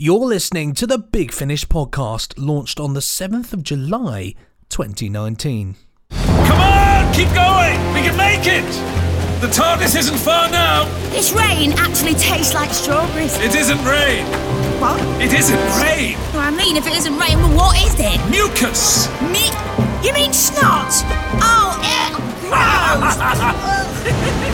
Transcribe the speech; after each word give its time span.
You're 0.00 0.26
listening 0.26 0.74
to 0.74 0.86
the 0.86 0.96
Big 0.96 1.32
Finish 1.32 1.64
podcast, 1.66 2.34
launched 2.36 2.78
on 2.78 2.94
the 2.94 3.00
7th 3.00 3.52
of 3.52 3.64
July, 3.64 4.36
2019. 4.68 5.74
Come 6.10 6.60
on, 6.60 7.12
keep 7.12 7.26
going. 7.34 7.74
We 7.94 8.06
can 8.06 8.16
make 8.16 8.46
it. 8.46 8.62
The 9.40 9.48
TARDIS 9.48 9.98
isn't 9.98 10.18
far 10.18 10.48
now. 10.50 10.84
This 11.10 11.32
rain 11.32 11.72
actually 11.78 12.14
tastes 12.14 12.54
like 12.54 12.70
strawberries. 12.70 13.36
It 13.38 13.56
isn't 13.56 13.84
rain. 13.84 14.24
What? 14.80 15.00
It 15.20 15.32
isn't 15.32 15.58
rain. 15.82 16.16
No, 16.32 16.38
I 16.38 16.52
mean, 16.52 16.76
if 16.76 16.86
it 16.86 16.94
isn't 16.94 17.18
rain, 17.18 17.36
well, 17.38 17.56
what 17.56 17.76
is 17.82 17.96
it? 17.98 18.20
Mucus. 18.30 19.08
Me? 19.32 19.50
You 20.06 20.12
mean 20.12 20.32
snot? 20.32 20.92
Oh, 21.42 21.74
ew, 21.82 22.14
gross! 22.46 24.44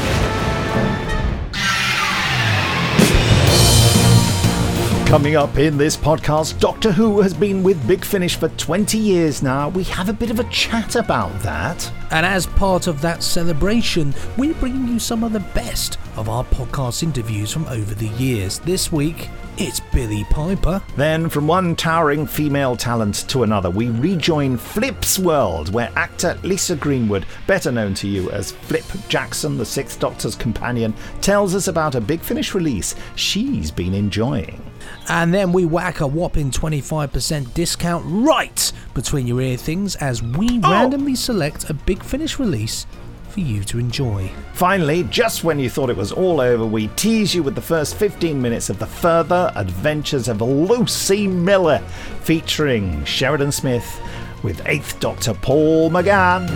Coming 5.07 5.37
up 5.37 5.59
in 5.59 5.77
this 5.77 5.97
podcast, 5.97 6.59
Doctor 6.59 6.91
Who 6.91 7.21
has 7.21 7.33
been 7.33 7.63
with 7.63 7.87
Big 7.87 8.05
Finish 8.05 8.35
for 8.35 8.49
20 8.49 8.99
years 8.99 9.45
now. 9.45 9.69
We 9.69 9.85
have 9.85 10.09
a 10.09 10.13
bit 10.13 10.31
of 10.31 10.41
a 10.41 10.45
chat 10.45 10.97
about 10.97 11.39
that. 11.43 11.89
And 12.11 12.27
as 12.27 12.47
part 12.47 12.89
of 12.89 13.01
that 13.03 13.23
celebration, 13.23 14.13
we're 14.37 14.55
bringing 14.55 14.89
you 14.89 14.99
some 14.99 15.23
of 15.23 15.33
the 15.33 15.39
best 15.55 15.99
of 16.17 16.29
our 16.29 16.43
podcast 16.45 17.05
interviews 17.05 17.53
from 17.53 17.65
over 17.67 17.95
the 17.95 18.09
years. 18.09 18.59
This 18.61 18.91
week, 18.91 19.29
it's 19.57 19.79
Billie 19.93 20.25
Piper. 20.31 20.83
Then, 20.97 21.29
from 21.29 21.47
one 21.47 21.77
towering 21.77 22.27
female 22.27 22.75
talent 22.75 23.29
to 23.29 23.45
another, 23.45 23.71
we 23.71 23.91
rejoin 23.91 24.57
Flip's 24.57 25.17
world, 25.21 25.73
where 25.73 25.93
actor 25.95 26.37
Lisa 26.43 26.75
Greenwood, 26.75 27.25
better 27.47 27.71
known 27.71 27.95
to 27.95 28.09
you 28.09 28.31
as 28.33 28.51
Flip 28.51 28.85
Jackson, 29.09 29.59
the 29.59 29.67
Sixth 29.67 30.01
Doctor's 30.01 30.35
companion, 30.35 30.93
tells 31.21 31.55
us 31.55 31.69
about 31.69 31.95
a 31.95 32.01
Big 32.01 32.21
Finish 32.21 32.53
release 32.53 32.97
she's 33.15 33.71
been 33.71 33.95
enjoying. 33.95 34.61
And 35.09 35.33
then 35.35 35.53
we 35.53 35.65
whack 35.65 36.01
a 36.01 36.07
whopping 36.07 36.51
25% 36.51 37.53
discount 37.55 38.05
right 38.07 38.73
between 38.95 39.27
your 39.27 39.41
ear 39.41 39.57
things 39.57 39.97
as 39.97 40.23
we 40.23 40.61
Oh. 40.63 40.71
randomly 40.71 41.15
select 41.15 41.69
a 41.69 41.75
Big 41.75 42.03
Finish 42.03 42.39
release 42.39 42.87
for 43.29 43.41
you 43.41 43.65
to 43.65 43.79
enjoy. 43.79 44.31
Finally, 44.53 45.03
just 45.11 45.43
when 45.45 45.59
you 45.59 45.69
thought 45.69 45.91
it 45.91 45.97
was 45.97 46.13
all 46.13 46.41
over, 46.41 46.65
we 46.65 46.87
tease 46.89 47.35
you 47.35 47.43
with 47.43 47.55
the 47.57 47.61
first 47.61 47.97
15 47.97 48.41
minutes 48.41 48.71
of 48.71 48.79
the 48.79 48.87
further 48.87 49.53
adventures 49.57 50.29
of 50.29 50.41
Lucie 50.41 51.27
Miller, 51.27 51.81
featuring 52.23 53.05
Sheridan 53.05 53.51
Smith 53.53 54.01
with 54.45 54.63
8th 54.65 55.01
Doctor 55.01 55.35
Paul 55.35 55.91
McGann. 55.91 56.49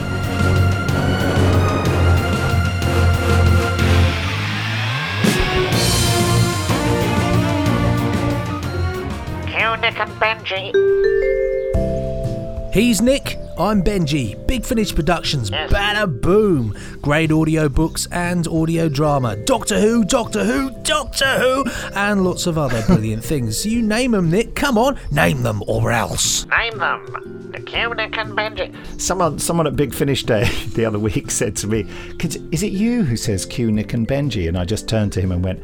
Nick 9.89 10.01
and 10.01 10.11
Benji. 10.21 10.75
He's 12.75 13.01
Nick, 13.01 13.39
I'm 13.59 13.83
Benji. 13.83 14.37
Big 14.47 14.63
Finish 14.67 14.95
Productions, 14.95 15.49
Yes. 15.49 15.73
bada 15.73 16.07
boom. 16.21 16.75
Great 17.01 17.33
audio 17.33 17.71
books 17.71 18.07
and 18.13 18.47
audio 18.49 18.91
drama. 18.91 19.37
Doctor 19.47 19.81
Who, 19.81 20.05
Doctor 20.05 20.45
Who, 20.45 20.71
Doctor 20.83 21.39
Who, 21.39 21.65
and 21.95 22.23
lots 22.23 22.47
of 22.47 22.59
other 22.59 22.83
brilliant 22.87 23.25
things. 23.33 23.65
You 23.65 23.81
name 23.81 24.11
them, 24.11 24.31
Nick. 24.31 24.55
Come 24.55 24.77
on, 24.77 24.99
name 25.11 25.43
them 25.43 25.63
or 25.67 25.91
else. 25.91 26.45
Name 26.49 26.77
them. 26.77 27.51
The 27.53 27.61
Q, 27.61 27.95
Nick 27.95 28.19
and 28.19 28.33
Benji. 28.37 28.75
Someone, 29.01 29.39
someone 29.39 29.67
at 29.67 29.75
Big 29.75 29.95
Finish 29.95 30.25
Day 30.25 30.45
the 30.75 30.85
other 30.85 30.99
week 30.99 31.31
said 31.31 31.57
to 31.57 31.67
me, 31.67 31.87
Is 32.53 32.63
it 32.63 32.73
you 32.73 33.05
who 33.05 33.17
says 33.17 33.47
Q, 33.47 33.73
Nick, 33.73 33.95
and 33.95 34.07
Benji? 34.07 34.49
And 34.49 34.59
I 34.59 34.67
just 34.67 34.87
turned 34.87 35.15
to 35.15 35.23
him 35.23 35.33
and 35.33 35.43
went, 35.43 35.61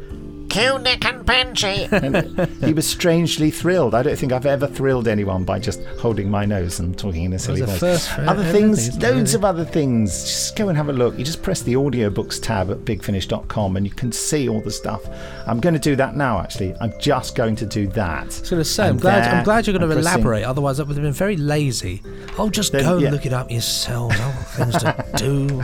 Q, 0.55 0.79
Nick 0.79 1.05
and 1.05 1.27
Benji. 1.27 1.91
and 1.91 2.65
he 2.65 2.73
was 2.73 2.87
strangely 2.89 3.51
thrilled. 3.51 3.93
I 3.93 4.05
don't 4.05 4.17
think 4.17 4.31
I've 4.33 4.47
ever 4.47 4.69
thrilled 4.69 5.09
anyone 5.09 5.43
by 5.43 5.59
just 5.59 5.83
holding 5.99 6.31
my 6.31 6.45
nose 6.45 6.79
and 6.79 6.97
talking 6.97 7.25
in 7.25 7.33
a 7.33 7.41
silly 7.41 7.63
voice. 7.63 7.83
other 8.19 8.45
things, 8.53 8.97
loads 9.03 9.33
really? 9.33 9.35
of 9.35 9.45
other 9.45 9.65
things. 9.65 10.13
Just 10.23 10.55
go 10.57 10.69
and 10.69 10.77
have 10.77 10.89
a 10.89 10.93
look. 10.93 11.19
You 11.19 11.25
just 11.25 11.43
press 11.43 11.63
the 11.63 11.75
audiobooks 11.75 12.41
tab 12.41 12.71
at 12.71 12.79
bigfinish.com 12.85 13.77
and 13.77 13.85
you 13.85 13.93
can 13.93 14.13
see 14.13 14.49
all 14.49 14.61
the 14.61 14.71
stuff. 14.71 15.03
I'm 15.49 15.59
going 15.59 15.75
to 15.75 15.81
do 15.81 15.97
that 15.97 16.15
now, 16.15 16.39
actually. 16.39 16.73
I'm 16.81 16.93
just 17.01 17.35
going 17.35 17.57
to 17.57 17.67
do 17.67 17.89
that. 17.89 18.23
I 18.23 18.25
was 18.27 18.51
going 18.51 18.61
to 18.63 18.65
say, 18.65 18.87
I'm 18.87 18.97
glad, 18.99 19.25
there, 19.25 19.35
I'm 19.35 19.45
glad 19.45 19.67
you're 19.67 19.77
going 19.77 19.89
to 19.91 19.97
I'm 19.97 20.03
pressing- 20.03 20.21
elaborate. 20.21 20.45
Otherwise, 20.45 20.79
I 20.79 20.85
would 20.85 20.97
have 20.97 21.03
been 21.03 21.13
very 21.13 21.37
lazy. 21.37 22.01
I'll 22.39 22.49
just 22.49 22.71
Then, 22.71 22.85
go 22.85 22.93
and 22.95 23.03
yeah. 23.03 23.11
look 23.11 23.27
it 23.27 23.33
up 23.33 23.51
yourself. 23.51 24.13
Oh, 24.17 24.25
I've 24.39 24.71
things 24.71 24.77
to 24.85 25.05
do. 25.17 25.63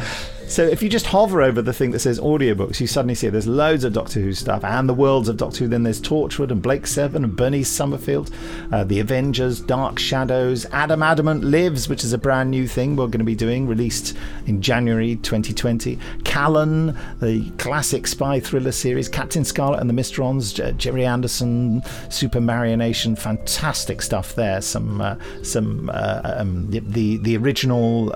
So 0.51 0.65
if 0.65 0.83
you 0.83 0.89
just 0.89 1.07
hover 1.07 1.43
over 1.43 1.63
the 1.63 1.73
thing 1.73 1.93
that 1.93 2.01
says 2.01 2.19
audiobooks, 2.19 2.81
you 2.81 2.89
suddenly 2.89 3.15
see 3.15 3.29
there's 3.29 3.47
loads 3.47 3.85
of 3.85 3.93
Doctor 3.93 4.19
Who 4.19 4.33
stuff 4.33 4.65
and 4.65 4.89
the 4.89 4.95
worlds 4.95 5.29
of 5.29 5.37
Doctor 5.37 5.61
Who. 5.61 5.69
Then 5.69 5.85
there's 5.85 6.01
Torchwood 6.01 6.51
and 6.51 6.61
Blake 6.61 6.89
Seven 6.89 7.23
and 7.23 7.37
Bernie 7.37 7.63
Summerfield, 7.63 8.33
uh, 8.73 8.83
The 8.83 8.99
Avengers, 8.99 9.61
Dark 9.61 10.01
Shadows, 10.01 10.67
Adam 10.73 11.05
Adamant 11.05 11.45
Lives, 11.45 11.89
which 11.89 12.03
is 12.03 12.13
a 12.13 12.19
brand 12.19 12.51
new 12.51 12.67
thing 12.67 12.97
we're 12.97 13.07
going 13.07 13.21
to 13.21 13.25
be 13.25 13.37
doing, 13.37 13.69
released 13.69 14.17
in 14.47 14.61
January 14.61 15.15
2020. 15.15 16.01
Callan, 16.25 16.99
the 17.21 17.49
classic 17.59 18.09
spy 18.09 18.41
thriller 18.41 18.73
series, 18.73 19.09
Captain 19.09 19.45
Scarlet 19.45 19.79
and 19.79 19.89
the 19.89 19.95
Mysterons, 19.95 20.53
J- 20.53 20.73
Gerry 20.73 21.07
Anderson, 21.07 21.81
Super 22.09 22.41
Marionation, 22.41 23.17
fantastic 23.17 24.03
stuff 24.03 24.35
there. 24.35 24.61
Some 24.61 25.01
uh, 25.01 25.15
some 25.45 25.91
uh, 25.95 26.23
um, 26.25 26.69
the, 26.73 26.81
the 26.81 27.17
the 27.19 27.37
original. 27.37 28.13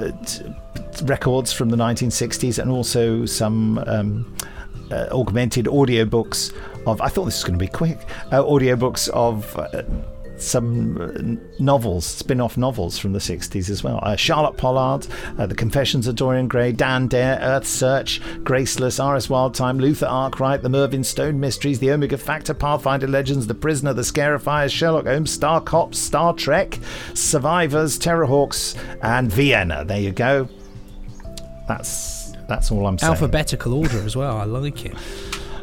Uh, 0.00 0.12
records 1.04 1.52
from 1.52 1.70
the 1.70 1.76
1960s 1.76 2.58
and 2.58 2.70
also 2.70 3.24
some 3.24 3.78
um, 3.86 4.36
uh, 4.90 5.08
augmented 5.12 5.66
audiobooks 5.66 6.52
of 6.86 7.00
I 7.00 7.08
thought 7.08 7.24
this 7.24 7.36
was 7.36 7.44
going 7.44 7.58
to 7.58 7.64
be 7.64 7.70
quick 7.70 7.98
uh, 8.32 8.42
audiobooks 8.42 9.08
of 9.10 9.56
uh, 9.56 9.82
some 10.40 10.96
uh, 11.00 11.62
novels 11.62 12.06
spin-off 12.06 12.56
novels 12.56 12.98
from 12.98 13.12
the 13.12 13.18
60s 13.18 13.68
as 13.70 13.84
well 13.84 14.00
uh, 14.02 14.16
Charlotte 14.16 14.56
Pollard 14.56 15.06
uh, 15.38 15.46
The 15.46 15.54
Confessions 15.54 16.06
of 16.06 16.16
Dorian 16.16 16.48
Gray 16.48 16.72
Dan 16.72 17.06
Dare 17.06 17.38
Earth 17.40 17.66
Search 17.66 18.20
Graceless 18.42 18.98
Iris 18.98 19.28
Wildthyme 19.28 19.80
Luther 19.80 20.06
Arkwright 20.06 20.62
The 20.62 20.68
Mervyn 20.68 21.04
Stone 21.04 21.38
Mysteries 21.38 21.78
The 21.78 21.90
Omega 21.90 22.18
Factor 22.18 22.54
Pathfinder 22.54 23.06
Legends 23.06 23.46
The 23.46 23.54
Prisoner 23.54 23.92
The 23.92 24.02
Scarifiers 24.02 24.72
Sherlock 24.72 25.06
Holmes 25.06 25.30
Star 25.30 25.60
Cops 25.60 25.98
Star 25.98 26.34
Trek 26.34 26.78
Survivors 27.14 27.98
Terrahawks 27.98 28.76
and 29.02 29.30
Vienna 29.30 29.84
there 29.84 30.00
you 30.00 30.12
go 30.12 30.48
that's 31.68 32.32
that's 32.50 32.72
all 32.72 32.84
I'm 32.84 32.98
saying. 32.98 33.12
Alphabetical 33.12 33.74
order 33.74 33.98
as 34.02 34.16
well. 34.16 34.36
I 34.36 34.44
like 34.44 34.84
it. 34.84 34.96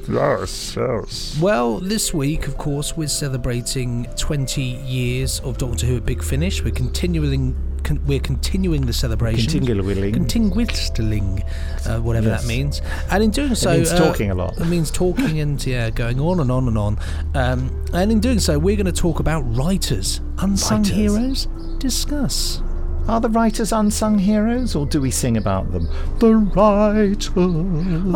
Yes, 0.09 0.75
yes. 0.77 1.37
Well, 1.41 1.79
this 1.79 2.13
week, 2.13 2.47
of 2.47 2.57
course, 2.57 2.95
we're 2.95 3.07
celebrating 3.07 4.05
20 4.15 4.61
years 4.61 5.39
of 5.41 5.57
Doctor 5.57 5.85
Who 5.85 5.97
at 5.97 6.05
Big 6.05 6.23
Finish. 6.23 6.63
We're 6.63 6.71
continuing. 6.71 7.55
Con- 7.83 8.03
we're 8.05 8.19
continuing 8.19 8.85
the 8.85 8.93
celebration. 8.93 9.49
Continuing. 9.61 10.13
Continuing, 10.13 11.43
uh, 11.85 11.99
whatever 11.99 12.27
Yes. 12.29 12.41
that 12.41 12.47
means. 12.47 12.81
And 13.11 13.23
in 13.23 13.31
doing 13.31 13.55
so, 13.55 13.71
it 13.71 13.77
means 13.77 13.91
uh, 13.91 13.97
talking 13.97 14.31
a 14.31 14.35
lot. 14.35 14.57
It 14.57 14.65
means 14.65 14.91
talking 14.91 15.39
and 15.41 15.63
yeah, 15.65 15.89
going 15.89 16.19
on 16.19 16.39
and 16.39 16.51
on 16.51 16.67
and 16.67 16.77
on. 16.77 16.97
Um, 17.35 17.85
and 17.93 18.11
in 18.11 18.19
doing 18.19 18.39
so, 18.39 18.57
we're 18.59 18.75
going 18.75 18.85
to 18.87 18.91
talk 18.91 19.19
about 19.19 19.41
writers, 19.55 20.21
unsung 20.39 20.83
Writers. 20.83 20.95
heroes. 20.95 21.47
Discuss. 21.79 22.61
Are 23.07 23.21
the 23.21 23.29
writers 23.29 23.71
unsung 23.71 24.19
heroes, 24.19 24.75
or 24.75 24.85
do 24.85 24.99
we 24.99 25.11
sing 25.11 25.37
about 25.37 25.71
them? 25.71 25.87
The 26.19 26.35
writers. 26.35 27.29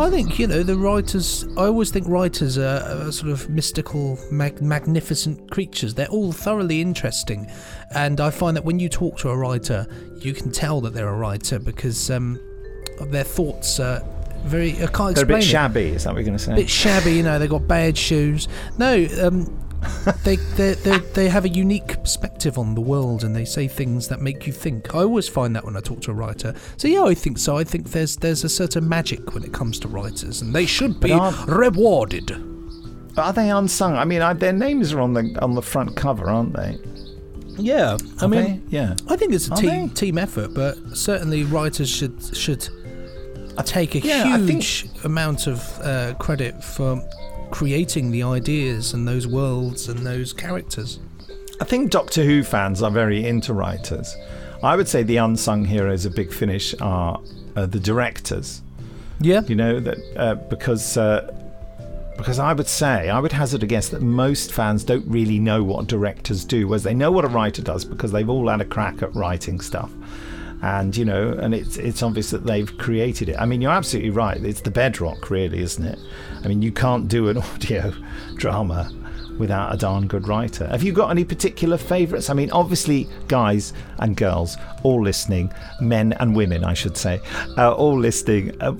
I 0.00 0.10
think 0.10 0.38
you 0.38 0.46
know 0.46 0.62
the 0.62 0.76
writers. 0.76 1.46
I 1.56 1.62
always 1.64 1.90
think 1.90 2.06
writers 2.06 2.58
are, 2.58 2.82
are 2.82 3.10
sort 3.10 3.32
of 3.32 3.48
mystical, 3.48 4.18
mag- 4.30 4.60
magnificent 4.60 5.50
creatures. 5.50 5.94
They're 5.94 6.08
all 6.08 6.30
thoroughly 6.30 6.82
interesting, 6.82 7.50
and 7.94 8.20
I 8.20 8.28
find 8.30 8.54
that 8.56 8.64
when 8.64 8.78
you 8.78 8.90
talk 8.90 9.16
to 9.20 9.30
a 9.30 9.36
writer, 9.36 9.86
you 10.18 10.34
can 10.34 10.52
tell 10.52 10.82
that 10.82 10.92
they're 10.92 11.08
a 11.08 11.16
writer 11.16 11.58
because 11.58 12.10
um, 12.10 12.38
their 13.06 13.24
thoughts 13.24 13.80
are 13.80 14.02
very. 14.44 14.72
I 14.82 14.88
can't 14.88 15.14
They're 15.14 15.24
a 15.24 15.26
bit 15.26 15.38
it. 15.38 15.42
shabby. 15.42 15.84
Is 15.88 16.04
that 16.04 16.10
what 16.10 16.18
you're 16.18 16.24
going 16.26 16.36
to 16.36 16.44
say? 16.44 16.52
A 16.52 16.56
bit 16.56 16.68
shabby, 16.68 17.12
you 17.14 17.22
know. 17.22 17.38
they've 17.38 17.48
got 17.48 17.66
bad 17.66 17.96
shoes. 17.96 18.46
No, 18.76 19.06
um, 19.22 19.61
they 20.24 20.36
they 20.36 20.74
they 20.74 20.98
they 20.98 21.28
have 21.28 21.44
a 21.44 21.48
unique 21.48 22.00
perspective 22.00 22.58
on 22.58 22.74
the 22.74 22.80
world, 22.80 23.24
and 23.24 23.34
they 23.34 23.44
say 23.44 23.68
things 23.68 24.08
that 24.08 24.20
make 24.20 24.46
you 24.46 24.52
think. 24.52 24.94
I 24.94 24.98
always 25.00 25.28
find 25.28 25.54
that 25.56 25.64
when 25.64 25.76
I 25.76 25.80
talk 25.80 26.00
to 26.02 26.10
a 26.10 26.14
writer. 26.14 26.54
So 26.76 26.88
yeah, 26.88 27.02
I 27.04 27.14
think 27.14 27.38
so. 27.38 27.56
I 27.56 27.64
think 27.64 27.90
there's 27.90 28.16
there's 28.16 28.44
a 28.44 28.48
certain 28.48 28.88
magic 28.88 29.34
when 29.34 29.42
it 29.44 29.52
comes 29.52 29.78
to 29.80 29.88
writers, 29.88 30.42
and 30.42 30.54
they 30.54 30.66
should 30.66 31.00
be 31.00 31.12
rewarded. 31.46 32.30
Are 33.16 33.32
they 33.32 33.50
unsung? 33.50 33.94
I 33.96 34.04
mean, 34.04 34.22
I, 34.22 34.32
their 34.32 34.52
names 34.52 34.92
are 34.92 35.00
on 35.00 35.12
the 35.14 35.38
on 35.42 35.54
the 35.54 35.62
front 35.62 35.96
cover, 35.96 36.30
aren't 36.30 36.54
they? 36.54 36.78
Yeah, 37.58 37.98
I 38.20 38.24
Are 38.24 38.28
mean, 38.28 38.40
they? 38.40 38.60
yeah. 38.78 38.94
I 39.08 39.16
think 39.16 39.34
it's 39.34 39.48
a 39.48 39.52
Are 39.52 39.56
team 39.56 39.88
they? 39.88 39.94
team 39.94 40.16
effort, 40.18 40.54
but 40.54 40.76
certainly 40.96 41.44
writers 41.44 41.90
should 41.90 42.34
should 42.34 42.66
take 43.66 43.94
a 43.94 43.98
yeah, 44.00 44.24
I 44.34 44.38
think- 44.38 44.62
huge 44.62 44.88
amount 45.04 45.46
of 45.46 45.62
uh, 45.82 46.14
credit 46.14 46.64
for 46.64 46.96
creating 47.52 48.10
the 48.10 48.22
ideas 48.22 48.92
and 48.94 49.06
those 49.06 49.26
worlds 49.26 49.88
and 49.88 50.04
those 50.04 50.32
characters. 50.32 50.98
I 51.60 51.64
think 51.64 51.90
Doctor 51.90 52.24
Who 52.24 52.42
fans 52.42 52.82
are 52.82 52.90
very 52.90 53.24
into 53.24 53.52
writers. 53.52 54.16
I 54.62 54.74
would 54.74 54.88
say 54.88 55.02
the 55.02 55.18
unsung 55.18 55.64
heroes 55.64 56.04
of 56.04 56.14
Big 56.14 56.32
Finish 56.32 56.74
are 56.80 57.20
uh, 57.54 57.66
the 57.66 57.78
directors. 57.78 58.62
Yeah, 59.20 59.42
You 59.46 59.54
know 59.54 59.78
that 59.78 59.98
uh, 60.16 60.34
because 60.34 60.96
uh, 60.96 61.30
because 62.16 62.38
I 62.38 62.52
would 62.52 62.66
say, 62.66 63.08
I 63.08 63.20
would 63.20 63.32
hazard 63.32 63.62
a 63.62 63.66
guess 63.66 63.88
that 63.90 64.02
most 64.02 64.52
fans 64.52 64.82
don't 64.84 65.06
really 65.06 65.38
know 65.38 65.62
what 65.62 65.86
directors 65.86 66.44
do, 66.44 66.66
whereas 66.66 66.82
they 66.82 66.94
know 66.94 67.12
what 67.12 67.24
a 67.24 67.28
writer 67.28 67.62
does 67.62 67.84
because 67.84 68.12
they've 68.12 68.28
all 68.28 68.48
had 68.48 68.60
a 68.60 68.64
crack 68.64 69.02
at 69.02 69.14
writing 69.14 69.60
stuff. 69.60 69.90
And 70.62 70.96
you 70.96 71.04
know, 71.04 71.32
and 71.32 71.54
it's 71.54 71.76
it's 71.76 72.02
obvious 72.02 72.30
that 72.30 72.46
they've 72.46 72.78
created 72.78 73.28
it. 73.28 73.36
I 73.36 73.46
mean, 73.46 73.60
you're 73.60 73.72
absolutely 73.72 74.10
right. 74.10 74.42
It's 74.42 74.60
the 74.60 74.70
bedrock, 74.70 75.28
really, 75.28 75.60
isn't 75.60 75.84
it? 75.84 75.98
I 76.44 76.48
mean, 76.48 76.62
you 76.62 76.72
can't 76.72 77.08
do 77.08 77.28
an 77.28 77.38
audio 77.54 77.92
drama 78.36 78.90
without 79.38 79.74
a 79.74 79.76
darn 79.76 80.06
good 80.06 80.28
writer. 80.28 80.66
Have 80.68 80.82
you 80.82 80.92
got 80.92 81.10
any 81.10 81.24
particular 81.24 81.76
favourites? 81.76 82.30
I 82.30 82.34
mean, 82.34 82.50
obviously, 82.50 83.08
guys 83.28 83.72
and 83.98 84.16
girls, 84.16 84.56
all 84.82 85.02
listening, 85.02 85.52
men 85.80 86.12
and 86.14 86.36
women, 86.36 86.64
I 86.64 86.74
should 86.74 86.96
say, 86.96 87.20
uh, 87.56 87.72
all 87.72 87.98
listening. 87.98 88.60
Uh, 88.60 88.74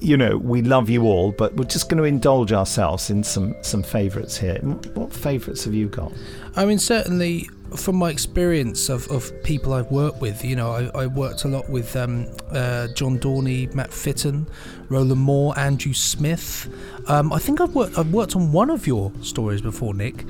you 0.00 0.16
know, 0.16 0.36
we 0.36 0.62
love 0.62 0.88
you 0.88 1.02
all, 1.04 1.32
but 1.32 1.54
we're 1.54 1.64
just 1.64 1.88
going 1.88 1.98
to 1.98 2.04
indulge 2.04 2.52
ourselves 2.52 3.10
in 3.10 3.22
some 3.22 3.54
some 3.62 3.82
favourites 3.82 4.36
here. 4.36 4.56
What 4.94 5.12
favourites 5.12 5.64
have 5.64 5.74
you 5.74 5.88
got? 5.88 6.12
I 6.56 6.64
mean, 6.64 6.78
certainly 6.78 7.48
from 7.76 7.96
my 7.96 8.10
experience 8.10 8.88
of, 8.88 9.10
of 9.10 9.30
people 9.42 9.72
I've 9.72 9.90
worked 9.90 10.20
with, 10.20 10.44
you 10.44 10.56
know, 10.56 10.70
I, 10.72 11.02
I 11.02 11.06
worked 11.06 11.44
a 11.44 11.48
lot 11.48 11.68
with 11.68 11.94
um, 11.96 12.26
uh, 12.50 12.88
John 12.94 13.18
Dorney, 13.18 13.72
Matt 13.74 13.92
Fitton, 13.92 14.46
Roland 14.88 15.20
Moore, 15.20 15.58
Andrew 15.58 15.92
Smith. 15.92 16.68
Um, 17.08 17.32
I 17.32 17.38
think 17.38 17.60
I've 17.60 17.74
worked 17.74 17.98
I've 17.98 18.12
worked 18.12 18.36
on 18.36 18.52
one 18.52 18.70
of 18.70 18.86
your 18.86 19.12
stories 19.22 19.60
before, 19.60 19.94
Nick. 19.94 20.24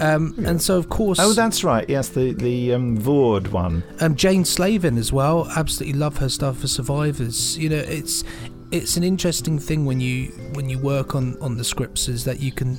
Um, 0.00 0.34
and 0.46 0.62
so, 0.62 0.78
of 0.78 0.88
course, 0.88 1.18
Oh, 1.20 1.32
that's 1.32 1.64
right. 1.64 1.88
Yes, 1.88 2.08
the 2.10 2.32
the 2.32 2.74
um, 2.74 2.96
Vord 2.98 3.48
one. 3.48 3.82
um, 4.00 4.14
Jane 4.14 4.44
Slavin 4.44 4.96
as 4.96 5.12
well. 5.12 5.48
Absolutely 5.56 5.98
love 5.98 6.18
her 6.18 6.28
stuff 6.28 6.58
for 6.58 6.68
Survivors. 6.68 7.58
You 7.58 7.68
know, 7.70 7.76
it's 7.78 8.22
it's 8.70 8.96
an 8.96 9.02
interesting 9.02 9.58
thing 9.58 9.86
when 9.86 10.00
you 10.00 10.26
when 10.54 10.68
you 10.68 10.78
work 10.78 11.14
on 11.16 11.36
on 11.40 11.56
the 11.56 11.64
scripts 11.64 12.06
is 12.08 12.24
that 12.24 12.38
you 12.40 12.52
can 12.52 12.78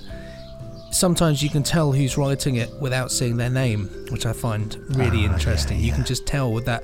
sometimes 0.92 1.42
you 1.44 1.50
can 1.50 1.64
tell 1.64 1.92
who's 1.92 2.18
writing 2.18 2.56
it 2.56 2.70
without 2.82 3.12
seeing 3.12 3.38
their 3.38 3.50
name, 3.50 3.88
which 4.12 4.26
I 4.26 4.34
find 4.34 4.76
really 4.96 5.26
Ah, 5.28 5.34
interesting. 5.34 5.80
yeah, 5.80 5.86
You 5.88 5.94
can 5.94 6.06
just 6.06 6.26
tell 6.26 6.52
with 6.52 6.66
that 6.66 6.84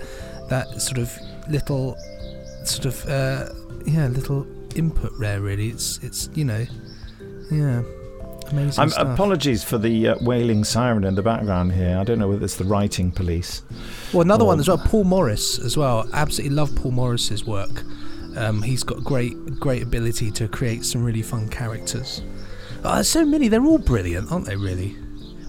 that 0.49 0.81
sort 0.81 0.97
of 0.99 1.11
little 1.49 1.95
sort 2.63 2.85
of 2.85 3.05
uh, 3.07 3.49
yeah 3.85 4.07
little 4.07 4.45
input 4.75 5.11
there. 5.19 5.41
Really, 5.41 5.69
it's 5.69 5.99
it's 6.03 6.29
you 6.35 6.45
know 6.45 6.65
yeah 7.51 7.81
amazing 8.51 8.83
Um, 8.83 8.91
apologies 9.11 9.63
for 9.63 9.77
the 9.77 10.09
uh, 10.09 10.15
wailing 10.21 10.63
siren 10.63 11.03
in 11.03 11.15
the 11.15 11.23
background 11.23 11.73
here. 11.73 11.97
I 11.97 12.03
don't 12.03 12.19
know 12.19 12.27
whether 12.27 12.43
it's 12.45 12.55
the 12.57 12.63
writing 12.65 13.11
police. 13.11 13.63
Well, 14.13 14.21
another 14.21 14.43
Oh. 14.43 14.47
one 14.47 14.59
as 14.59 14.67
well, 14.67 14.77
Paul 14.77 15.03
Morris 15.05 15.57
as 15.59 15.75
well. 15.77 16.07
Absolutely 16.13 16.55
love 16.55 16.75
Paul 16.75 16.91
Morris's 16.91 17.45
work. 17.45 17.83
Um, 18.37 18.61
he's 18.61 18.83
got 18.83 19.01
great, 19.03 19.59
great 19.61 19.81
ability 19.81 20.29
to 20.31 20.47
create 20.49 20.83
some 20.85 21.03
really 21.03 21.21
fun 21.21 21.47
characters. 21.47 22.21
Uh, 22.85 23.03
so 23.03 23.25
many, 23.25 23.47
they're 23.47 23.65
all 23.65 23.77
brilliant, 23.79 24.31
aren't 24.31 24.45
they? 24.45 24.55
Really. 24.55 24.95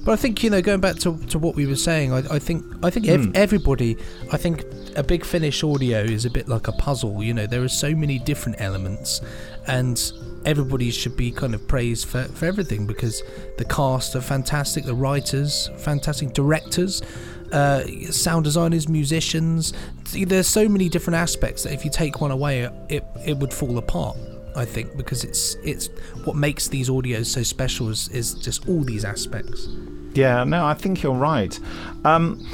But 0.05 0.13
I 0.13 0.17
think 0.17 0.45
you 0.45 0.51
know, 0.51 0.63
going 0.63 0.81
back 0.81 0.97
to, 1.01 1.19
to 1.27 1.39
what 1.39 1.57
we 1.57 1.67
were 1.67 1.75
saying, 1.77 2.13
I, 2.13 2.19
I 2.31 2.39
think 2.39 2.65
I 2.85 2.91
think 2.91 3.09
ev- 3.09 3.25
Hmm. 3.27 3.33
everybody, 3.35 3.97
I 4.33 4.37
think 4.37 4.65
a 4.95 5.03
big 5.03 5.25
finish 5.25 5.65
audio 5.65 6.01
is 6.03 6.25
a 6.25 6.31
bit 6.31 6.49
like 6.49 6.69
a 6.69 6.73
puzzle. 6.73 7.23
You 7.25 7.35
know, 7.35 7.47
there 7.47 7.63
are 7.63 7.69
so 7.69 7.93
many 7.95 8.21
different 8.21 8.61
elements, 8.61 9.21
and 9.67 10.01
everybody 10.45 10.93
should 10.93 11.17
be 11.17 11.33
kind 11.33 11.55
of 11.57 11.67
praised 11.67 12.07
for, 12.07 12.23
for 12.25 12.45
everything 12.47 12.87
because 12.87 13.21
the 13.59 13.65
cast 13.65 14.15
are 14.15 14.21
fantastic, 14.21 14.85
the 14.85 14.95
writers, 14.95 15.71
fantastic 15.79 16.33
directors, 16.35 17.03
uh, 17.51 17.83
sound 18.13 18.45
designers, 18.45 18.89
musicians. 18.89 19.73
There's 20.13 20.47
so 20.47 20.69
many 20.69 20.89
different 20.89 21.17
aspects 21.17 21.65
that 21.65 21.73
if 21.73 21.85
you 21.85 21.91
take 21.91 22.21
one 22.21 22.31
away, 22.31 22.71
it 22.89 23.05
it 23.27 23.37
would 23.39 23.53
fall 23.53 23.77
apart. 23.77 24.17
I 24.57 24.65
think 24.65 24.97
because 24.97 25.23
it's 25.25 25.55
it's 25.63 25.89
what 26.25 26.37
makes 26.37 26.69
these 26.69 26.89
audios 26.89 27.27
so 27.27 27.43
special 27.43 27.89
is, 27.91 28.09
is 28.09 28.35
just 28.35 28.69
all 28.69 28.83
these 28.83 29.05
aspects. 29.05 29.69
Yeah, 30.15 30.45
no, 30.45 30.65
I 30.65 30.75
think 30.75 31.03
you're 31.03 31.15
right. 31.15 31.59
Um, 32.05 32.45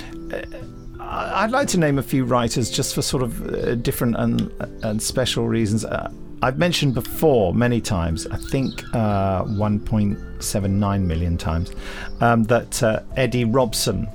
I'd 1.01 1.51
like 1.51 1.69
to 1.69 1.79
name 1.79 1.99
a 1.99 2.03
few 2.03 2.25
writers 2.25 2.71
just 2.71 2.95
for 2.95 3.03
sort 3.03 3.23
of 3.23 3.55
uh, 3.55 3.75
different 3.77 4.17
and, 4.17 4.51
and 4.83 5.01
special 5.03 5.47
reasons. 5.47 5.85
Uh, 5.85 6.11
I've 6.43 6.59
mentioned 6.59 6.95
before 6.95 7.55
many 7.55 7.81
times, 7.81 8.27
I 8.27 8.37
think 8.37 8.83
uh, 8.95 9.45
1.79 9.45 11.03
million 11.03 11.39
times, 11.39 11.73
um, 12.21 12.45
that 12.45 12.83
uh, 12.83 13.01
Eddie 13.17 13.45
Robson 13.45 14.09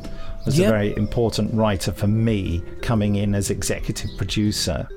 was 0.46 0.58
Yep. 0.60 0.68
a 0.68 0.72
very 0.72 0.98
important 0.98 1.54
writer 1.54 1.92
for 1.92 2.08
me 2.08 2.62
coming 2.82 3.16
in 3.16 3.34
as 3.36 3.50
executive 3.50 4.10
producer. 4.18 4.88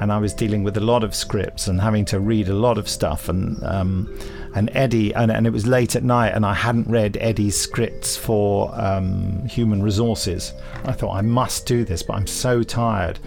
And 0.00 0.10
I 0.10 0.18
was 0.18 0.32
dealing 0.32 0.64
with 0.64 0.76
a 0.76 0.80
lot 0.80 1.04
of 1.04 1.14
scripts 1.14 1.68
and 1.68 1.80
having 1.80 2.04
to 2.06 2.20
read 2.20 2.48
a 2.48 2.54
lot 2.54 2.78
of 2.78 2.88
stuff. 2.88 3.28
And 3.28 3.62
um, 3.64 4.18
and 4.54 4.70
Eddie, 4.72 5.14
and, 5.14 5.30
and 5.30 5.46
it 5.46 5.52
was 5.52 5.66
late 5.66 5.94
at 5.94 6.02
night, 6.02 6.30
and 6.30 6.44
I 6.44 6.54
hadn't 6.54 6.88
read 6.88 7.16
Eddie's 7.20 7.58
scripts 7.58 8.16
for 8.16 8.72
um, 8.74 9.46
Human 9.46 9.82
Resources. 9.82 10.52
I 10.84 10.92
thought 10.92 11.14
I 11.14 11.22
must 11.22 11.66
do 11.66 11.84
this, 11.84 12.02
but 12.02 12.14
I'm 12.14 12.26
so 12.26 12.62
tired. 12.62 13.18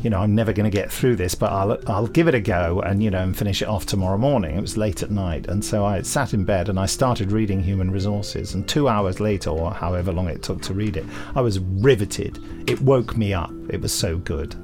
You 0.00 0.10
know, 0.10 0.20
I'm 0.20 0.34
never 0.34 0.52
going 0.52 0.70
to 0.70 0.76
get 0.76 0.92
through 0.92 1.16
this, 1.16 1.34
but 1.34 1.50
I'll 1.50 1.78
I'll 1.86 2.06
give 2.06 2.28
it 2.28 2.34
a 2.34 2.40
go, 2.40 2.80
and 2.80 3.02
you 3.02 3.10
know, 3.10 3.22
and 3.22 3.36
finish 3.36 3.62
it 3.62 3.68
off 3.68 3.86
tomorrow 3.86 4.18
morning. 4.18 4.56
It 4.56 4.60
was 4.60 4.76
late 4.76 5.02
at 5.02 5.10
night, 5.10 5.46
and 5.46 5.64
so 5.64 5.86
I 5.86 6.02
sat 6.02 6.34
in 6.34 6.44
bed 6.44 6.68
and 6.68 6.78
I 6.78 6.84
started 6.84 7.32
reading 7.32 7.62
Human 7.62 7.90
Resources. 7.90 8.52
And 8.52 8.68
two 8.68 8.88
hours 8.88 9.20
later, 9.20 9.50
or 9.50 9.72
however 9.72 10.12
long 10.12 10.28
it 10.28 10.42
took 10.42 10.60
to 10.62 10.74
read 10.74 10.98
it, 10.98 11.06
I 11.34 11.40
was 11.40 11.58
riveted. 11.58 12.38
It 12.68 12.82
woke 12.82 13.16
me 13.16 13.32
up. 13.32 13.52
It 13.70 13.80
was 13.80 13.92
so 13.92 14.18
good. 14.18 14.54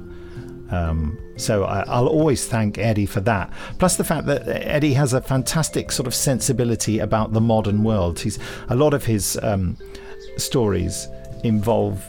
Um, 0.69 1.17
so 1.37 1.63
I, 1.63 1.81
I'll 1.81 2.07
always 2.07 2.47
thank 2.47 2.77
Eddie 2.77 3.05
for 3.05 3.21
that. 3.21 3.51
Plus 3.79 3.95
the 3.95 4.03
fact 4.03 4.27
that 4.27 4.47
Eddie 4.47 4.93
has 4.93 5.13
a 5.13 5.21
fantastic 5.21 5.91
sort 5.91 6.07
of 6.07 6.13
sensibility 6.13 6.99
about 6.99 7.33
the 7.33 7.41
modern 7.41 7.83
world. 7.83 8.19
He's 8.19 8.39
a 8.69 8.75
lot 8.75 8.93
of 8.93 9.05
his 9.05 9.39
um, 9.41 9.77
stories 10.37 11.07
involve 11.43 12.03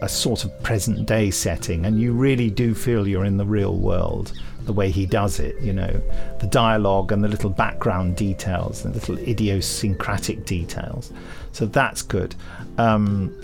a 0.00 0.08
sort 0.08 0.44
of 0.44 0.62
present 0.62 1.06
day 1.06 1.30
setting, 1.30 1.86
and 1.86 2.00
you 2.00 2.12
really 2.12 2.50
do 2.50 2.74
feel 2.74 3.06
you're 3.06 3.24
in 3.24 3.36
the 3.36 3.46
real 3.46 3.76
world. 3.76 4.32
The 4.64 4.72
way 4.72 4.90
he 4.90 5.06
does 5.06 5.40
it, 5.40 5.60
you 5.60 5.72
know, 5.72 6.00
the 6.38 6.46
dialogue 6.46 7.10
and 7.10 7.22
the 7.22 7.28
little 7.28 7.50
background 7.50 8.16
details, 8.16 8.82
the 8.82 8.90
little 8.90 9.18
idiosyncratic 9.18 10.44
details. 10.44 11.12
So 11.50 11.66
that's 11.66 12.02
good. 12.02 12.36
Um, 12.78 13.34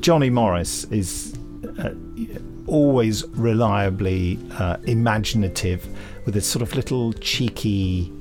Johnny 0.00 0.28
Morris 0.28 0.84
is 0.84 1.34
uh, 1.78 1.90
always 2.66 3.26
reliably 3.30 4.38
uh, 4.58 4.76
imaginative 4.84 5.86
with 6.24 6.36
a 6.36 6.40
sort 6.40 6.62
of 6.62 6.74
little 6.74 7.12
cheeky 7.14 8.12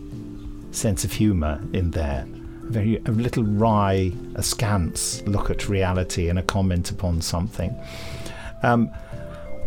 sense 0.71 1.03
of 1.03 1.11
humour 1.11 1.61
in 1.73 1.91
there. 1.91 2.27
A 2.67 2.71
very 2.71 2.97
a 3.05 3.11
little 3.11 3.43
wry, 3.43 4.11
askance 4.35 5.21
look 5.23 5.49
at 5.49 5.69
reality 5.69 6.29
and 6.29 6.39
a 6.39 6.43
comment 6.43 6.91
upon 6.91 7.21
something. 7.21 7.75
Um, 8.63 8.89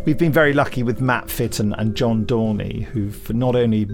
we've 0.04 0.18
been 0.18 0.32
very 0.32 0.52
lucky 0.52 0.82
with 0.82 1.00
Matt 1.00 1.30
Fitton 1.30 1.72
and 1.74 1.94
John 1.94 2.24
Dorney, 2.24 2.84
who've 2.84 3.32
not 3.34 3.56
only 3.56 3.86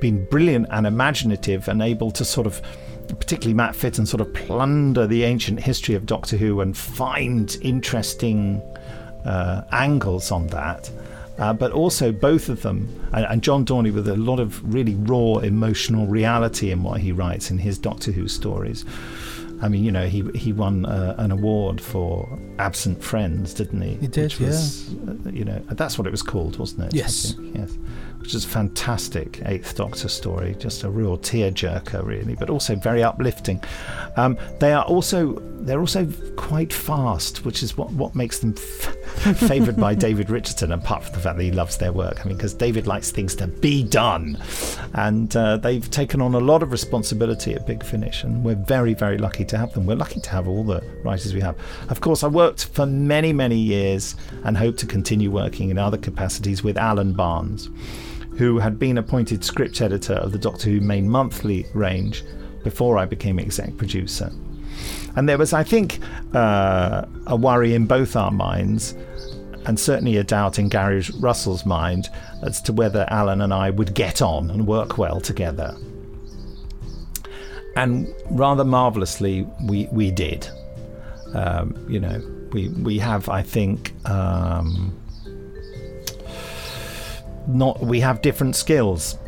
been 0.00 0.26
brilliant 0.26 0.66
and 0.70 0.86
imaginative 0.86 1.68
and 1.68 1.82
able 1.82 2.10
to 2.10 2.24
sort 2.24 2.46
of 2.46 2.60
particularly 3.14 3.54
Matt 3.54 3.76
Fitton 3.76 4.06
sort 4.06 4.20
of 4.20 4.32
plunder 4.34 5.06
the 5.06 5.22
ancient 5.22 5.60
history 5.60 5.94
of 5.94 6.06
Doctor 6.06 6.36
Who 6.36 6.60
and 6.60 6.76
find 6.76 7.56
interesting 7.62 8.60
uh, 9.26 9.62
angles 9.72 10.30
on 10.30 10.46
that. 10.48 10.90
Uh, 11.38 11.52
but 11.52 11.70
also 11.70 12.12
both 12.12 12.48
of 12.48 12.62
them, 12.62 12.88
and, 13.12 13.26
and 13.26 13.42
John 13.42 13.66
Dorney 13.66 13.92
with 13.92 14.08
a 14.08 14.16
lot 14.16 14.40
of 14.40 14.72
really 14.72 14.94
raw 14.94 15.36
emotional 15.40 16.06
reality 16.06 16.70
in 16.70 16.82
what 16.82 17.00
he 17.00 17.12
writes 17.12 17.50
in 17.50 17.58
his 17.58 17.76
Doctor 17.76 18.10
Who 18.10 18.26
stories. 18.26 18.86
I 19.62 19.68
mean, 19.68 19.84
you 19.84 19.92
know, 19.92 20.06
he 20.06 20.22
he 20.34 20.52
won 20.52 20.84
uh, 20.84 21.14
an 21.18 21.30
award 21.30 21.80
for 21.80 22.38
Absent 22.58 23.02
Friends, 23.02 23.54
didn't 23.54 23.80
he? 23.80 23.94
He 23.94 24.06
did, 24.06 24.32
Which 24.32 24.40
was, 24.40 24.94
uh, 25.08 25.30
you 25.30 25.44
know, 25.44 25.62
that's 25.70 25.98
what 25.98 26.06
it 26.06 26.10
was 26.10 26.22
called, 26.22 26.58
wasn't 26.58 26.84
it? 26.84 26.94
Yes. 26.94 27.34
yes. 27.54 27.76
Which 28.18 28.34
is 28.34 28.44
a 28.44 28.48
fantastic 28.48 29.40
Eighth 29.46 29.76
Doctor 29.76 30.08
story, 30.08 30.56
just 30.58 30.84
a 30.84 30.90
real 30.90 31.16
tearjerker, 31.16 32.04
really, 32.04 32.34
but 32.34 32.50
also 32.50 32.76
very 32.76 33.02
uplifting. 33.02 33.62
Um, 34.16 34.36
they 34.58 34.72
are 34.72 34.84
also 34.84 35.40
they're 35.66 35.80
also 35.80 36.06
quite 36.36 36.72
fast, 36.72 37.44
which 37.44 37.62
is 37.62 37.76
what 37.76 37.90
what 37.92 38.14
makes 38.14 38.38
them 38.38 38.54
f- 38.56 39.36
favoured 39.36 39.76
by 39.76 39.94
David 39.94 40.30
Richardson. 40.30 40.70
Apart 40.70 41.04
from 41.04 41.14
the 41.14 41.20
fact 41.20 41.36
that 41.36 41.42
he 41.42 41.50
loves 41.50 41.76
their 41.76 41.92
work, 41.92 42.24
I 42.24 42.28
mean, 42.28 42.36
because 42.36 42.54
David 42.54 42.86
likes 42.86 43.10
things 43.10 43.34
to 43.36 43.48
be 43.48 43.82
done, 43.82 44.38
and 44.94 45.34
uh, 45.36 45.56
they've 45.56 45.90
taken 45.90 46.20
on 46.22 46.34
a 46.34 46.38
lot 46.38 46.62
of 46.62 46.70
responsibility 46.70 47.54
at 47.54 47.66
Big 47.66 47.84
Finish, 47.84 48.22
and 48.22 48.44
we're 48.44 48.54
very 48.54 48.94
very 48.94 49.18
lucky 49.18 49.44
to 49.44 49.58
have 49.58 49.72
them. 49.72 49.86
We're 49.86 49.96
lucky 49.96 50.20
to 50.20 50.30
have 50.30 50.46
all 50.46 50.62
the 50.62 50.82
writers 51.02 51.34
we 51.34 51.40
have. 51.40 51.56
Of 51.88 52.00
course, 52.00 52.22
I 52.22 52.28
worked 52.28 52.66
for 52.66 52.86
many 52.86 53.32
many 53.32 53.58
years 53.58 54.14
and 54.44 54.56
hope 54.56 54.76
to 54.78 54.86
continue 54.86 55.30
working 55.30 55.70
in 55.70 55.78
other 55.78 55.98
capacities 55.98 56.62
with 56.62 56.78
Alan 56.78 57.12
Barnes 57.12 57.68
who 58.38 58.58
had 58.58 58.78
been 58.78 58.98
appointed 58.98 59.42
script 59.42 59.80
editor 59.80 60.12
of 60.12 60.30
the 60.30 60.38
Doctor 60.38 60.68
Who 60.68 60.80
main 60.80 61.08
monthly 61.08 61.64
range 61.72 62.22
before 62.62 62.98
I 62.98 63.06
became 63.06 63.38
exec 63.38 63.76
producer. 63.78 64.30
And 65.16 65.28
there 65.28 65.38
was, 65.38 65.52
I 65.52 65.62
think, 65.64 65.98
uh, 66.34 67.04
a 67.26 67.34
worry 67.36 67.74
in 67.74 67.86
both 67.86 68.14
our 68.16 68.30
minds, 68.30 68.94
and 69.64 69.80
certainly 69.80 70.16
a 70.18 70.24
doubt 70.24 70.58
in 70.58 70.68
Gary 70.68 71.02
Russell's 71.18 71.64
mind 71.66 72.08
as 72.42 72.60
to 72.62 72.72
whether 72.72 73.06
Alan 73.08 73.40
and 73.40 73.52
I 73.52 73.70
would 73.70 73.94
get 73.94 74.22
on 74.22 74.50
and 74.50 74.66
work 74.66 74.98
well 74.98 75.20
together. 75.20 75.74
and 77.76 78.08
rather 78.30 78.64
marvelously, 78.64 79.46
we 79.64 79.86
we 79.92 80.10
did. 80.10 80.48
Um, 81.34 81.74
you 81.88 82.00
know, 82.00 82.20
we 82.52 82.68
we 82.70 82.98
have, 82.98 83.28
I 83.28 83.42
think, 83.42 83.92
um, 84.08 84.98
not 87.46 87.80
we 87.80 88.00
have 88.00 88.22
different 88.22 88.56
skills, 88.56 89.18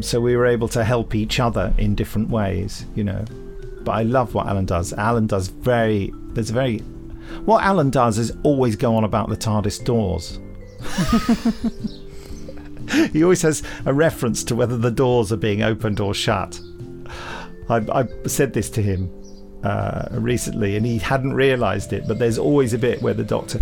so 0.00 0.20
we 0.20 0.36
were 0.36 0.46
able 0.46 0.68
to 0.68 0.84
help 0.84 1.14
each 1.14 1.40
other 1.40 1.72
in 1.78 1.94
different 1.94 2.28
ways. 2.28 2.84
You 2.94 3.04
know, 3.04 3.24
but 3.84 3.92
I 3.92 4.02
love 4.02 4.34
what 4.34 4.46
Alan 4.46 4.66
does. 4.66 4.92
Alan 4.92 5.26
does 5.26 5.48
very. 5.48 6.12
There's 6.32 6.50
very. 6.50 6.78
What 7.44 7.62
Alan 7.62 7.90
does 7.90 8.18
is 8.18 8.32
always 8.42 8.76
go 8.76 8.96
on 8.96 9.04
about 9.04 9.28
the 9.28 9.36
TARDIS 9.36 9.84
doors. 9.84 10.40
he 13.12 13.22
always 13.22 13.42
has 13.42 13.62
a 13.86 13.94
reference 13.94 14.42
to 14.44 14.56
whether 14.56 14.76
the 14.76 14.90
doors 14.90 15.32
are 15.32 15.36
being 15.36 15.62
opened 15.62 16.00
or 16.00 16.12
shut. 16.12 16.60
I, 17.68 17.76
I 17.92 18.08
said 18.26 18.52
this 18.52 18.68
to 18.70 18.82
him 18.82 19.08
uh, 19.62 20.08
recently, 20.12 20.76
and 20.76 20.84
he 20.84 20.98
hadn't 20.98 21.34
realised 21.34 21.92
it. 21.92 22.06
But 22.08 22.18
there's 22.18 22.38
always 22.38 22.72
a 22.72 22.78
bit 22.78 23.02
where 23.02 23.14
the 23.14 23.24
Doctor, 23.24 23.60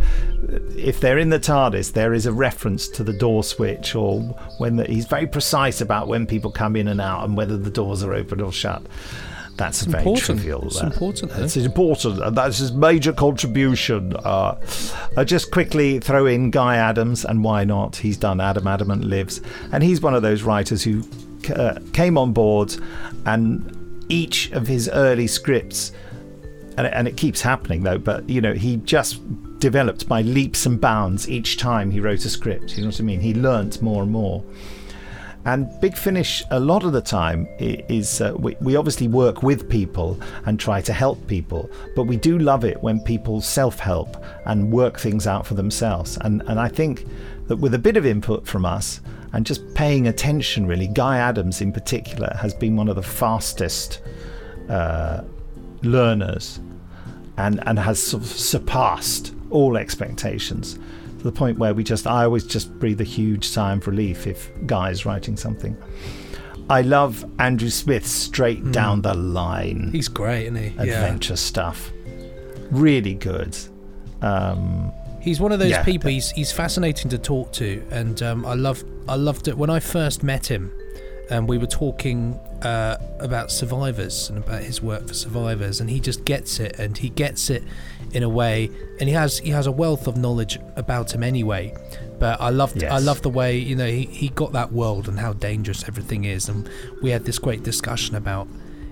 if 0.76 1.00
they're 1.00 1.18
in 1.18 1.30
the 1.30 1.40
TARDIS, 1.40 1.92
there 1.92 2.14
is 2.14 2.26
a 2.26 2.32
reference 2.32 2.88
to 2.88 3.04
the 3.04 3.12
door 3.12 3.42
switch, 3.42 3.94
or 3.94 4.20
when 4.58 4.76
the, 4.76 4.84
he's 4.84 5.06
very 5.06 5.26
precise 5.26 5.80
about 5.80 6.08
when 6.08 6.26
people 6.26 6.50
come 6.50 6.76
in 6.76 6.88
and 6.88 7.00
out 7.00 7.24
and 7.24 7.36
whether 7.36 7.56
the 7.56 7.70
doors 7.70 8.02
are 8.02 8.14
open 8.14 8.40
or 8.40 8.52
shut. 8.52 8.82
That's 9.58 9.82
very 9.82 10.02
important. 10.02 10.24
trivial. 10.40 10.66
It's 10.66 10.80
important, 10.80 11.32
eh? 11.32 11.42
It's 11.42 11.56
important, 11.56 12.22
and 12.22 12.36
that's 12.36 12.58
his 12.58 12.72
major 12.72 13.12
contribution. 13.12 14.14
Uh, 14.16 14.54
I 15.16 15.24
just 15.24 15.50
quickly 15.50 15.98
throw 15.98 16.26
in 16.26 16.50
Guy 16.50 16.76
Adams, 16.76 17.24
and 17.24 17.42
why 17.42 17.64
not? 17.64 17.96
He's 17.96 18.16
done 18.16 18.40
Adam 18.40 18.66
Adamant 18.68 19.04
Lives, 19.04 19.40
and 19.72 19.82
he's 19.82 20.00
one 20.00 20.14
of 20.14 20.22
those 20.22 20.44
writers 20.44 20.82
who 20.84 21.02
uh, 21.54 21.80
came 21.92 22.16
on 22.16 22.32
board, 22.32 22.76
and 23.26 24.06
each 24.08 24.52
of 24.52 24.66
his 24.66 24.88
early 24.88 25.26
scripts, 25.26 25.92
and, 26.76 26.86
and 26.86 27.08
it 27.08 27.16
keeps 27.16 27.42
happening 27.42 27.82
though, 27.82 27.98
but 27.98 28.28
you 28.30 28.40
know, 28.40 28.54
he 28.54 28.76
just 28.76 29.20
developed 29.58 30.08
by 30.08 30.22
leaps 30.22 30.66
and 30.66 30.80
bounds 30.80 31.28
each 31.28 31.56
time 31.56 31.90
he 31.90 31.98
wrote 31.98 32.24
a 32.24 32.30
script. 32.30 32.76
You 32.76 32.84
know 32.84 32.90
what 32.90 33.00
I 33.00 33.02
mean? 33.02 33.20
He 33.20 33.34
learnt 33.34 33.82
more 33.82 34.04
and 34.04 34.12
more. 34.12 34.44
And 35.48 35.80
Big 35.80 35.96
Finish, 35.96 36.44
a 36.50 36.60
lot 36.60 36.84
of 36.84 36.92
the 36.92 37.00
time, 37.00 37.48
is 37.58 38.20
uh, 38.20 38.34
we, 38.36 38.54
we 38.60 38.76
obviously 38.76 39.08
work 39.08 39.42
with 39.42 39.66
people 39.70 40.20
and 40.44 40.60
try 40.60 40.82
to 40.82 40.92
help 40.92 41.26
people, 41.26 41.70
but 41.96 42.04
we 42.04 42.18
do 42.18 42.38
love 42.38 42.66
it 42.66 42.82
when 42.82 43.00
people 43.00 43.40
self 43.40 43.78
help 43.78 44.22
and 44.44 44.70
work 44.70 45.00
things 45.00 45.26
out 45.26 45.46
for 45.46 45.54
themselves. 45.54 46.18
And, 46.20 46.42
and 46.48 46.60
I 46.60 46.68
think 46.68 47.06
that 47.46 47.56
with 47.56 47.72
a 47.72 47.78
bit 47.78 47.96
of 47.96 48.04
input 48.04 48.46
from 48.46 48.66
us 48.66 49.00
and 49.32 49.46
just 49.46 49.74
paying 49.74 50.06
attention, 50.06 50.66
really, 50.66 50.86
Guy 50.86 51.16
Adams 51.16 51.62
in 51.62 51.72
particular 51.72 52.36
has 52.38 52.52
been 52.52 52.76
one 52.76 52.88
of 52.90 52.96
the 52.96 53.02
fastest 53.02 54.02
uh, 54.68 55.22
learners 55.80 56.60
and, 57.38 57.66
and 57.66 57.78
has 57.78 58.02
sort 58.02 58.22
of 58.22 58.28
surpassed 58.28 59.32
all 59.48 59.78
expectations 59.78 60.78
to 61.18 61.24
the 61.24 61.32
point 61.32 61.58
where 61.58 61.74
we 61.74 61.84
just 61.84 62.06
I 62.06 62.24
always 62.24 62.44
just 62.44 62.72
breathe 62.78 63.00
a 63.00 63.04
huge 63.04 63.46
sigh 63.48 63.72
of 63.72 63.86
relief 63.86 64.26
if 64.26 64.50
Guy's 64.66 65.04
writing 65.04 65.36
something. 65.36 65.76
I 66.70 66.82
love 66.82 67.24
Andrew 67.38 67.70
Smith 67.70 68.06
straight 68.06 68.72
down 68.72 69.00
the 69.02 69.14
line 69.14 69.88
He's 69.92 70.08
great, 70.08 70.44
isn't 70.44 70.56
he? 70.56 70.68
Yeah. 70.76 70.82
adventure 70.82 71.36
stuff. 71.36 71.90
Really 72.70 73.14
good. 73.14 73.56
Um, 74.22 74.92
He's 75.20 75.40
one 75.40 75.50
of 75.52 75.58
those 75.58 75.70
Yeah. 75.70 75.82
people. 75.82 76.10
He's 76.10 76.30
he's 76.30 76.52
fascinating 76.52 77.10
to 77.10 77.18
talk 77.18 77.52
to, 77.54 77.82
and 77.90 78.22
um, 78.22 78.46
I 78.46 78.54
love 78.54 78.84
I 79.08 79.16
loved 79.16 79.48
it 79.48 79.56
when 79.58 79.68
I 79.70 79.80
first 79.80 80.22
met 80.22 80.46
him, 80.46 80.70
and 81.30 81.48
we 81.48 81.58
were 81.58 81.66
talking 81.66 82.38
uh, 82.62 82.96
about 83.20 83.50
survivors 83.50 84.28
and 84.28 84.38
about 84.38 84.62
his 84.62 84.82
work 84.82 85.06
for 85.06 85.14
survivors, 85.14 85.80
and 85.80 85.88
he 85.90 86.00
just 86.00 86.24
gets 86.24 86.60
it, 86.60 86.78
and 86.78 86.96
he 86.98 87.08
gets 87.10 87.50
it 87.50 87.62
in 88.12 88.22
a 88.22 88.28
way, 88.28 88.70
and 89.00 89.08
he 89.08 89.14
has 89.14 89.38
he 89.38 89.50
has 89.50 89.66
a 89.66 89.72
wealth 89.72 90.06
of 90.06 90.16
knowledge 90.16 90.58
about 90.76 91.12
him 91.14 91.22
anyway. 91.22 91.74
But 92.18 92.40
I 92.40 92.50
loved 92.50 92.82
I 92.82 92.94
Yes. 92.96 93.04
love 93.04 93.22
the 93.22 93.30
way 93.30 93.56
you 93.58 93.76
know 93.76 93.86
he, 93.86 94.06
he 94.06 94.28
got 94.30 94.52
that 94.52 94.72
world 94.72 95.08
and 95.08 95.18
how 95.18 95.32
dangerous 95.34 95.84
everything 95.86 96.24
is, 96.24 96.48
and 96.48 96.68
we 97.02 97.10
had 97.10 97.24
this 97.24 97.38
great 97.38 97.62
discussion 97.62 98.16
about 98.16 98.48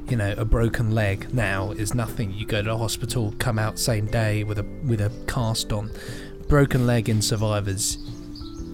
you 0.08 0.16
know 0.16 0.32
a 0.36 0.44
broken 0.44 0.92
leg 0.92 1.34
now 1.34 1.72
is 1.72 1.92
nothing 1.92 2.32
you 2.32 2.46
go 2.46 2.62
to 2.62 2.68
the 2.68 2.78
hospital 2.78 3.34
come 3.38 3.58
out 3.58 3.76
same 3.76 4.06
day 4.06 4.44
with 4.44 4.58
a 4.58 4.62
with 4.86 5.00
a 5.00 5.10
cast 5.26 5.72
on 5.72 5.90
broken 6.46 6.86
leg 6.86 7.08
in 7.08 7.20
survivors 7.20 7.98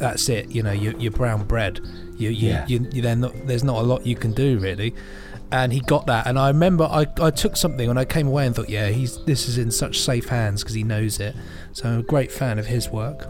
that's 0.03 0.29
it 0.29 0.51
you 0.51 0.63
know 0.63 0.73
you're, 0.73 0.97
you're 0.99 1.13
brown 1.13 1.45
bread. 1.45 1.81
You 2.19 2.29
you, 2.31 2.49
Yeah. 2.51 2.67
you, 2.67 2.89
you 2.93 3.01
then 3.03 3.21
there's 3.47 3.65
not 3.65 3.79
a 3.83 3.87
lot 3.93 4.05
you 4.07 4.17
can 4.17 4.33
do 4.33 4.59
really. 4.59 4.95
And 5.51 5.73
he 5.73 5.81
got 5.81 6.07
that 6.07 6.27
and 6.27 6.39
i 6.39 6.49
remember 6.49 6.85
i, 6.85 7.07
I 7.21 7.31
took 7.31 7.57
something 7.57 7.89
and 7.91 7.99
i 7.99 8.05
came 8.07 8.27
away 8.27 8.47
and 8.47 8.55
thought 8.57 8.69
yeah 8.71 8.89
he's 8.89 9.23
this 9.27 9.49
is 9.49 9.59
in 9.59 9.71
such 9.71 10.01
safe 10.01 10.27
hands 10.29 10.63
because 10.63 10.75
he 10.75 10.83
knows 10.85 11.21
it. 11.21 11.35
So 11.73 11.89
i'm 11.89 12.01
a 12.01 12.03
great 12.03 12.31
fan 12.33 12.59
of 12.59 12.67
his 12.67 12.89
work. 12.91 13.27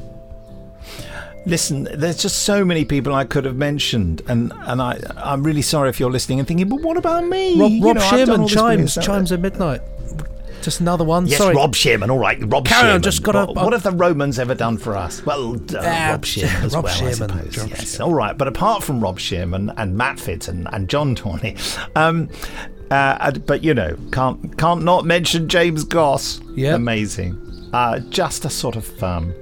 Listen, 1.44 1.88
there's 1.92 2.22
just 2.22 2.44
so 2.44 2.64
many 2.64 2.84
people 2.84 3.12
I 3.12 3.24
could 3.24 3.44
have 3.44 3.56
mentioned, 3.56 4.22
and 4.28 4.52
and 4.70 4.80
I 4.80 5.00
I'm 5.16 5.42
really 5.42 5.62
sorry 5.62 5.88
if 5.90 5.98
you're 5.98 6.10
listening 6.10 6.38
and 6.38 6.46
thinking, 6.46 6.68
but 6.68 6.80
what 6.82 6.96
about 6.96 7.26
me? 7.26 7.58
rob, 7.60 7.70
You 7.72 7.94
know, 7.94 8.00
I've 8.00 8.26
done 8.26 8.26
Shearman, 8.26 8.40
all 8.42 8.46
this 8.46 8.54
brilliant 8.54 8.90
chimes 8.90 9.06
chimes 9.06 9.32
at 9.32 9.40
midnight 9.40 9.80
just 10.62 10.80
another 10.80 11.04
one 11.04 11.26
Yes, 11.26 11.38
sorry 11.38 11.54
Rob 11.54 11.74
Sherman. 11.74 12.08
All 12.10 12.18
right, 12.18 12.38
Rob 12.46 12.64
Carry 12.66 12.90
on, 12.90 13.02
just 13.02 13.22
gotta- 13.22 13.52
What, 13.52 13.64
what 13.64 13.72
have 13.72 13.82
the 13.82 13.90
Romans 13.92 14.38
ever 14.38 14.54
done 14.54 14.78
for 14.78 14.96
us? 14.96 15.24
Well, 15.26 15.54
uh, 15.74 15.80
Ah, 15.82 16.08
Rob 16.12 16.24
Sherman 16.24 16.64
as 16.64 16.74
Rob 16.74 16.84
well, 16.84 16.94
Shearman, 16.94 17.30
I 17.30 17.42
suppose. 17.42 17.58
Rob 17.58 17.68
yes, 17.70 17.96
Shearman. 17.96 18.08
all 18.12 18.14
right. 18.14 18.38
But 18.38 18.48
apart 18.48 18.82
from 18.82 19.00
Rob 19.00 19.18
Sherman 19.18 19.70
and 19.76 19.96
Matt 19.96 20.18
Fitton 20.18 20.66
and 20.72 20.88
John 20.88 21.14
Dorney, 21.14 21.56
um, 21.96 22.28
uh, 22.90 23.30
but 23.32 23.62
you 23.64 23.74
know, 23.74 23.96
can't 24.12 24.56
can't 24.58 24.82
not 24.82 25.04
mention 25.04 25.48
James 25.48 25.84
Goss. 25.84 26.40
Yeah. 26.54 26.74
amazing. 26.74 27.38
Uh, 27.72 27.98
just 28.10 28.44
a 28.44 28.50
sort 28.50 28.76
of. 28.76 29.02
Um, 29.02 29.34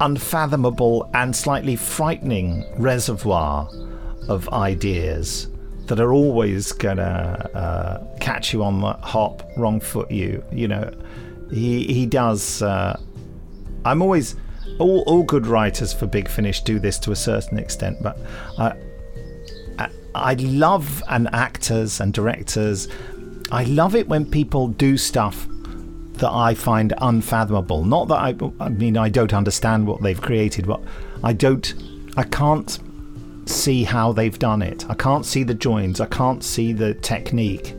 unfathomable 0.00 1.08
and 1.14 1.34
slightly 1.34 1.76
frightening 1.76 2.64
reservoir 2.78 3.68
of 4.28 4.48
ideas 4.50 5.48
that 5.86 6.00
are 6.00 6.12
always 6.12 6.72
gonna 6.72 7.48
uh, 7.54 8.15
catch 8.26 8.52
you 8.52 8.64
on 8.64 8.80
the 8.80 8.92
hop, 8.94 9.48
wrong 9.56 9.78
foot 9.78 10.10
you. 10.10 10.42
You 10.50 10.66
know, 10.66 10.92
he 11.50 11.86
he 11.86 12.06
does. 12.06 12.60
Uh, 12.60 12.98
I'm 13.84 14.02
always 14.02 14.34
all 14.80 15.04
all 15.06 15.22
good 15.22 15.46
writers 15.46 15.92
for 15.92 16.06
Big 16.06 16.28
Finish 16.28 16.62
do 16.62 16.80
this 16.80 16.98
to 17.00 17.12
a 17.12 17.16
certain 17.16 17.56
extent, 17.56 18.02
but 18.02 18.18
I 18.58 18.74
I, 19.78 19.90
I 20.14 20.34
love 20.34 21.04
and 21.08 21.28
actors 21.32 22.00
and 22.00 22.12
directors. 22.12 22.88
I 23.52 23.62
love 23.62 23.94
it 23.94 24.08
when 24.08 24.28
people 24.28 24.68
do 24.68 24.98
stuff 24.98 25.46
that 26.14 26.32
I 26.32 26.54
find 26.54 26.94
unfathomable. 26.98 27.84
Not 27.84 28.08
that 28.08 28.20
I, 28.28 28.34
I 28.58 28.70
mean, 28.70 28.96
I 28.96 29.08
don't 29.08 29.34
understand 29.34 29.86
what 29.86 30.02
they've 30.02 30.20
created, 30.20 30.66
but 30.66 30.80
I 31.22 31.32
don't, 31.32 31.74
I 32.16 32.24
can't 32.24 32.80
see 33.44 33.84
how 33.84 34.12
they've 34.12 34.38
done 34.38 34.62
it. 34.62 34.88
I 34.90 34.94
can't 34.94 35.24
see 35.24 35.44
the 35.44 35.54
joins. 35.54 36.00
I 36.00 36.06
can't 36.06 36.42
see 36.42 36.72
the 36.72 36.94
technique. 36.94 37.75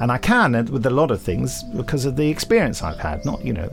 And 0.00 0.10
I 0.10 0.18
can 0.18 0.52
with 0.72 0.86
a 0.86 0.90
lot 0.90 1.10
of 1.10 1.20
things 1.20 1.62
because 1.76 2.04
of 2.06 2.16
the 2.16 2.28
experience 2.30 2.82
I've 2.82 2.98
had. 2.98 3.24
Not, 3.24 3.44
you 3.44 3.52
know, 3.52 3.68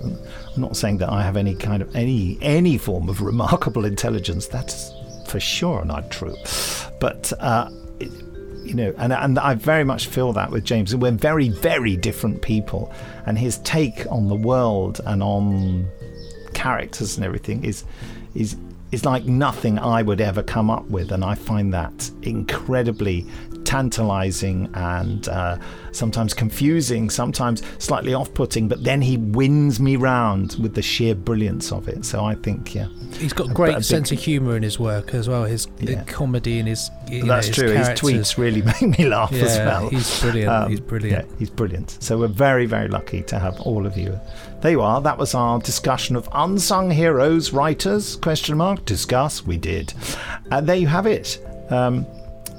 I'm 0.56 0.62
not 0.62 0.76
saying 0.76 0.98
that 0.98 1.10
I 1.10 1.22
have 1.24 1.38
any 1.38 1.56
kind 1.56 1.82
of 1.82 1.96
any 1.96 2.38
any 2.42 2.78
form 2.78 3.08
of 3.10 3.22
remarkable 3.32 3.86
intelligence. 3.86 4.48
That's 4.48 4.92
for 5.28 5.40
sure 5.40 5.84
not 5.86 6.12
true. 6.12 6.36
But 7.00 7.32
uh, 7.40 7.70
it- 8.00 8.12
you 8.64 8.74
know, 8.74 8.94
and 8.98 9.14
and 9.14 9.40
I 9.40 9.54
very 9.56 9.86
much 9.86 10.08
feel 10.08 10.34
that 10.34 10.52
with 10.52 10.66
James. 10.66 10.94
We're 10.94 11.12
very, 11.12 11.48
very 11.48 11.96
different 11.96 12.42
people, 12.42 12.92
and 13.26 13.38
his 13.38 13.60
take 13.60 14.06
on 14.12 14.28
the 14.28 14.36
world 14.36 15.00
and 15.06 15.24
on 15.24 15.88
characters 16.54 17.16
and 17.16 17.26
everything 17.26 17.64
is 17.64 17.86
is 18.36 18.58
is 18.92 19.06
like 19.06 19.24
nothing 19.24 19.80
I 19.80 20.02
would 20.02 20.20
ever 20.20 20.44
come 20.44 20.70
up 20.70 20.84
with, 20.90 21.14
and 21.14 21.24
I 21.24 21.36
find 21.36 21.74
that 21.74 22.12
incredibly 22.24 23.26
tantalizing 23.68 24.70
and 24.74 25.28
uh, 25.28 25.58
sometimes 25.92 26.34
confusing, 26.34 27.10
sometimes 27.10 27.62
slightly 27.80 28.14
off-putting. 28.14 28.68
But 28.68 28.84
then 28.84 29.02
he 29.02 29.18
wins 29.18 29.80
me 29.80 29.96
round 29.98 30.56
with 30.62 30.74
the 30.74 30.82
sheer 30.82 31.14
brilliance 31.16 31.72
of 31.72 31.88
it. 31.88 32.06
So 32.06 32.24
I 32.24 32.36
think, 32.36 32.74
yeah, 32.74 32.88
He's 33.18 33.34
got 33.34 33.50
A- 33.50 33.54
great 33.54 33.74
a 33.74 33.78
big- 33.78 33.84
sense 33.84 34.12
of 34.12 34.20
humour 34.20 34.56
in 34.58 34.64
his 34.64 34.80
work 34.80 35.14
as 35.14 35.28
well. 35.28 35.44
His 35.46 35.68
the 35.78 35.94
Yeah. 35.94 36.04
comedy 36.04 36.60
and 36.60 36.68
his 36.68 36.90
know, 37.12 37.26
that's 37.26 37.48
his 37.48 37.56
true. 37.56 37.70
His 37.72 37.88
tweets 37.90 38.38
really 38.38 38.62
make 38.82 38.98
me 39.00 39.06
laugh 39.08 39.34
as 39.34 39.58
well. 39.58 39.86
Um, 39.86 39.92
he's 39.92 40.20
brilliant. 40.22 40.70
He's 40.70 40.80
brilliant. 40.80 41.28
Yeah, 41.30 41.36
he's 41.40 41.50
brilliant. 41.50 41.98
So 42.02 42.18
we're 42.20 42.28
very, 42.28 42.66
very 42.66 42.88
lucky 42.88 43.22
to 43.24 43.38
have 43.40 43.60
all 43.62 43.86
of 43.86 43.98
you. 43.98 44.20
There 44.62 44.72
you 44.72 44.82
are. 44.82 45.02
That 45.02 45.18
was 45.18 45.36
our 45.36 45.60
discussion 45.60 46.16
of 46.16 46.28
unsung 46.34 46.90
heroes, 46.90 47.54
writers? 47.54 48.16
Question 48.18 48.58
mark. 48.58 48.86
Discuss. 48.86 49.46
We 49.46 49.58
did, 49.58 49.94
and 50.52 50.68
there 50.68 50.76
you 50.78 50.88
have 50.88 51.06
it. 51.06 51.40
Um, 51.70 52.06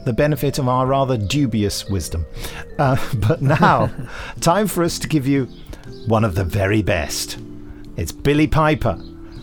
the 0.05 0.13
benefit 0.13 0.59
of 0.59 0.69
our 0.69 0.87
rather 0.87 1.17
dubious 1.17 1.89
wisdom. 1.89 2.27
Uh, 2.79 2.97
but 3.15 3.43
now, 3.43 3.91
time 4.41 4.67
for 4.67 4.83
us 4.83 4.99
to 5.01 5.09
give 5.09 5.27
you 5.27 5.47
one 6.07 6.25
of 6.25 6.35
the 6.35 6.45
very 6.45 6.83
best. 6.83 7.39
It's 7.97 8.13
Billie 8.13 8.47
Piper 8.47 8.99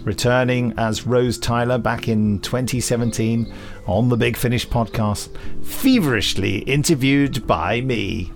returning 0.06 0.74
as 0.78 1.06
Rose 1.06 1.38
Tyler 1.38 1.78
back 1.78 2.08
in 2.08 2.40
2017 2.40 3.52
on 3.88 4.10
the 4.10 4.18
Big 4.18 4.38
Finish 4.38 4.68
podcast, 4.68 5.36
feverishly 5.66 6.60
interviewed 6.60 7.46
by 7.46 7.82
me. 7.82 8.32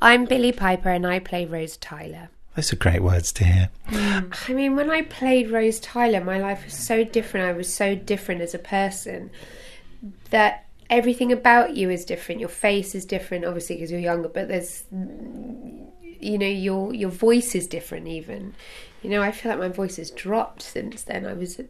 I'm 0.00 0.24
Billie 0.24 0.52
Piper 0.52 0.90
and 0.90 1.06
I 1.06 1.18
play 1.18 1.44
Rose 1.44 1.76
Tyler. 1.76 2.30
Those 2.56 2.72
are 2.72 2.76
great 2.76 3.02
words 3.02 3.32
to 3.32 3.44
hear. 3.44 3.70
I 3.88 4.52
mean, 4.52 4.74
when 4.74 4.90
I 4.90 5.02
played 5.02 5.50
Rose 5.50 5.78
Tyler, 5.78 6.22
my 6.22 6.38
life 6.38 6.64
was 6.64 6.74
so 6.74 7.04
different. 7.04 7.46
I 7.46 7.52
was 7.52 7.72
so 7.72 7.94
different 7.94 8.40
as 8.40 8.54
a 8.54 8.58
person 8.58 9.30
that 10.30 10.66
everything 10.90 11.32
about 11.32 11.76
you 11.76 11.88
is 11.88 12.04
different. 12.04 12.40
Your 12.40 12.50
face 12.50 12.94
is 12.94 13.06
different, 13.06 13.44
obviously, 13.44 13.76
because 13.76 13.90
you're 13.90 14.00
younger, 14.00 14.28
but 14.28 14.48
there's, 14.48 14.84
you 14.92 16.36
know, 16.36 16.46
your 16.46 16.92
your 16.92 17.10
voice 17.10 17.54
is 17.54 17.66
different. 17.66 18.08
Even, 18.08 18.54
you 19.02 19.08
know, 19.08 19.22
I 19.22 19.30
feel 19.30 19.50
like 19.50 19.60
my 19.60 19.68
voice 19.68 19.96
has 19.96 20.10
dropped 20.10 20.62
since 20.62 21.02
then. 21.02 21.24
I 21.24 21.32
was, 21.32 21.60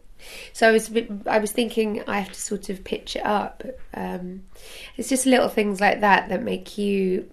so 0.52 0.68
I 0.68 0.72
was, 0.72 0.90
I 1.26 1.38
was 1.38 1.52
thinking 1.52 2.02
I 2.08 2.18
have 2.18 2.32
to 2.32 2.40
sort 2.40 2.70
of 2.70 2.82
pitch 2.82 3.14
it 3.14 3.24
up. 3.24 3.62
Um, 3.94 4.42
it's 4.96 5.08
just 5.08 5.26
little 5.26 5.48
things 5.48 5.80
like 5.80 6.00
that 6.00 6.30
that 6.30 6.42
make 6.42 6.78
you 6.78 7.30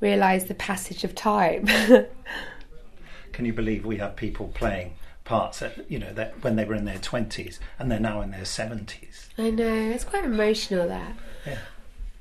realize 0.00 0.46
the 0.46 0.54
passage 0.54 1.04
of 1.04 1.14
time. 1.14 1.66
Can 3.32 3.44
you 3.44 3.52
believe 3.52 3.84
we 3.84 3.96
have 3.96 4.14
people 4.14 4.48
playing 4.54 4.94
parts 5.24 5.60
that 5.60 5.90
you 5.90 5.98
know 5.98 6.12
that 6.12 6.42
when 6.42 6.56
they 6.56 6.64
were 6.64 6.74
in 6.74 6.84
their 6.84 6.98
20s 6.98 7.58
and 7.78 7.90
they're 7.90 7.98
now 8.00 8.20
in 8.20 8.30
their 8.30 8.42
70s? 8.42 9.28
I 9.38 9.50
know 9.50 9.90
it's 9.90 10.04
quite 10.04 10.24
emotional 10.24 10.86
that. 10.88 11.16
Yeah. 11.46 11.58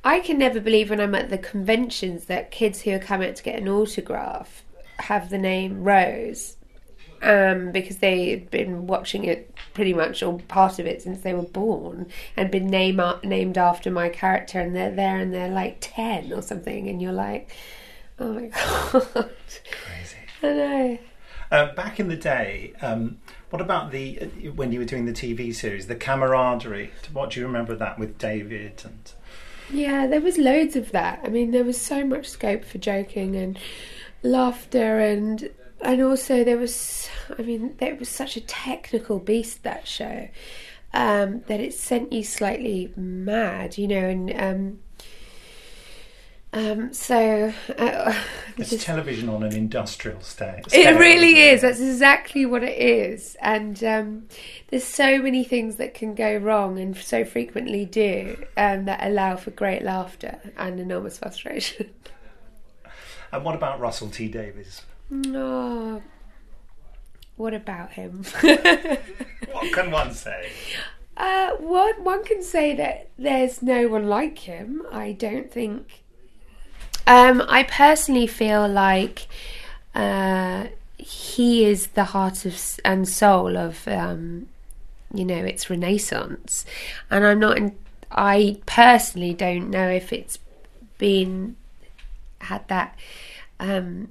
I 0.04 0.20
can 0.20 0.38
never 0.38 0.60
believe 0.60 0.90
when 0.90 1.00
I'm 1.00 1.16
at 1.16 1.30
the 1.30 1.38
conventions 1.38 2.26
that 2.26 2.52
kids 2.52 2.82
who 2.82 2.92
are 2.92 3.00
coming 3.00 3.30
out 3.30 3.38
to 3.38 3.44
get 3.44 3.60
an 3.62 3.70
autograph 3.70 4.64
have 5.00 5.30
the 5.30 5.38
name 5.38 5.84
Rose, 5.84 6.58
um, 7.22 7.72
because 7.72 7.98
they've 7.98 8.50
been 8.52 8.86
watching 8.86 9.24
it 9.24 9.54
pretty 9.74 9.94
much 9.94 10.22
or 10.22 10.40
part 10.40 10.78
of 10.78 10.86
it 10.86 11.02
since 11.02 11.22
they 11.22 11.34
were 11.34 11.42
born 11.42 12.08
and 12.36 12.52
been 12.52 12.68
name 12.68 13.02
named 13.24 13.58
after 13.58 13.90
my 13.90 14.10
character, 14.10 14.60
and 14.60 14.76
they're 14.76 14.92
there 14.92 15.18
and 15.20 15.34
they're 15.34 15.50
like 15.50 15.78
ten 15.80 16.34
or 16.34 16.42
something, 16.42 16.90
and 16.90 17.02
you're 17.02 17.14
like, 17.14 17.50
oh 18.20 18.34
my 18.34 18.48
god, 18.48 19.32
Crazy. 19.72 20.18
I 20.42 20.48
know. 20.48 20.98
Uh, 21.54 21.72
back 21.76 22.00
in 22.00 22.08
the 22.08 22.16
day, 22.16 22.74
um, 22.82 23.20
what 23.52 23.62
about 23.62 23.92
the 23.92 24.20
uh, 24.20 24.26
when 24.56 24.72
you 24.72 24.80
were 24.80 24.86
doing 24.86 25.06
the 25.06 25.14
TV 25.14 25.54
series, 25.54 25.86
the 25.86 25.96
camaraderie? 25.96 26.90
What 27.12 27.30
do 27.30 27.40
you 27.40 27.46
remember 27.46 27.76
that 27.76 28.00
with 28.00 28.18
David 28.18 28.82
and? 28.84 29.12
Yeah, 29.70 30.08
there 30.08 30.20
was 30.20 30.40
loads 30.40 30.76
of 30.76 30.92
that. 30.94 31.20
I 31.24 31.28
mean, 31.28 31.52
there 31.52 31.64
was 31.64 31.80
so 31.80 32.04
much 32.04 32.28
scope 32.28 32.66
for 32.66 32.80
joking 32.80 33.36
and 33.36 33.60
laughter, 34.24 35.00
and 35.00 35.48
and 35.80 36.02
also 36.02 36.44
there 36.44 36.58
was, 36.58 37.08
I 37.38 37.44
mean, 37.44 37.76
there 37.78 37.94
was 37.94 38.10
such 38.10 38.36
a 38.36 38.42
technical 38.42 39.20
beast 39.20 39.62
that 39.62 39.88
show 39.88 40.30
um, 40.92 41.44
that 41.46 41.60
it 41.60 41.76
sent 41.76 42.12
you 42.12 42.24
slightly 42.24 42.92
mad, 42.96 43.78
you 43.78 43.88
know, 43.88 43.98
and 43.98 44.34
um, 44.42 44.80
um, 46.54 46.94
so 46.94 47.52
uh, 47.78 48.14
It's 48.58 48.70
just- 48.70 48.86
television 48.86 49.28
on 49.30 49.44
an 49.44 49.54
industrial 49.56 50.22
scale. 50.22 50.62
it 50.72 51.00
really 51.00 51.40
is. 51.42 51.62
That's 51.62 51.80
exactly 51.80 52.46
what 52.46 52.64
it 52.64 52.78
is. 52.80 53.36
And 53.42 53.84
um, 53.84 54.28
there's 54.70 54.84
so 54.84 55.20
many 55.22 55.44
things 55.44 55.76
that 55.78 55.94
can 55.94 56.14
go 56.16 56.38
wrong 56.38 56.80
and 56.80 56.96
so 56.96 57.26
frequently 57.26 57.86
do 57.86 58.44
um, 58.56 58.86
that 58.86 59.06
allow 59.06 59.36
for 59.36 59.52
great 59.52 59.82
laughter 59.82 60.40
and 60.58 60.80
enormous 60.80 61.18
frustration. 61.18 61.90
And 63.32 63.44
what 63.44 63.56
about 63.56 63.80
Russell 63.80 64.10
T 64.12 64.28
Davies? 64.28 64.84
oh, 65.12 66.04
what 67.36 67.56
about 67.56 67.94
him? 67.94 68.24
What 69.52 69.74
can 69.74 69.90
one 69.90 70.14
say? 70.14 70.52
Uh, 71.18 71.54
one 71.54 72.04
one 72.04 72.24
can 72.24 72.44
say 72.44 72.76
that 72.76 73.10
there's 73.18 73.64
no 73.64 73.88
one 73.88 74.08
like 74.08 74.38
him. 74.38 74.84
I 74.92 75.14
don't 75.14 75.52
think. 75.52 76.03
Um, 77.06 77.44
I 77.48 77.64
personally 77.64 78.28
feel 78.28 78.68
like 78.68 79.28
uh, 79.94 80.68
he 80.98 81.66
is 81.66 81.88
the 81.88 82.06
heart 82.06 82.46
of 82.46 82.80
and 82.86 83.08
soul 83.08 83.58
of 83.58 83.88
um, 83.88 84.48
you 85.14 85.26
know 85.26 85.44
its 85.44 85.70
renaissance, 85.70 86.66
and 87.10 87.26
I'm 87.26 87.40
not. 87.40 87.58
In, 87.58 87.76
I 88.12 88.58
personally 88.66 89.34
don't 89.34 89.70
know 89.70 89.90
if 89.90 90.14
it's 90.14 90.38
been 90.98 91.56
had 92.40 92.68
that 92.68 92.98
um, 93.60 94.10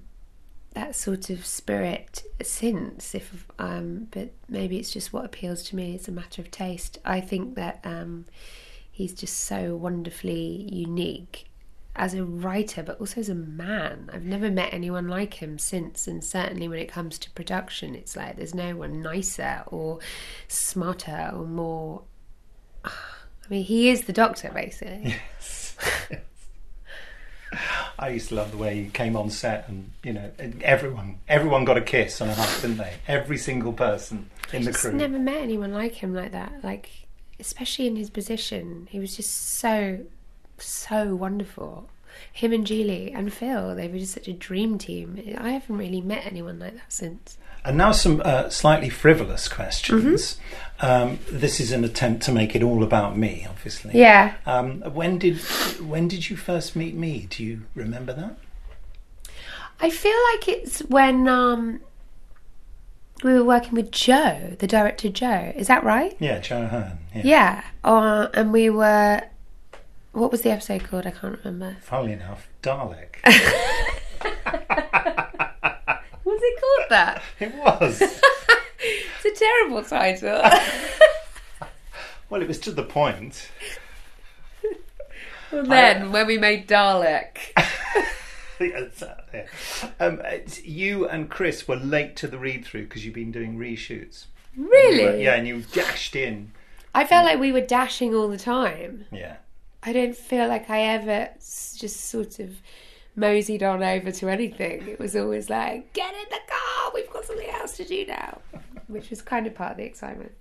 that 0.75 0.97
sort 0.97 1.31
of 1.31 1.45
spirit 1.45 2.23
since 2.43 3.15
if 3.15 3.47
um 3.59 4.09
but 4.11 4.31
maybe 4.49 4.79
it's 4.79 4.91
just 4.91 5.13
what 5.13 5.25
appeals 5.25 5.63
to 5.65 5.77
me. 5.77 5.95
It's 5.95 6.09
a 6.09 6.13
matter 6.13 6.43
of 6.43 6.51
taste. 6.51 6.99
I 7.05 7.21
think 7.21 7.55
that 7.55 7.81
um 7.85 8.27
he's 8.91 9.13
just 9.15 9.39
so 9.41 9.77
wonderfully 9.77 10.69
unique 10.73 11.47
as 11.95 12.15
a 12.15 12.25
writer 12.25 12.83
but 12.83 12.99
also 13.01 13.21
as 13.21 13.29
a 13.29 13.35
man 13.35 14.09
i've 14.13 14.25
never 14.25 14.51
met 14.51 14.73
anyone 14.73 15.09
like 15.09 15.35
him 15.35 15.59
since 15.59 16.09
and 16.09 16.25
certainly 16.25 16.67
when 16.67 16.79
it 16.79 16.89
comes 16.89 17.19
to 17.19 17.31
production 17.33 17.95
it's 17.95 18.17
like 18.17 18.37
there's 18.37 18.55
no 18.55 18.75
one 18.75 19.03
nicer 19.03 19.63
or 19.67 19.99
smarter 20.49 21.31
or 21.35 21.45
more 21.45 22.03
i 22.85 22.91
mean 23.51 23.65
he 23.65 23.91
is 23.91 24.03
the 24.03 24.13
doctor 24.13 24.51
basically 24.55 25.17
Yes. 25.41 25.77
I 27.99 28.09
used 28.09 28.31
to 28.31 28.35
love 28.37 28.51
the 28.51 28.57
way 28.57 28.85
he 28.85 28.89
came 28.91 29.15
on 29.15 29.31
set, 29.31 29.69
and 29.69 29.91
you 30.03 30.13
know, 30.15 30.31
everyone 30.63 31.19
everyone 31.29 31.65
got 31.65 31.77
a 31.77 31.83
kiss 31.83 32.21
on 32.21 32.29
a 32.31 32.35
hug, 32.35 32.63
didn't 32.63 32.79
they? 32.79 32.95
Every 33.07 33.37
single 33.37 33.73
person 33.73 34.31
in 34.53 34.65
the 34.65 34.71
just 34.71 34.83
crew. 34.83 34.93
never 34.93 35.19
met 35.19 35.37
anyone 35.37 35.73
like 35.73 35.93
him 35.95 36.15
like 36.15 36.33
that. 36.33 36.65
Like, 36.65 36.89
especially 37.39 37.87
in 37.87 37.97
his 37.97 38.09
position, 38.11 38.89
he 38.91 38.99
was 38.99 39.17
just 39.17 39.31
so, 39.59 40.01
so 40.63 41.15
wonderful. 41.15 41.89
Him 42.33 42.53
and 42.53 42.67
Julie 42.67 43.11
and 43.13 43.33
Phil, 43.33 43.75
they 43.75 43.89
were 43.89 43.99
just 43.99 44.13
such 44.13 44.29
a 44.29 44.33
dream 44.33 44.79
team. 44.79 45.19
I 45.39 45.53
haven't 45.53 45.77
really 45.79 46.01
met 46.01 46.27
anyone 46.27 46.59
like 46.59 46.75
that 46.75 46.93
since. 46.93 47.39
And 47.65 47.79
now 47.79 47.93
some 47.93 48.21
uh, 48.25 48.51
slightly 48.51 48.89
frivolous 48.89 49.49
questions. 49.49 50.39
Mm-hmm. 50.81 50.87
Um, 50.87 51.19
this 51.31 51.61
is 51.61 51.73
an 51.73 51.85
attempt 51.85 52.23
to 52.25 52.33
make 52.33 52.55
it 52.55 52.63
all 52.63 52.83
about 52.83 53.17
me, 53.17 53.47
obviously. 53.49 53.93
Yeah. 53.95 54.35
Um, 54.47 54.81
when 54.81 55.19
did 55.19 55.39
when 55.81 56.09
did 56.09 56.29
you 56.29 56.37
first 56.37 56.75
meet 56.75 56.95
me? 56.95 57.29
Do 57.31 57.45
you 57.45 57.63
remember 57.75 58.13
that? 58.13 58.37
I 59.81 59.91
feel 59.91 60.17
like 60.33 60.49
it's 60.49 60.81
when 60.81 61.29
um, 61.29 61.81
we 63.23 63.33
were 63.33 63.45
working 63.45 63.75
with 63.75 63.91
Joe, 63.91 64.57
the 64.59 64.67
director 64.67 65.09
Joe. 65.09 65.53
Is 65.57 65.69
that 65.69 65.83
right? 65.85 66.17
Yeah, 66.19 66.41
Joe 66.41 66.69
Ahearne. 66.69 66.99
Yeah. 67.15 67.23
Yeah. 67.25 67.65
Uh, 67.85 68.29
and 68.35 68.53
we 68.53 68.71
were. 68.71 69.23
What 70.13 70.31
was 70.31 70.43
the 70.43 70.51
episode 70.51 70.85
called? 70.85 71.07
I 71.07 71.11
can't 71.11 71.39
remember. 71.43 71.79
Funnily 71.83 72.13
enough, 72.13 72.49
Dalek. 72.63 73.17
Was 76.25 76.41
it 76.43 76.61
called 76.61 76.91
that? 76.91 77.23
it 77.41 77.55
was. 77.55 78.03
It's 79.25 79.41
a 79.41 79.45
terrible 79.45 79.85
title. 79.85 80.43
well, 82.31 82.43
it 82.43 82.49
was 82.49 82.59
to 82.61 82.73
the 82.73 82.83
point. 82.83 83.49
Well, 85.53 85.65
then, 85.65 86.11
when 86.11 86.27
we 86.27 86.37
made 86.39 86.67
Dalek. 86.67 87.37
Um, 90.01 90.19
it's- 90.21 90.65
you 90.65 91.07
and 91.09 91.31
Chris 91.31 91.69
were 91.69 91.77
late 91.77 92.17
to 92.17 92.27
the 92.27 92.39
read 92.39 92.65
through 92.65 92.85
because 92.85 93.05
you've 93.05 93.15
been 93.15 93.31
doing 93.31 93.57
reshoots. 93.57 94.25
Really? 94.57 95.23
Yeah, 95.23 95.35
and 95.35 95.47
you 95.47 95.63
dashed 95.73 96.17
in. 96.17 96.51
I 96.95 97.05
felt 97.07 97.25
like 97.25 97.39
we 97.39 97.53
were 97.53 97.61
dashing 97.61 98.15
all 98.17 98.27
the 98.29 98.39
time. 98.39 99.07
Yeah. 99.13 99.37
I 99.83 99.93
don't 99.93 100.17
feel 100.17 100.49
like 100.49 100.71
I 100.71 100.83
ever 100.83 101.31
just 101.41 102.03
sort 102.03 102.39
of 102.39 102.51
moseyed 103.17 103.63
on 103.63 103.83
over 103.83 104.11
to 104.13 104.29
anything. 104.29 104.87
It 104.89 104.99
was 104.99 105.17
always 105.17 105.51
like, 105.51 105.93
get 105.93 106.15
in 106.15 106.25
the 106.31 106.41
car, 106.49 106.93
we've 106.95 107.11
got 107.11 107.25
something 107.25 107.49
else 107.51 107.77
to 107.79 107.85
do 107.85 108.07
now. 108.07 108.41
Which 108.87 109.11
was 109.11 109.23
kind 109.23 109.47
of 109.47 109.55
part 109.55 109.73
of 109.73 109.77
the 109.79 109.85
excitement. 109.85 110.33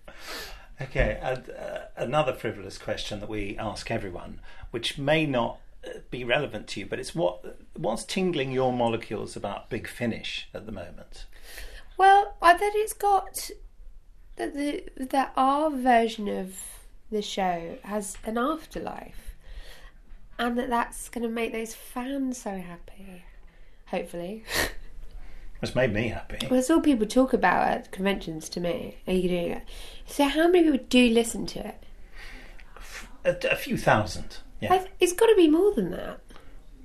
Okay, 0.81 1.19
uh, 1.21 1.79
another 1.95 2.33
frivolous 2.33 2.77
question 2.77 3.19
that 3.19 3.29
we 3.29 3.57
ask 3.57 3.91
everyone, 3.91 4.39
which 4.71 4.97
may 4.97 5.25
not 5.25 5.59
uh, 5.85 5.99
be 6.09 6.23
relevant 6.23 6.67
to 6.69 6.79
you, 6.79 6.85
but 6.85 6.99
it's 6.99 7.13
what 7.13 7.59
what's 7.75 8.03
tingling 8.03 8.51
your 8.51 8.73
molecules 8.73 9.35
about 9.35 9.69
Big 9.69 9.87
Finish 9.87 10.49
at 10.53 10.65
the 10.65 10.71
moment? 10.71 11.25
Well, 11.97 12.35
I 12.41 12.53
bet 12.53 12.73
it's 12.75 12.93
got 12.93 13.51
that 14.37 14.55
the 14.55 14.83
that 14.97 15.33
our 15.37 15.69
version 15.69 16.27
of 16.27 16.55
the 17.11 17.21
show 17.21 17.77
has 17.83 18.17
an 18.25 18.37
afterlife, 18.37 19.30
and 20.41 20.57
that 20.57 20.69
that's 20.69 21.07
going 21.09 21.21
to 21.23 21.29
make 21.29 21.53
those 21.53 21.73
fans 21.73 22.37
so 22.37 22.57
happy. 22.57 23.23
Hopefully, 23.87 24.43
It's 25.61 25.75
made 25.75 25.93
me 25.93 26.07
happy. 26.07 26.47
well, 26.49 26.59
it's 26.59 26.69
all 26.71 26.81
people 26.81 27.05
talk 27.05 27.33
about 27.33 27.67
at 27.67 27.91
conventions. 27.91 28.49
To 28.49 28.59
me, 28.59 28.97
are 29.07 29.13
you 29.13 29.29
doing 29.29 29.51
it? 29.51 29.63
So, 30.07 30.25
how 30.27 30.47
many 30.47 30.63
people 30.71 30.85
do 30.89 31.09
listen 31.09 31.45
to 31.47 31.67
it? 31.67 31.83
A, 33.23 33.35
a 33.51 33.55
few 33.55 33.77
thousand. 33.77 34.37
Yeah. 34.59 34.73
I, 34.73 34.87
it's 34.99 35.13
got 35.13 35.27
to 35.27 35.35
be 35.35 35.47
more 35.47 35.73
than 35.73 35.91
that. 35.91 36.19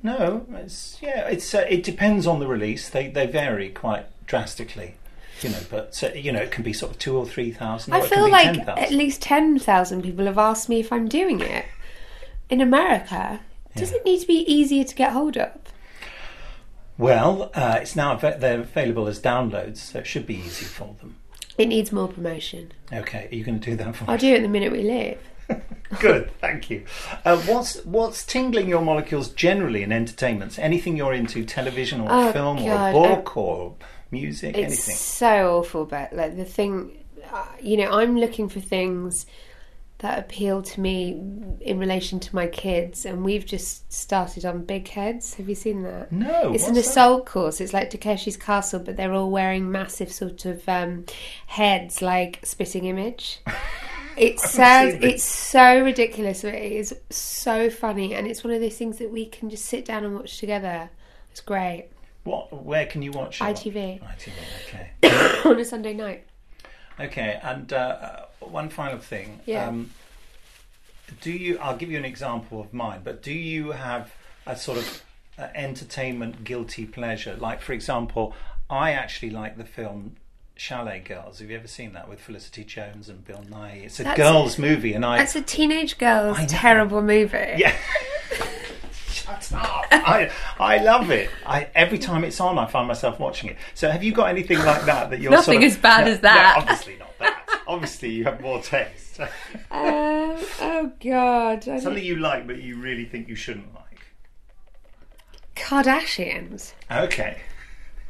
No, 0.02 0.46
it's 0.52 0.98
yeah. 1.00 1.26
It's 1.28 1.54
uh, 1.54 1.64
it 1.68 1.82
depends 1.82 2.26
on 2.26 2.38
the 2.40 2.46
release. 2.46 2.90
They 2.90 3.08
they 3.08 3.26
vary 3.26 3.70
quite 3.70 4.06
drastically. 4.26 4.96
you 5.40 5.50
know, 5.50 5.60
but 5.70 5.94
so, 5.94 6.12
you 6.12 6.32
know, 6.32 6.40
it 6.40 6.50
can 6.50 6.62
be 6.64 6.72
sort 6.72 6.92
of 6.92 6.98
two 6.98 7.16
or 7.16 7.24
three 7.26 7.52
thousand. 7.52 7.94
I 7.94 8.00
or 8.00 8.04
it 8.04 8.08
can 8.10 8.18
feel 8.18 8.30
like 8.30 8.54
10,000. 8.54 8.78
at 8.84 8.90
least 8.90 9.22
10,000 9.22 10.02
people 10.02 10.26
have 10.26 10.38
asked 10.38 10.68
me 10.68 10.80
if 10.80 10.92
I'm 10.92 11.08
doing 11.08 11.40
it. 11.40 11.64
In 12.48 12.60
America, 12.60 13.40
does 13.74 13.92
it 13.92 14.04
need 14.04 14.20
to 14.20 14.26
be 14.26 14.50
easier 14.52 14.84
to 14.84 14.94
get 14.94 15.12
hold 15.12 15.36
of? 15.36 15.50
Well, 16.98 17.50
uh, 17.54 17.78
it's 17.82 17.94
now 17.96 18.12
av- 18.12 18.40
they're 18.40 18.60
available 18.60 19.06
as 19.06 19.20
downloads, 19.20 19.78
so 19.78 19.98
it 19.98 20.06
should 20.06 20.26
be 20.26 20.36
easy 20.36 20.64
for 20.64 20.94
them. 21.00 21.16
It 21.58 21.66
needs 21.66 21.92
more 21.92 22.08
promotion. 22.08 22.72
Okay, 22.92 23.28
are 23.30 23.34
you 23.34 23.44
going 23.44 23.60
to 23.60 23.70
do 23.70 23.76
that 23.76 23.96
for 23.96 24.04
me? 24.04 24.08
I'll 24.08 24.14
us? 24.14 24.20
do 24.20 24.34
it 24.34 24.40
the 24.42 24.48
minute 24.48 24.72
we 24.72 24.82
leave. 24.82 25.18
Good, 26.00 26.30
thank 26.40 26.70
you. 26.70 26.84
Uh, 27.24 27.36
what's 27.42 27.84
what's 27.84 28.24
tingling 28.24 28.68
your 28.68 28.82
molecules 28.82 29.28
generally 29.30 29.82
in 29.82 29.92
entertainments? 29.92 30.58
Anything 30.58 30.96
you're 30.96 31.12
into, 31.14 31.44
television 31.44 32.00
or 32.00 32.08
Oh, 32.10 32.32
film 32.32 32.56
God, 32.58 32.94
or 32.94 33.16
book 33.16 33.36
or 33.36 33.74
music, 34.10 34.56
It's 34.56 34.66
anything? 34.66 34.94
so 34.96 35.58
awful, 35.58 35.84
but 35.84 36.12
like 36.12 36.36
the 36.36 36.44
thing, 36.44 37.04
uh, 37.32 37.44
you 37.62 37.76
know, 37.76 37.90
I'm 37.92 38.16
looking 38.18 38.48
for 38.48 38.60
things 38.60 39.26
that 39.98 40.18
appeal 40.18 40.62
to 40.62 40.80
me 40.80 41.12
in 41.60 41.78
relation 41.78 42.20
to 42.20 42.34
my 42.34 42.46
kids, 42.46 43.06
and 43.06 43.24
we've 43.24 43.46
just 43.46 43.90
started 43.90 44.44
on 44.44 44.64
Big 44.64 44.88
Heads. 44.88 45.34
Have 45.34 45.48
you 45.48 45.54
seen 45.54 45.82
that? 45.84 46.12
No, 46.12 46.52
it's 46.52 46.64
an 46.64 46.74
what's 46.74 46.86
that? 46.86 46.90
assault 46.90 47.26
course. 47.26 47.60
It's 47.60 47.72
like 47.72 47.90
Takeshi's 47.90 48.36
Castle, 48.36 48.80
but 48.80 48.96
they're 48.96 49.12
all 49.12 49.30
wearing 49.30 49.70
massive 49.70 50.12
sort 50.12 50.44
of 50.44 50.68
um, 50.68 51.06
heads, 51.46 52.02
like 52.02 52.40
Spitting 52.44 52.84
Image. 52.84 53.40
It 54.16 54.40
sounds 54.40 54.94
it's 55.02 55.22
so 55.22 55.82
ridiculous, 55.84 56.40
but 56.40 56.54
it 56.54 56.72
is 56.72 56.94
so 57.10 57.68
funny, 57.68 58.14
and 58.14 58.26
it's 58.26 58.42
one 58.42 58.54
of 58.54 58.62
those 58.62 58.76
things 58.76 58.96
that 58.96 59.12
we 59.12 59.26
can 59.26 59.50
just 59.50 59.66
sit 59.66 59.84
down 59.84 60.04
and 60.04 60.14
watch 60.14 60.38
together. 60.38 60.88
It's 61.30 61.42
great 61.42 61.88
What? 62.24 62.64
Where 62.64 62.86
can 62.86 63.02
you 63.02 63.12
watch 63.12 63.42
it? 63.42 63.44
ITV 63.44 64.00
ITV. 64.00 64.32
Okay. 64.68 65.42
on 65.44 65.60
a 65.60 65.64
Sunday 65.66 65.92
night. 65.92 66.24
Okay, 66.98 67.38
and 67.42 67.72
uh, 67.72 67.76
uh, 67.76 68.22
one 68.46 68.68
final 68.70 68.98
thing. 68.98 69.40
Yeah. 69.46 69.68
Um, 69.68 69.90
do 71.20 71.30
you? 71.30 71.58
I'll 71.58 71.76
give 71.76 71.90
you 71.90 71.98
an 71.98 72.04
example 72.04 72.60
of 72.60 72.72
mine. 72.72 73.00
But 73.04 73.22
do 73.22 73.32
you 73.32 73.72
have 73.72 74.12
a 74.46 74.56
sort 74.56 74.78
of 74.78 75.02
uh, 75.38 75.48
entertainment 75.54 76.44
guilty 76.44 76.86
pleasure? 76.86 77.36
Like, 77.38 77.60
for 77.60 77.72
example, 77.72 78.34
I 78.70 78.92
actually 78.92 79.30
like 79.30 79.56
the 79.56 79.64
film 79.64 80.16
Chalet 80.56 81.00
Girls. 81.00 81.38
Have 81.40 81.50
you 81.50 81.56
ever 81.56 81.68
seen 81.68 81.92
that 81.92 82.08
with 82.08 82.20
Felicity 82.20 82.64
Jones 82.64 83.08
and 83.08 83.24
Bill 83.24 83.44
Nighy? 83.48 83.84
It's 83.84 84.00
a 84.00 84.04
That's- 84.04 84.16
girls' 84.16 84.58
movie, 84.58 84.94
and 84.94 85.04
I. 85.04 85.18
That's 85.18 85.36
a 85.36 85.42
teenage 85.42 85.98
girl's 85.98 86.38
terrible 86.46 87.02
movie. 87.02 87.54
Yeah. 87.56 87.74
Shut 89.26 89.52
up. 89.52 89.86
I, 89.90 90.30
I 90.58 90.78
love 90.78 91.10
it. 91.10 91.30
I 91.44 91.68
every 91.74 91.98
time 91.98 92.22
it's 92.24 92.40
on, 92.40 92.58
I 92.58 92.66
find 92.66 92.86
myself 92.88 93.18
watching 93.18 93.50
it. 93.50 93.56
So, 93.74 93.90
have 93.90 94.02
you 94.04 94.12
got 94.12 94.28
anything 94.30 94.58
like 94.58 94.84
that 94.86 95.10
that 95.10 95.20
you're 95.20 95.30
Nothing 95.32 95.54
sort 95.60 95.64
of, 95.64 95.70
as 95.72 95.76
bad 95.78 96.04
No, 96.06 96.12
as 96.12 96.20
that. 96.20 96.54
no, 96.56 96.62
obviously 96.62 96.96
not 96.96 97.18
that. 97.18 97.60
obviously, 97.66 98.10
you 98.10 98.24
have 98.24 98.40
more 98.40 98.60
taste. 98.62 99.20
Um, 99.70 100.36
oh 100.60 100.92
God, 101.02 101.52
I 101.52 101.56
don't- 101.56 101.80
Something 101.80 102.04
you 102.04 102.16
like 102.16 102.46
but 102.46 102.60
you 102.62 102.76
really 102.76 103.06
think 103.06 103.28
you 103.28 103.34
shouldn't 103.34 103.74
like. 103.74 103.82
Kardashians. 105.54 106.72
Okay. 106.90 107.38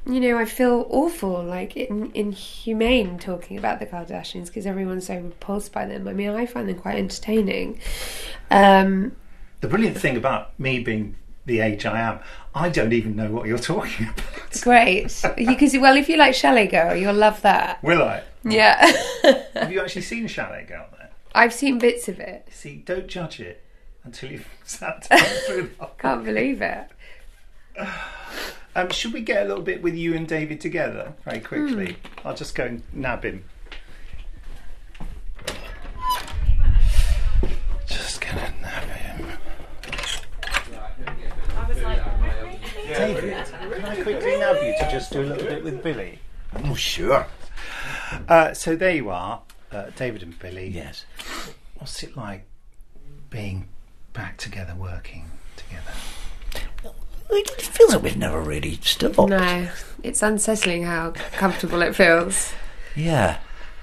You 0.05 0.21
know, 0.21 0.39
I 0.39 0.45
feel 0.45 0.87
awful, 0.91 1.43
like 1.43 1.77
in, 1.77 2.11
inhumane 2.15 3.19
talking 3.19 3.59
about 3.59 3.81
the 3.81 3.87
Kardashians 3.87 4.47
because 4.47 4.67
everyone's 4.67 5.07
so 5.07 5.17
repulsed 5.17 5.73
by 5.73 5.87
them. 5.87 6.07
I 6.07 6.13
mean, 6.13 6.31
I 6.31 6.47
find 6.47 6.69
them 6.69 6.79
quite 6.79 6.97
entertaining. 6.97 7.81
Um, 8.51 9.13
The 9.67 9.71
brilliant 9.71 9.99
thing 9.99 10.17
about 10.17 10.57
me 10.61 10.79
being 10.79 11.17
the 11.45 11.59
age 11.59 11.87
I 11.87 12.01
am, 12.01 12.21
I 12.55 12.69
don't 12.69 12.93
even 12.93 13.17
know 13.17 13.33
what 13.33 13.49
you're 13.49 13.59
talking 13.75 14.07
about. 14.07 14.61
great, 14.61 15.07
because 15.37 15.77
well, 15.77 15.97
if 15.97 16.09
you 16.09 16.17
like 16.17 16.37
Chalet 16.37 16.69
Girl, 16.69 16.95
you'll 16.95 17.15
love 17.17 17.43
that. 17.43 17.83
Will 17.83 18.01
I? 18.01 18.23
Yeah, 18.45 18.77
Have 19.55 19.73
you 19.73 19.81
actually 19.81 20.03
seen 20.03 20.29
Chalet 20.29 20.67
Girl 20.69 20.87
there? 20.97 21.11
I've 21.35 21.53
seen 21.53 21.81
bits 21.81 22.07
of 22.07 22.21
it. 22.21 22.47
See, 22.53 22.77
don't 22.77 23.09
judge 23.09 23.41
it 23.41 23.65
until 24.05 24.31
you've 24.31 24.47
sat 24.65 25.09
down 25.09 25.19
through 25.19 25.71
the 25.81 25.87
Can't 25.99 26.25
believe 26.25 26.63
it. 26.63 26.87
Um, 28.77 28.91
should 28.91 29.15
we 29.15 29.23
get 29.23 29.43
a 29.47 29.49
little 29.49 29.65
bit 29.65 29.81
with 29.83 29.95
you 29.95 30.13
and 30.15 30.29
David 30.29 30.61
together 30.61 31.15
very 31.25 31.41
quickly? 31.41 31.93
Hmm. 31.95 32.29
I'll 32.29 32.35
just 32.37 32.55
go 32.55 32.67
and 32.67 32.83
nab 32.93 33.25
him. 33.25 33.43
Just 37.87 38.21
gonna 38.21 38.53
nab 38.61 38.85
him. 38.85 39.07
David, 42.97 43.47
can 43.75 43.85
I 43.85 44.03
quickly 44.03 44.37
nab 44.39 44.57
you 44.63 44.75
to 44.79 44.89
just 44.91 45.13
do 45.13 45.21
a 45.21 45.25
little 45.25 45.47
bit 45.47 45.63
with 45.63 45.83
Billie? 45.83 46.19
Oh, 46.65 46.75
sure. 46.75 47.27
Uh, 48.29 48.55
so 48.55 48.77
there 48.77 48.95
you 48.95 49.11
are, 49.11 49.43
uh, 49.73 49.91
David 49.97 50.23
and 50.23 50.39
Billie. 50.39 50.69
Yes. 50.69 51.05
What's 51.75 52.03
it 52.03 52.17
like 52.17 52.47
being 53.29 53.69
back 54.13 54.39
together, 54.39 54.75
working 54.75 55.31
together? 55.57 55.93
It 57.29 57.51
feels 57.51 57.93
like 57.93 58.03
we've 58.03 58.17
never 58.17 58.41
really 58.41 58.79
stopped. 58.83 59.19
No, 59.19 59.69
it's 60.03 60.23
unsettling 60.23 60.85
how 60.85 61.11
comfortable 61.33 61.83
it 61.83 61.95
feels. 61.95 62.53
Yeah. 62.95 63.39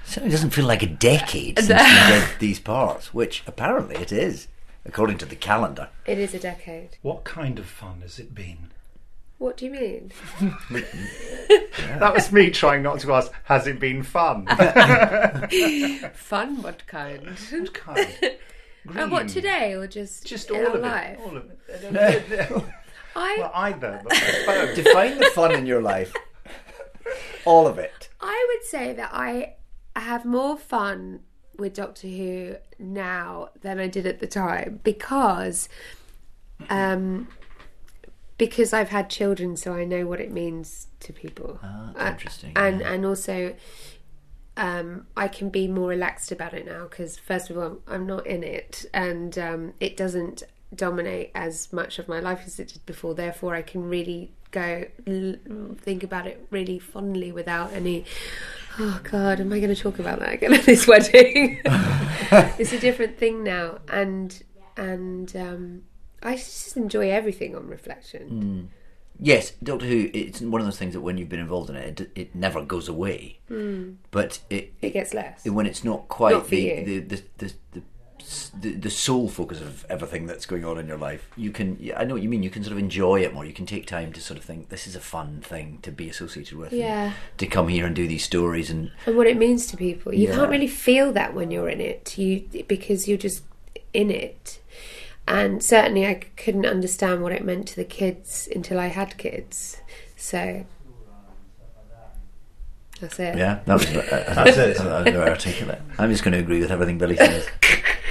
Certainly 0.06 0.32
doesn't 0.32 0.50
feel 0.50 0.66
like 0.66 0.82
a 0.82 0.86
decade 0.86 1.58
since 1.62 1.68
we 1.82 2.12
did 2.12 2.28
these 2.38 2.58
parts, 2.58 3.14
which 3.14 3.42
apparently 3.46 3.96
it 3.96 4.12
is, 4.12 4.48
according 4.84 5.18
to 5.18 5.26
the 5.26 5.36
calendar. 5.36 5.88
It 6.06 6.18
is 6.18 6.34
a 6.34 6.38
decade. 6.38 6.96
What 7.02 7.24
kind 7.24 7.58
of 7.58 7.66
fun 7.66 8.00
has 8.00 8.18
it 8.18 8.34
been? 8.34 8.70
What 9.38 9.56
do 9.56 9.64
you 9.66 9.70
mean? 9.70 10.12
That 11.98 12.14
was 12.14 12.32
me 12.32 12.50
trying 12.50 12.82
not 12.82 13.00
to 13.00 13.12
ask, 13.12 13.30
has 13.44 13.66
it 13.66 13.78
been 13.78 14.02
fun? 14.02 14.46
Fun? 16.14 16.62
What 16.62 16.86
kind? 16.86 17.26
What 17.50 17.74
kind. 17.74 18.08
Uh, 18.96 19.06
what 19.08 19.28
today 19.28 19.74
or 19.74 19.86
just 19.86 20.26
Just 20.26 20.50
in 20.50 20.56
all 20.56 20.66
our 20.68 20.76
of 20.76 20.82
life? 20.82 21.18
it. 21.18 21.24
All 21.24 21.36
of 21.36 22.32
it. 22.32 22.64
I 23.16 23.36
Well, 23.38 23.50
either, 23.54 24.00
but 24.02 24.12
both. 24.46 24.74
Define 24.74 25.18
the 25.18 25.26
fun 25.26 25.52
in 25.52 25.66
your 25.66 25.80
life. 25.82 26.12
All 27.44 27.66
of 27.66 27.78
it. 27.78 28.08
I 28.20 28.46
would 28.48 28.66
say 28.66 28.92
that 28.94 29.10
I 29.12 29.54
have 29.96 30.24
more 30.24 30.56
fun 30.56 31.20
with 31.56 31.74
Doctor 31.74 32.08
Who 32.08 32.56
now 32.78 33.50
than 33.60 33.78
I 33.78 33.86
did 33.86 34.06
at 34.06 34.20
the 34.20 34.26
time 34.26 34.80
because 34.82 35.68
um 36.70 37.28
because 38.38 38.72
I've 38.72 38.88
had 38.90 39.08
children 39.10 39.56
so 39.56 39.72
I 39.74 39.84
know 39.84 40.06
what 40.06 40.20
it 40.20 40.30
means 40.32 40.88
to 41.00 41.12
people. 41.12 41.58
Ah, 41.62 41.92
Uh, 41.96 42.10
interesting, 42.10 42.52
and 42.56 42.80
yeah. 42.80 42.92
and 42.92 43.06
also 43.06 43.54
um, 44.56 45.06
I 45.16 45.28
can 45.28 45.48
be 45.50 45.66
more 45.66 45.88
relaxed 45.88 46.30
about 46.30 46.54
it 46.54 46.64
now 46.66 46.84
because 46.88 47.18
first 47.18 47.50
of 47.50 47.58
all 47.58 47.78
I'm 47.88 48.06
not 48.06 48.26
in 48.26 48.42
it 48.44 48.84
and 48.94 49.36
um, 49.38 49.72
it 49.80 49.96
doesn't 49.96 50.42
dominate 50.74 51.30
as 51.34 51.72
much 51.72 51.98
of 51.98 52.08
my 52.08 52.20
life 52.20 52.42
as 52.46 52.58
it 52.58 52.68
did 52.68 52.86
before. 52.86 53.14
Therefore, 53.14 53.54
I 53.54 53.62
can 53.62 53.88
really 53.88 54.30
go 54.50 54.84
l- 55.06 55.36
think 55.80 56.02
about 56.04 56.26
it 56.26 56.46
really 56.50 56.78
fondly 56.78 57.32
without 57.32 57.72
any. 57.72 58.04
Oh 58.78 59.00
God, 59.04 59.38
am 59.40 59.52
I 59.52 59.60
going 59.60 59.74
to 59.74 59.80
talk 59.80 59.98
about 60.00 60.18
that 60.20 60.32
again 60.34 60.52
at 60.58 60.64
this 60.64 60.86
wedding? 60.86 61.60
it's 61.64 62.72
a 62.72 62.78
different 62.80 63.18
thing 63.18 63.42
now, 63.44 63.78
and 63.88 64.42
and 64.76 65.34
um, 65.36 65.82
I 66.24 66.36
just 66.36 66.76
enjoy 66.76 67.10
everything 67.10 67.54
on 67.54 67.68
reflection. 67.68 68.70
Mm. 68.70 68.80
Yes, 69.20 69.52
Doctor 69.62 69.86
Who, 69.86 70.10
it's 70.12 70.40
one 70.40 70.60
of 70.60 70.66
those 70.66 70.78
things 70.78 70.94
that 70.94 71.00
when 71.00 71.18
you've 71.18 71.28
been 71.28 71.38
involved 71.38 71.70
in 71.70 71.76
it, 71.76 72.00
it, 72.00 72.10
it 72.16 72.34
never 72.34 72.64
goes 72.64 72.88
away. 72.88 73.38
Mm. 73.48 73.96
But 74.10 74.40
it, 74.50 74.72
It 74.82 74.90
gets 74.92 75.14
less. 75.14 75.44
when 75.44 75.66
it's 75.66 75.84
not 75.84 76.08
quite 76.08 76.32
Not 76.32 76.48
the, 76.48 76.82
the, 76.82 76.98
the, 77.00 77.22
the, 77.38 77.52
the 77.72 77.82
the 78.60 78.70
the 78.72 78.90
sole 78.90 79.28
focus 79.28 79.60
of 79.60 79.84
everything 79.90 80.24
that's 80.24 80.46
going 80.46 80.64
on 80.64 80.78
in 80.78 80.88
your 80.88 80.96
life, 80.96 81.28
you 81.36 81.50
can. 81.50 81.78
I 81.94 82.04
know 82.04 82.14
what 82.14 82.22
you 82.22 82.28
mean. 82.30 82.42
You 82.42 82.48
can 82.48 82.62
sort 82.64 82.72
of 82.72 82.78
enjoy 82.78 83.20
it 83.22 83.34
more. 83.34 83.44
You 83.44 83.52
can 83.52 83.66
take 83.66 83.86
time 83.86 84.14
to 84.14 84.20
sort 84.20 84.38
of 84.38 84.44
think 84.44 84.70
this 84.70 84.86
is 84.86 84.96
a 84.96 85.00
fun 85.00 85.42
thing 85.42 85.78
to 85.82 85.92
be 85.92 86.08
associated 86.08 86.56
with. 86.56 86.72
Yeah. 86.72 87.12
To 87.36 87.46
come 87.46 87.68
here 87.68 87.84
and 87.84 87.94
do 87.94 88.08
these 88.08 88.24
stories 88.24 88.70
and 88.70 88.90
and 89.04 89.16
what 89.18 89.26
it 89.26 89.36
means 89.36 89.66
to 89.68 89.76
people. 89.76 90.14
You 90.14 90.28
Yeah. 90.28 90.36
can't 90.36 90.50
really 90.50 90.68
feel 90.68 91.12
that 91.12 91.34
when 91.34 91.50
you're 91.50 91.68
in 91.68 91.82
it, 91.82 92.16
you 92.16 92.48
because 92.66 93.06
you're 93.06 93.18
just 93.18 93.42
in 93.92 94.10
it. 94.10 94.58
And 95.26 95.62
certainly, 95.62 96.06
I 96.06 96.14
couldn't 96.36 96.66
understand 96.66 97.22
what 97.22 97.32
it 97.32 97.44
meant 97.44 97.66
to 97.68 97.76
the 97.76 97.84
kids 97.84 98.48
until 98.54 98.78
I 98.78 98.88
had 98.88 99.16
kids. 99.16 99.78
So 100.16 100.66
that's 103.00 103.18
it. 103.18 103.36
yeah, 103.36 103.60
that 103.64 103.74
was 103.74 103.86
uh, 103.86 103.98
uh, 104.28 104.34
that's 104.34 104.56
it. 104.56 104.76
That 104.78 105.04
was 105.04 105.12
very 105.12 105.30
articulate. 105.30 105.80
I'm 105.98 106.10
just 106.10 106.22
going 106.24 106.32
to 106.32 106.38
agree 106.38 106.60
with 106.60 106.70
everything 106.70 106.98
Billie 106.98 107.16
says, 107.16 107.46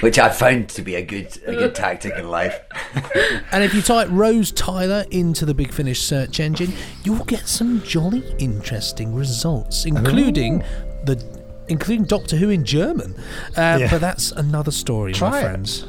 which 0.00 0.18
I 0.18 0.28
found 0.28 0.68
to 0.70 0.82
be 0.82 0.94
a 0.96 1.02
good 1.02 1.38
a 1.46 1.52
good 1.52 1.74
tactic 1.74 2.14
in 2.16 2.28
life. 2.28 2.60
And 3.52 3.62
if 3.62 3.72
you 3.72 3.82
type 3.82 4.08
Rose 4.10 4.50
Tyler 4.50 5.04
into 5.12 5.46
the 5.46 5.54
Big 5.54 5.72
Finish 5.72 6.00
search 6.00 6.40
engine, 6.40 6.72
you'll 7.04 7.24
get 7.24 7.46
some 7.46 7.82
jolly 7.82 8.24
interesting 8.38 9.14
results, 9.14 9.84
oh. 9.84 9.88
including 9.88 10.58
the 11.04 11.24
including 11.68 12.04
Doctor 12.04 12.36
Who 12.36 12.50
in 12.50 12.64
German. 12.64 13.14
Uh, 13.56 13.78
Yeah. 13.80 13.90
But 13.90 14.00
that's 14.00 14.32
another 14.32 14.72
story, 14.72 15.12
Try 15.12 15.30
my 15.30 15.38
it. 15.38 15.42
friends. 15.42 15.86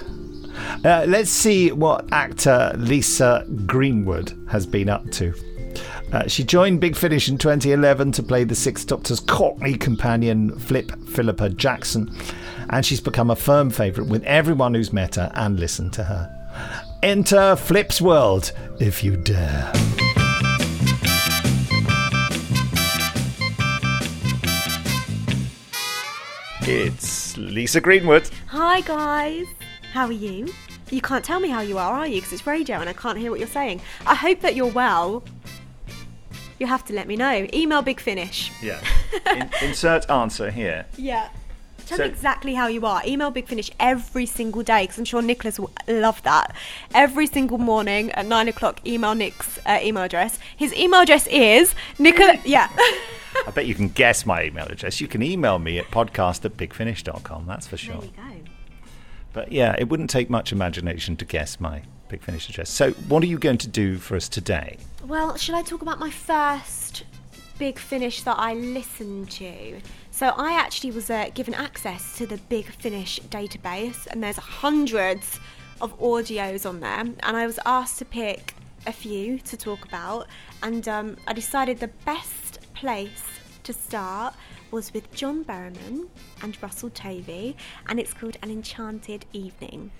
Uh, 0.84 1.04
let's 1.08 1.30
see 1.30 1.72
what 1.72 2.06
actor 2.12 2.72
Lisa 2.76 3.46
Greenwood 3.66 4.32
has 4.50 4.66
been 4.66 4.88
up 4.88 5.10
to. 5.12 5.34
Uh, 6.12 6.28
she 6.28 6.44
joined 6.44 6.80
Big 6.80 6.94
Finish 6.94 7.28
in 7.28 7.38
2011 7.38 8.12
to 8.12 8.22
play 8.22 8.44
the 8.44 8.54
Sixth 8.54 8.86
Doctor's 8.86 9.20
Cockney 9.20 9.74
companion, 9.74 10.56
Flip 10.58 10.92
Philippa 11.08 11.50
Jackson, 11.50 12.14
and 12.70 12.84
she's 12.86 13.00
become 13.00 13.30
a 13.30 13.36
firm 13.36 13.70
favourite 13.70 14.08
with 14.08 14.22
everyone 14.24 14.74
who's 14.74 14.92
met 14.92 15.16
her 15.16 15.32
and 15.34 15.58
listened 15.58 15.92
to 15.94 16.04
her. 16.04 16.30
Enter 17.02 17.56
Flip's 17.56 18.00
world, 18.00 18.52
if 18.78 19.02
you 19.02 19.16
dare. 19.16 19.72
It's 26.66 27.36
Lisa 27.36 27.80
Greenwood. 27.80 28.30
Hi 28.46 28.80
guys, 28.80 29.46
how 29.94 30.06
are 30.06 30.12
you? 30.12 30.52
You 30.90 31.00
can't 31.00 31.24
tell 31.24 31.38
me 31.40 31.48
how 31.48 31.60
you 31.60 31.78
are, 31.78 31.92
are 31.94 32.06
you? 32.06 32.16
Because 32.16 32.32
it's 32.32 32.46
radio 32.46 32.76
and 32.78 32.88
I 32.88 32.92
can't 32.92 33.16
hear 33.16 33.30
what 33.30 33.38
you're 33.38 33.48
saying. 33.48 33.80
I 34.06 34.14
hope 34.14 34.40
that 34.40 34.54
you're 34.56 34.66
well. 34.72 35.22
You 36.58 36.66
have 36.66 36.84
to 36.86 36.92
let 36.92 37.06
me 37.08 37.16
know. 37.16 37.46
Email 37.52 37.80
Big 37.82 38.00
Finish. 38.00 38.50
Yeah. 38.62 38.80
In- 39.30 39.50
insert 39.62 40.08
answer 40.10 40.50
here. 40.50 40.86
Yeah. 40.96 41.28
Tell 41.86 41.98
So- 41.98 42.04
me 42.04 42.10
exactly 42.10 42.54
how 42.54 42.66
you 42.66 42.84
are. 42.86 43.02
Email 43.06 43.30
Big 43.30 43.46
Finish 43.46 43.70
every 43.78 44.26
single 44.26 44.62
day 44.62 44.82
because 44.84 44.98
I'm 44.98 45.04
sure 45.04 45.22
Nicholas 45.22 45.58
will 45.60 45.70
love 45.86 46.22
that. 46.24 46.54
Every 46.94 47.26
single 47.26 47.58
morning 47.58 48.10
at 48.12 48.26
nine 48.26 48.48
o'clock, 48.48 48.86
email 48.86 49.14
Nick's 49.14 49.58
uh, 49.66 49.78
email 49.82 50.02
address. 50.04 50.38
His 50.56 50.74
email 50.74 51.00
address 51.02 51.26
is 51.28 51.74
Nicholas. 51.98 52.40
Yeah. 52.44 52.68
I 53.46 53.50
bet 53.52 53.66
you 53.66 53.74
can 53.74 53.88
guess 53.88 54.24
my 54.26 54.44
email 54.44 54.66
address. 54.66 55.00
You 55.00 55.08
can 55.08 55.22
email 55.22 55.58
me 55.58 55.78
at 55.78 55.86
podcast 55.86 56.44
at 56.44 56.56
bigfinish.com, 56.56 57.46
that's 57.46 57.66
for 57.66 57.76
sure. 57.76 57.96
there 57.96 58.04
you 58.04 58.10
go. 58.16 58.33
But 59.34 59.52
yeah, 59.52 59.74
it 59.78 59.90
wouldn't 59.90 60.08
take 60.08 60.30
much 60.30 60.52
imagination 60.52 61.16
to 61.16 61.26
guess 61.26 61.60
my 61.60 61.82
Big 62.08 62.22
Finish 62.22 62.48
address. 62.48 62.70
So, 62.70 62.92
what 63.08 63.22
are 63.22 63.26
you 63.26 63.38
going 63.38 63.58
to 63.58 63.68
do 63.68 63.98
for 63.98 64.16
us 64.16 64.28
today? 64.28 64.78
Well, 65.06 65.36
should 65.36 65.54
I 65.56 65.62
talk 65.62 65.82
about 65.82 65.98
my 65.98 66.10
first 66.10 67.04
big 67.58 67.78
finish 67.78 68.22
that 68.22 68.38
I 68.38 68.54
listened 68.54 69.30
to? 69.32 69.80
So 70.10 70.28
I 70.28 70.52
actually 70.52 70.92
was 70.92 71.10
uh, 71.10 71.30
given 71.34 71.54
access 71.54 72.16
to 72.18 72.26
the 72.26 72.38
Big 72.48 72.66
Finish 72.66 73.18
database, 73.30 74.06
and 74.06 74.22
there's 74.22 74.36
hundreds 74.36 75.40
of 75.80 75.98
audios 75.98 76.68
on 76.68 76.78
there, 76.80 77.00
and 77.00 77.20
I 77.22 77.46
was 77.46 77.58
asked 77.66 77.98
to 77.98 78.04
pick 78.04 78.54
a 78.86 78.92
few 78.92 79.38
to 79.40 79.56
talk 79.56 79.84
about, 79.84 80.28
and 80.62 80.86
um, 80.86 81.16
I 81.26 81.32
decided 81.32 81.80
the 81.80 81.90
best 82.06 82.60
place 82.74 83.24
to 83.64 83.72
start 83.72 84.34
was 84.74 84.92
with 84.92 85.10
John 85.14 85.44
Barrowman 85.44 86.08
and 86.42 86.60
Russell 86.60 86.90
Tovey, 86.90 87.54
and 87.88 88.00
it's 88.00 88.12
called 88.12 88.36
An 88.42 88.50
Enchanted 88.50 89.24
Evening. 89.32 89.92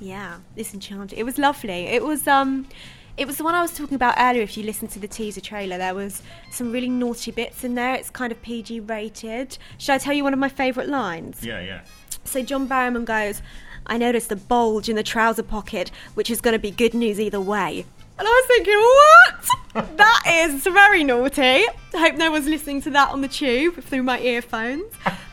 Yeah, 0.00 0.36
it's 0.54 0.72
enchanted. 0.72 1.18
It 1.18 1.24
was 1.24 1.36
lovely. 1.36 1.88
It 1.88 2.04
was 2.04 2.28
um 2.28 2.68
it 3.16 3.26
was 3.26 3.38
the 3.38 3.44
one 3.44 3.56
I 3.56 3.62
was 3.62 3.76
talking 3.76 3.96
about 3.96 4.14
earlier. 4.18 4.42
If 4.42 4.56
you 4.56 4.62
listen 4.62 4.86
to 4.88 5.00
the 5.00 5.08
teaser 5.08 5.40
trailer, 5.40 5.78
there 5.78 5.96
was 5.96 6.22
some 6.52 6.70
really 6.70 6.88
naughty 6.88 7.32
bits 7.32 7.64
in 7.64 7.74
there. 7.74 7.94
It's 7.94 8.08
kind 8.08 8.30
of 8.30 8.40
PG 8.40 8.80
rated. 8.80 9.58
Should 9.78 9.94
I 9.94 9.98
tell 9.98 10.14
you 10.14 10.22
one 10.22 10.32
of 10.32 10.38
my 10.38 10.48
favourite 10.48 10.88
lines? 10.88 11.44
Yeah, 11.44 11.60
yeah. 11.60 11.80
So 12.22 12.42
John 12.42 12.68
Barrowman 12.68 13.04
goes, 13.04 13.42
I 13.86 13.98
noticed 13.98 14.28
the 14.28 14.36
bulge 14.36 14.88
in 14.88 14.94
the 14.94 15.02
trouser 15.02 15.42
pocket, 15.42 15.90
which 16.14 16.30
is 16.30 16.40
going 16.40 16.52
to 16.52 16.58
be 16.58 16.70
good 16.70 16.94
news 16.94 17.18
either 17.18 17.40
way. 17.40 17.84
And 18.18 18.28
I 18.28 18.30
was 18.30 18.46
thinking, 18.46 18.78
what? 18.78 19.65
That 19.76 20.22
is 20.26 20.64
very 20.64 21.04
naughty. 21.04 21.42
I 21.42 21.66
hope 21.94 22.14
no 22.14 22.30
one's 22.30 22.46
listening 22.46 22.80
to 22.82 22.90
that 22.90 23.10
on 23.10 23.20
the 23.20 23.28
tube 23.28 23.82
through 23.82 24.02
my 24.02 24.18
earphones. 24.20 24.92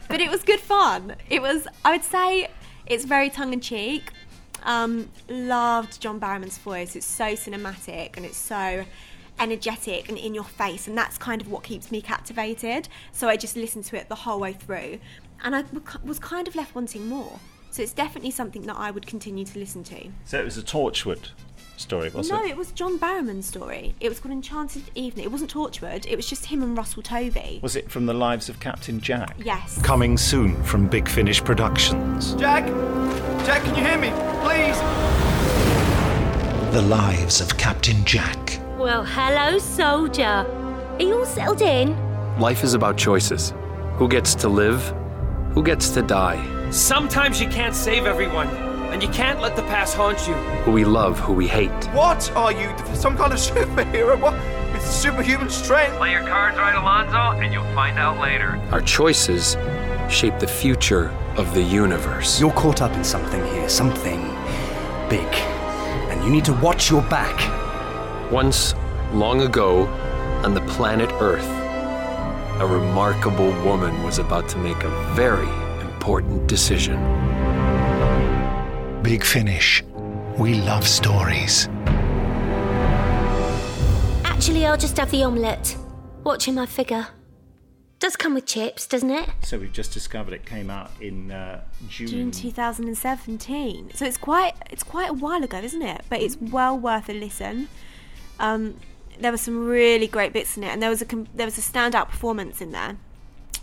But 0.10 0.20
it 0.20 0.30
was 0.30 0.44
good 0.44 0.60
fun. 0.60 1.16
It 1.30 1.42
was, 1.42 1.68
I 1.86 1.92
would 1.92 2.04
say, 2.04 2.50
it's 2.86 3.06
very 3.06 3.30
tongue 3.30 3.54
in 3.54 3.62
cheek. 3.62 4.12
Um, 4.64 5.10
loved 5.30 6.00
John 6.00 6.20
Barrowman's 6.20 6.58
voice. 6.58 6.96
It's 6.96 7.06
so 7.06 7.34
cinematic 7.34 8.18
and 8.18 8.26
it's 8.26 8.38
so 8.38 8.86
energetic 9.40 10.10
and 10.10 10.18
in 10.18 10.34
your 10.34 10.44
face, 10.44 10.88
and 10.88 10.98
that's 10.98 11.18
kind 11.18 11.42
of 11.42 11.50
what 11.50 11.64
keeps 11.64 11.92
me 11.92 12.02
captivated. 12.02 12.88
So 13.12 13.28
I 13.28 13.38
just 13.38 13.56
listened 13.56 13.86
to 13.86 13.98
it 13.98 14.10
the 14.10 14.16
whole 14.16 14.40
way 14.40 14.54
through, 14.54 15.00
and 15.44 15.56
I 15.56 15.64
was 16.04 16.20
kind 16.20 16.48
of 16.48 16.56
left 16.56 16.76
wanting 16.76 17.08
more. 17.08 17.40
So 17.72 17.82
it's 17.82 17.94
definitely 17.94 18.32
something 18.32 18.62
that 18.64 18.78
I 18.78 18.92
would 18.92 19.08
continue 19.08 19.46
to 19.46 19.58
listen 19.58 19.84
to. 19.86 20.10
So, 20.26 20.40
it 20.40 20.46
was 20.46 20.60
a 20.60 20.62
Torchwood 20.62 21.30
story, 21.78 22.10
was 22.10 22.30
no, 22.30 22.44
it? 22.44 22.52
it 22.52 22.58
was 22.58 22.72
John 22.72 22.98
Barrowman's 22.98 23.46
story. 23.46 23.96
It 24.00 24.10
was 24.10 24.20
called 24.20 24.34
Enchanted 24.34 24.84
Evening. 24.96 25.26
It 25.26 25.32
wasn't 25.32 25.54
Torchwood. 25.54 26.06
It 26.08 26.16
was 26.16 26.28
just 26.28 26.46
him 26.46 26.64
and 26.64 26.78
Russell 26.78 27.04
Tovey. 27.04 27.60
Was 27.62 27.76
it 27.76 27.90
from 27.90 28.06
the 28.06 28.14
lives 28.14 28.50
of 28.50 28.60
Captain 28.60 29.00
Jack? 29.00 29.36
Yes. 29.38 29.82
Coming 29.82 30.18
soon 30.18 30.62
from 30.64 30.88
Big 30.88 31.08
Finish 31.08 31.44
Productions. 31.44 32.34
Jack? 32.36 32.66
Jack, 33.46 33.64
can 33.64 33.76
you 33.76 33.84
hear 33.84 33.98
me? 33.98 34.10
Please? 34.44 34.78
The 36.74 36.82
lives 36.82 37.42
of 37.42 37.56
Captain 37.58 38.04
Jack. 38.06 38.60
Well, 38.78 39.04
hello, 39.04 39.60
soldier. 39.60 40.24
Are 40.24 41.02
you 41.02 41.20
all 41.20 41.26
settled 41.26 41.62
in? 41.62 41.96
Life 42.40 42.64
is 42.64 42.74
about 42.74 42.98
choices. 42.98 43.54
Who 43.98 44.08
gets 44.08 44.34
to 44.36 44.50
live? 44.50 44.82
Who 45.54 45.64
gets 45.64 45.90
to 45.90 46.02
die? 46.02 46.70
Sometimes 46.72 47.40
you 47.40 47.48
can't 47.48 47.76
save 47.76 48.06
everyone, 48.06 48.48
and 48.94 49.02
you 49.02 49.10
can't 49.10 49.42
let 49.42 49.56
the 49.56 49.64
past 49.64 49.96
haunt 49.96 50.28
you. 50.28 50.36
Who 50.64 50.72
we 50.72 50.86
love, 50.86 51.20
who 51.20 51.34
we 51.34 51.48
hate. 51.48 51.72
What 51.94 52.32
are 52.36 52.52
you? 52.52 52.72
Some 52.94 53.18
kind 53.18 53.34
of 53.34 53.40
superhero? 53.50 54.20
What? 54.22 54.34
With 54.72 54.86
superhuman 54.86 55.50
strength? 55.50 55.98
Play 55.98 56.12
your 56.12 56.22
cards 56.28 56.58
right, 56.58 56.76
Alonzo, 56.76 57.42
and 57.42 57.52
you'll 57.52 57.64
find 57.74 57.98
out 57.98 58.20
later. 58.20 58.62
Our 58.72 58.82
choices 58.82 59.58
shape 60.10 60.38
the 60.38 60.48
future 60.48 61.10
of 61.38 61.56
the 61.56 61.62
universe. 61.62 62.40
You're 62.40 62.52
caught 62.52 62.84
up 62.84 62.92
in 62.94 63.04
something 63.04 63.44
here, 63.48 63.68
something 63.68 64.22
big. 65.10 65.28
And 66.12 66.24
you 66.24 66.30
need 66.30 66.46
to 66.46 66.54
watch 66.54 66.92
your 66.92 67.02
back. 67.04 67.52
Once, 68.32 68.76
long 69.12 69.42
ago, 69.42 69.88
on 70.44 70.54
the 70.54 70.62
planet 70.62 71.10
Earth, 71.14 71.48
a 72.62 72.68
remarkable 72.68 73.52
woman 73.64 74.04
was 74.04 74.20
about 74.20 74.48
to 74.50 74.58
make 74.60 74.84
a 74.84 75.14
very 75.16 75.50
important 75.82 76.46
decision. 76.46 77.23
Big 79.04 79.26
Finish. 79.26 79.84
We 80.38 80.56
love 80.62 80.88
stories. 80.88 81.68
Actually, 84.24 84.66
I'll 84.66 84.78
just 84.78 84.96
have 84.98 85.12
the 85.12 85.24
omelette. 85.26 85.76
Watching 86.24 86.56
my 86.56 86.66
figure. 86.66 87.08
Does 88.00 88.16
come 88.16 88.34
with 88.34 88.46
chips, 88.46 88.88
doesn't 88.88 89.12
it? 89.12 89.30
So, 89.42 89.60
we've 89.60 89.74
just 89.74 89.92
discovered 89.92 90.34
it 90.34 90.46
came 90.46 90.70
out 90.70 90.90
in 91.02 91.32
uh, 91.32 91.64
June. 91.90 92.08
June 92.08 92.32
2017. 92.32 93.92
So 93.94 94.06
it's 94.06 94.18
quite 94.18 94.54
it's 94.72 94.84
quite 94.84 95.10
a 95.10 95.14
while 95.14 95.44
ago, 95.44 95.58
isn't 95.58 95.82
it? 95.82 96.06
But 96.10 96.22
it's 96.22 96.38
well 96.38 96.78
worth 96.78 97.10
a 97.10 97.14
listen. 97.14 97.68
Um, 98.40 98.80
there 99.20 99.32
were 99.32 99.38
some 99.38 99.66
really 99.68 100.08
great 100.08 100.32
bits 100.32 100.56
in 100.56 100.64
it, 100.64 100.68
and 100.70 100.82
there 100.82 100.90
was 100.90 101.02
a 101.02 101.06
com- 101.06 101.28
there 101.36 101.46
was 101.46 101.58
a 101.58 101.62
standout 101.62 102.08
performance 102.08 102.62
in 102.62 102.72
there, 102.72 102.98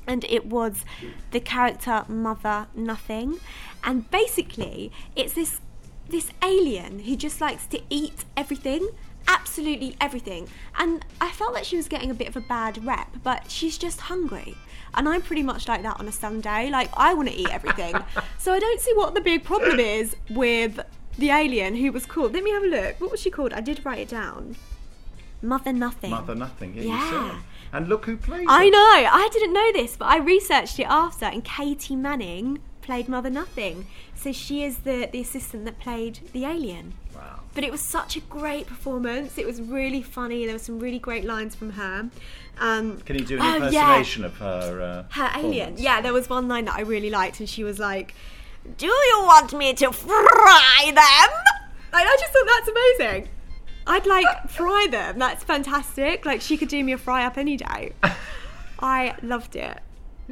and 0.07 0.25
it 0.25 0.47
was 0.47 0.85
the 1.31 1.41
character 1.41 2.05
Mother 2.09 2.67
Nothing, 2.75 3.41
and 3.85 4.11
basically 4.11 4.93
it's 5.17 5.35
this 5.35 5.61
this 6.09 6.31
alien 6.43 7.01
who 7.01 7.17
just 7.17 7.41
likes 7.41 7.67
to 7.69 7.81
eat 7.89 8.25
everything. 8.37 8.89
Absolutely 9.29 9.97
everything. 10.01 10.49
And 10.77 11.05
I 11.21 11.31
felt 11.31 11.55
like 11.55 11.65
she 11.65 11.77
was 11.77 11.87
getting 11.87 12.11
a 12.11 12.15
bit 12.15 12.27
of 12.27 12.37
a 12.37 12.41
bad 12.41 12.85
rep, 12.85 13.09
but 13.23 13.49
she's 13.49 13.79
just 13.79 14.01
hungry. 14.01 14.57
And 14.95 15.09
I'm 15.09 15.23
pretty 15.23 15.45
much 15.45 15.69
like 15.69 15.83
that 15.83 16.01
on 16.01 16.09
a 16.09 16.13
Sunday. 16.13 16.69
Like, 16.69 16.91
I 16.95 17.15
want 17.15 17.29
to 17.29 17.35
eat 17.35 17.49
everything. 17.51 17.95
so 18.39 18.53
I 18.53 18.59
don't 18.59 18.81
see 18.81 18.93
what 18.95 19.15
the 19.15 19.21
big 19.21 19.45
problem 19.45 19.79
is 19.79 20.17
with 20.29 20.81
the 21.17 21.31
alien 21.31 21.77
who 21.77 21.93
was 21.93 22.07
called. 22.07 22.33
Let 22.35 22.43
me 22.43 22.51
have 22.51 22.65
a 22.65 22.67
look. 22.67 23.01
What 23.01 23.13
was 23.13 23.21
she 23.21 23.31
called? 23.31 23.53
I 23.53 23.61
did 23.61 23.85
write 23.85 24.01
it 24.01 24.09
down. 24.09 24.57
Mother 25.43 25.73
Nothing. 25.73 26.11
Mother 26.11 26.35
Nothing, 26.35 26.75
yeah, 26.75 26.83
Yeah. 26.83 27.41
And 27.73 27.89
look 27.89 28.07
who 28.07 28.17
played 28.17 28.47
I 28.49 28.65
her. 28.65 28.71
know. 28.71 29.09
I 29.13 29.29
didn't 29.33 29.53
know 29.53 29.73
this, 29.73 29.97
but 29.97 30.07
I 30.07 30.19
researched 30.19 30.79
it 30.79 30.87
after, 30.89 31.27
and 31.27 31.45
Katy 31.45 31.95
Manning 31.97 32.59
played 32.83 33.09
Mother 33.09 33.31
Nothing. 33.31 33.87
So 34.15 34.33
she 34.33 34.65
is 34.65 34.79
the, 34.79 35.09
the 35.11 35.21
assistant 35.21 35.65
that 35.65 35.79
played 35.79 36.21
the 36.33 36.45
alien. 36.45 36.95
Wow. 37.15 37.41
But 37.55 37.65
it 37.65 37.71
was 37.71 37.81
such 37.81 38.17
a 38.17 38.21
great 38.21 38.67
performance. 38.67 39.39
It 39.39 39.47
was 39.47 39.61
really 39.63 40.03
funny. 40.03 40.45
There 40.47 40.55
were 40.55 40.59
some 40.59 40.79
really 40.79 40.99
great 40.99 41.25
lines 41.25 41.55
from 41.55 41.71
her. 41.71 42.11
Um, 42.59 42.99
Can 43.03 43.19
you 43.19 43.25
do 43.25 43.37
an 43.37 43.43
oh, 43.43 43.47
yeah. 43.71 43.95
impersonation 43.95 44.25
of 44.25 44.37
her? 44.39 45.07
Uh, 45.11 45.15
Her 45.15 45.31
alien. 45.39 45.77
Yeah, 45.79 46.01
there 46.01 46.13
was 46.13 46.29
one 46.29 46.49
line 46.49 46.67
that 46.67 46.75
I 46.75 46.83
really 46.83 47.11
liked, 47.11 47.41
and 47.41 47.49
she 47.49 47.65
was 47.65 47.79
like, 47.79 48.15
"Do 48.77 48.87
you 48.87 49.23
want 49.25 49.53
me 49.55 49.73
to 49.75 49.93
fry 49.93 50.83
them?" 50.87 51.31
Like, 51.93 52.07
I 52.07 52.17
just 52.21 52.33
thought 52.33 52.47
that's 52.47 52.69
amazing. 52.69 53.29
I'd 53.91 54.07
like 54.07 54.49
fry 54.49 54.87
them. 54.91 55.19
That's 55.19 55.43
fantastic. 55.45 56.25
Like 56.25 56.41
she 56.41 56.57
could 56.57 56.69
do 56.69 56.83
me 56.83 56.93
a 56.93 56.99
fry 56.99 57.25
up 57.27 57.37
any 57.37 57.57
day. 57.57 57.93
I 58.81 59.15
loved 59.23 59.57
it. 59.57 59.79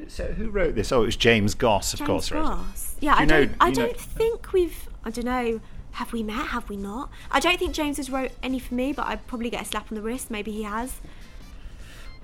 So, 0.06 0.26
who 0.28 0.48
wrote 0.50 0.74
this? 0.76 0.92
Oh, 0.92 1.02
it 1.02 1.06
was 1.06 1.16
James 1.16 1.54
Goss, 1.54 1.92
of 1.92 1.98
James 1.98 2.06
course. 2.08 2.30
wrote 2.32 2.52
it. 2.60 2.90
Yeah, 3.00 3.16
Do 3.16 3.20
I 3.22 3.24
know- 3.24 3.44
don't. 3.46 3.56
I 3.60 3.70
do 3.70 3.80
you 3.80 3.86
know- 3.86 3.92
don't 3.92 4.00
think 4.00 4.52
we've. 4.52 4.88
I 5.04 5.10
don't 5.10 5.24
know. 5.24 5.60
Have 5.92 6.12
we 6.12 6.22
met? 6.22 6.46
Have 6.48 6.68
we 6.68 6.76
not? 6.76 7.10
I 7.32 7.40
don't 7.40 7.58
think 7.58 7.72
James 7.74 7.96
has 7.96 8.08
wrote 8.08 8.30
any 8.42 8.60
for 8.60 8.74
me, 8.74 8.92
but 8.92 9.06
I'd 9.06 9.26
probably 9.26 9.50
get 9.50 9.62
a 9.62 9.64
slap 9.64 9.90
on 9.90 9.96
the 9.96 10.02
wrist. 10.02 10.30
Maybe 10.30 10.52
he 10.52 10.62
has. 10.62 11.00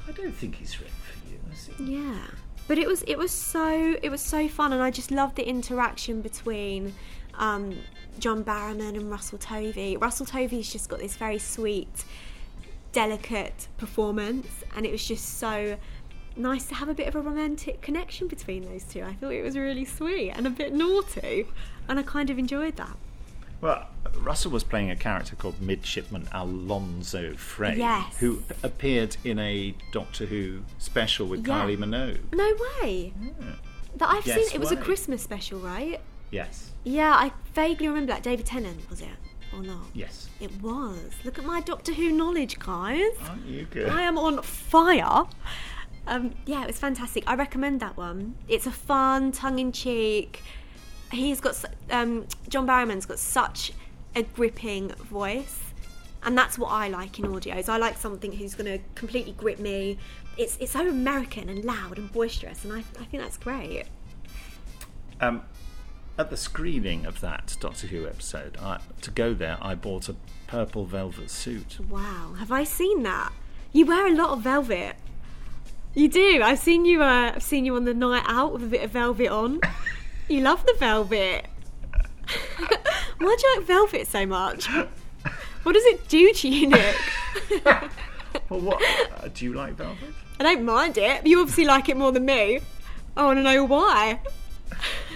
I 0.07 0.13
don't 0.13 0.33
think 0.33 0.55
he's 0.57 0.79
written 0.81 0.95
for 1.03 1.29
you. 1.29 1.39
has 1.51 1.67
he? 1.79 1.97
Yeah. 1.97 2.27
But 2.69 2.79
it 2.79 2.87
was 2.87 3.03
it 3.03 3.19
was 3.19 3.31
so 3.33 3.97
it 4.03 4.09
was 4.11 4.21
so 4.21 4.47
fun, 4.49 4.73
and 4.73 4.81
I 4.83 4.91
just 4.91 5.11
loved 5.11 5.35
the 5.37 5.47
interaction 5.49 6.21
between 6.23 6.95
um, 7.35 7.77
John 8.19 8.45
Barrowman 8.45 8.97
and 8.97 9.11
Russell 9.11 9.39
Tovey. 9.39 9.97
Russell 9.97 10.27
Tovey's 10.27 10.73
just 10.73 10.89
got 10.89 10.99
this 11.01 11.17
very 11.17 11.39
sweet 11.39 12.05
delicate 12.93 13.69
performance, 13.77 14.49
and 14.77 14.87
it 14.87 14.93
was 14.93 15.07
just 15.07 15.39
so 15.39 15.77
nice 16.37 16.67
to 16.67 16.75
have 16.75 16.89
a 16.89 16.95
bit 16.95 17.07
of 17.09 17.15
a 17.17 17.21
romantic 17.21 17.81
connection 17.81 18.29
between 18.29 18.65
those 18.65 18.85
two. 18.85 19.03
I 19.03 19.15
thought 19.15 19.33
it 19.33 19.43
was 19.43 19.57
really 19.57 19.85
sweet 19.85 20.31
and 20.31 20.47
a 20.47 20.51
bit 20.51 20.73
naughty, 20.73 21.47
and 21.89 21.99
I 21.99 22.03
kind 22.03 22.31
of 22.31 22.39
enjoyed 22.39 22.77
that. 22.77 22.97
Well, 23.61 23.87
Russell 24.19 24.51
was 24.51 24.63
playing 24.63 24.91
a 24.91 24.97
character 24.97 25.37
called 25.37 25.61
Midshipman 25.61 26.29
Alonzo 26.33 27.35
Frey, 27.35 27.77
Yes. 27.79 28.19
who 28.19 28.43
appeared 28.63 29.17
in 29.25 29.39
a 29.39 29.75
Doctor 29.91 30.27
Who 30.27 30.61
special 30.79 31.27
with 31.27 31.47
Yeah. 31.47 31.65
Kylie 31.65 31.79
Minogue. 31.79 32.21
No 32.33 32.53
way. 32.83 33.13
That 33.97 34.09
I've 34.11 34.25
seen. 34.25 34.47
It 34.53 34.61
was 34.61 34.71
a. 34.73 34.77
Christmas 34.77 35.23
special, 35.23 35.61
right? 35.61 36.01
Yes. 36.35 36.73
Yeah, 36.83 37.13
I 37.13 37.31
vaguely 37.55 37.87
remember 37.87 38.13
that. 38.13 38.25
David 38.25 38.45
Tennant 38.45 38.91
was 38.91 39.01
it 39.01 39.09
or 39.53 39.63
not? 39.63 39.87
Yes. 39.95 40.29
It 40.41 40.51
was. 40.61 41.13
Look 41.23 41.39
at 41.39 41.45
my 41.45 41.61
Doctor 41.61 41.93
Who 41.93 42.11
knowledge, 42.11 42.59
guys. 42.59 43.13
Aren't 43.29 43.47
you 43.47 43.67
good? 43.71 43.89
I 43.89 44.03
am 44.03 44.19
on 44.19 44.43
fire. 44.43 45.27
Um, 46.09 46.35
yeah, 46.45 46.63
it 46.63 46.67
was 46.67 46.79
fantastic. 46.79 47.23
I 47.29 47.37
recommend 47.37 47.79
that 47.81 47.97
one. 47.97 48.35
It's 48.49 48.67
a 48.67 48.73
fun, 48.73 49.31
tongue-in-cheek. 49.31 50.43
He's 51.13 51.41
got 51.41 51.65
um, 51.91 52.27
John 52.49 52.67
Barrowman's 52.67 53.07
got 53.07 53.21
such 53.21 53.73
a 54.17 54.25
gripping 54.25 54.89
voice, 54.89 55.61
and 56.25 56.37
that's 56.37 56.59
what 56.59 56.69
I 56.73 56.89
like 56.89 57.21
in 57.21 57.27
audios. 57.27 57.69
I 57.69 57.77
like 57.77 57.97
something 57.97 58.33
who's 58.33 58.57
going 58.57 58.77
to 58.77 58.85
completely 58.97 59.33
grip 59.33 59.61
me. 59.61 59.99
It's 60.37 60.57
it's 60.59 60.73
so 60.73 60.89
American 60.89 61.49
and 61.49 61.65
loud 61.65 61.97
and 61.97 62.13
boisterous, 62.13 62.65
and 62.65 62.73
I, 62.73 62.79
I 62.79 63.05
think 63.05 63.23
that's 63.23 63.37
great. 63.37 63.85
Um, 65.21 65.43
at 66.19 66.31
the 66.31 66.37
screening 66.37 67.07
of 67.07 67.21
that 67.21 67.57
Doctor 67.61 67.87
Who 67.89 68.07
episode, 68.07 68.57
I, 68.61 68.81
to 69.01 69.11
go 69.11 69.35
there, 69.35 69.59
I 69.61 69.75
bought 69.75 70.09
a 70.09 70.17
purple 70.47 70.85
velvet 70.85 71.31
suit. 71.31 71.79
Wow, 71.89 72.35
have 72.39 72.53
I 72.53 72.65
seen 72.65 73.03
that? 73.03 73.33
You 73.73 73.87
wear 73.87 74.07
a 74.07 74.15
lot 74.15 74.31
of 74.31 74.43
velvet. 74.43 74.97
You 75.95 76.09
do. 76.09 76.43
I've 76.43 76.59
seen 76.59 76.85
you. 76.85 77.03
Uh, 77.03 77.33
I've 77.35 77.43
seen 77.43 77.65
you 77.65 77.77
on 77.77 77.85
the 77.85 77.95
night 77.95 78.25
out 78.27 78.53
with 78.53 78.65
a 78.65 78.67
bit 78.67 78.83
of 78.83 78.91
velvet 78.91 79.29
on. 79.29 79.61
you 80.29 80.41
love 80.41 80.65
the 80.67 80.75
velvet. 80.79 81.47
Why 83.19 83.37
do 83.37 83.47
you 83.47 83.57
like 83.57 83.67
velvet 83.67 84.07
so 84.07 84.27
much? 84.27 84.69
What 85.63 85.73
does 85.73 85.85
it 85.87 86.09
do 86.09 86.33
to 86.33 86.49
you, 86.49 86.69
Nick? 86.69 86.97
Well, 88.49 88.61
what 88.61 88.83
uh, 89.23 89.29
do 89.33 89.45
you 89.45 89.55
like 89.55 89.75
velvet? 89.75 90.13
I 90.41 90.43
don't 90.43 90.65
mind 90.65 90.99
it. 90.99 91.25
You 91.25 91.41
obviously 91.41 91.65
like 91.65 91.89
it 91.89 91.97
more 91.97 92.11
than 92.11 92.25
me. 92.25 92.61
I 93.17 93.25
want 93.25 93.39
to 93.39 93.43
know 93.43 93.65
why. 93.65 94.21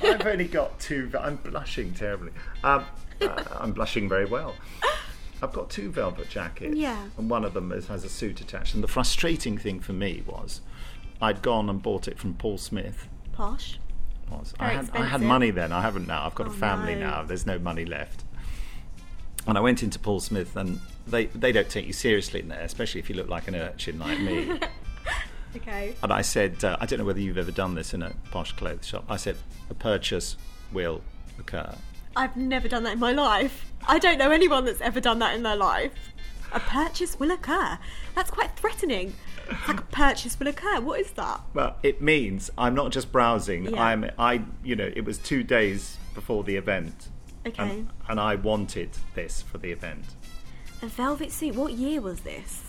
I've 0.02 0.26
only 0.26 0.46
got 0.48 0.78
two. 0.80 1.10
I'm 1.18 1.36
blushing 1.36 1.92
terribly. 1.94 2.32
Um, 2.64 2.84
uh, 3.20 3.44
I'm 3.58 3.72
blushing 3.72 4.08
very 4.08 4.24
well. 4.26 4.54
I've 5.42 5.52
got 5.52 5.70
two 5.70 5.90
velvet 5.90 6.28
jackets. 6.28 6.74
Yeah. 6.76 7.06
And 7.16 7.30
one 7.30 7.44
of 7.44 7.54
them 7.54 7.70
is, 7.72 7.86
has 7.86 8.04
a 8.04 8.08
suit 8.08 8.40
attached. 8.40 8.74
And 8.74 8.82
the 8.82 8.88
frustrating 8.88 9.56
thing 9.58 9.80
for 9.80 9.92
me 9.92 10.22
was, 10.26 10.60
I'd 11.22 11.42
gone 11.42 11.68
and 11.70 11.80
bought 11.82 12.08
it 12.08 12.18
from 12.18 12.34
Paul 12.34 12.58
Smith. 12.58 13.06
Posh. 13.32 13.78
Was 14.30 14.52
I 14.60 14.70
had 14.70 14.90
I 14.92 15.04
had 15.06 15.22
money 15.22 15.50
then. 15.50 15.72
I 15.72 15.80
haven't 15.80 16.06
now. 16.06 16.26
I've 16.26 16.34
got 16.34 16.48
Oh, 16.48 16.50
a 16.50 16.52
family 16.54 16.94
no. 16.94 17.00
now. 17.08 17.22
There's 17.22 17.46
no 17.46 17.58
money 17.58 17.84
left. 17.86 18.24
And 19.46 19.56
I 19.56 19.60
went 19.62 19.82
into 19.82 19.98
Paul 19.98 20.20
Smith, 20.20 20.54
and 20.56 20.80
they 21.06 21.26
they 21.26 21.52
don't 21.52 21.70
take 21.70 21.86
you 21.86 21.94
seriously 21.94 22.40
in 22.40 22.48
there, 22.48 22.60
especially 22.60 23.00
if 23.00 23.08
you 23.08 23.14
look 23.16 23.28
like 23.28 23.48
an 23.48 23.54
urchin 23.54 23.98
like 23.98 24.20
me. 24.20 24.58
Okay. 25.56 25.94
And 26.02 26.12
I 26.12 26.22
said, 26.22 26.62
uh, 26.64 26.76
I 26.80 26.86
don't 26.86 26.98
know 26.98 27.04
whether 27.04 27.20
you've 27.20 27.38
ever 27.38 27.50
done 27.50 27.74
this 27.74 27.94
in 27.94 28.02
a 28.02 28.12
posh 28.30 28.52
clothes 28.52 28.86
shop. 28.86 29.04
I 29.08 29.16
said, 29.16 29.36
a 29.70 29.74
purchase 29.74 30.36
will 30.72 31.02
occur. 31.38 31.74
I've 32.16 32.36
never 32.36 32.68
done 32.68 32.82
that 32.84 32.94
in 32.94 32.98
my 32.98 33.12
life. 33.12 33.72
I 33.86 33.98
don't 33.98 34.18
know 34.18 34.30
anyone 34.30 34.64
that's 34.64 34.80
ever 34.80 35.00
done 35.00 35.18
that 35.20 35.34
in 35.34 35.42
their 35.42 35.56
life. 35.56 35.92
A 36.52 36.60
purchase 36.60 37.18
will 37.18 37.30
occur. 37.30 37.78
That's 38.14 38.30
quite 38.30 38.56
threatening. 38.56 39.14
It's 39.50 39.68
like 39.68 39.80
a 39.80 39.84
purchase 39.84 40.38
will 40.38 40.48
occur. 40.48 40.80
What 40.80 41.00
is 41.00 41.10
that? 41.12 41.40
Well, 41.54 41.76
it 41.82 42.02
means 42.02 42.50
I'm 42.58 42.74
not 42.74 42.90
just 42.90 43.12
browsing. 43.12 43.66
Yeah. 43.66 43.82
I'm, 43.82 44.10
I, 44.18 44.42
you 44.64 44.76
know, 44.76 44.90
it 44.94 45.04
was 45.04 45.18
two 45.18 45.42
days 45.42 45.96
before 46.14 46.44
the 46.44 46.56
event. 46.56 47.08
Okay. 47.46 47.62
And, 47.62 47.90
and 48.08 48.20
I 48.20 48.34
wanted 48.34 48.90
this 49.14 49.42
for 49.42 49.58
the 49.58 49.70
event. 49.70 50.04
A 50.82 50.86
velvet 50.86 51.32
suit. 51.32 51.54
What 51.54 51.72
year 51.72 52.00
was 52.00 52.20
this? 52.20 52.67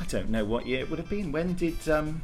I 0.00 0.04
don't 0.06 0.30
know 0.30 0.44
what 0.44 0.66
year 0.66 0.80
it 0.80 0.90
would 0.90 0.98
have 0.98 1.08
been. 1.08 1.32
When 1.32 1.54
did, 1.54 1.88
um, 1.88 2.20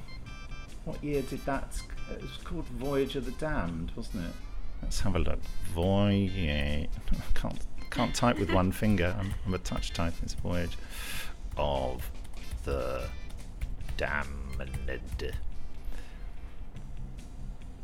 what 0.85 1.03
year 1.03 1.23
did 1.23 1.45
that? 1.47 1.81
It 2.11 2.21
was 2.23 2.39
called 2.43 2.67
Voyage 2.67 3.17
of 3.17 3.25
the 3.25 3.31
Damned, 3.33 3.93
wasn't 3.95 4.25
it? 4.25 4.33
Let's 4.83 5.01
have 5.01 5.15
a 5.15 5.19
look. 5.19 5.39
Voyage. 5.75 6.89
I 7.13 7.39
can't 7.39 7.61
can't 7.91 8.15
type 8.15 8.39
with 8.39 8.53
one 8.53 8.71
finger. 8.71 9.15
I'm, 9.19 9.35
I'm 9.47 9.55
a 9.55 9.59
touch 9.59 9.93
type. 9.93 10.15
It's 10.23 10.35
Voyage 10.35 10.79
of 11.57 12.09
the 12.65 13.03
Damned. 13.97 14.29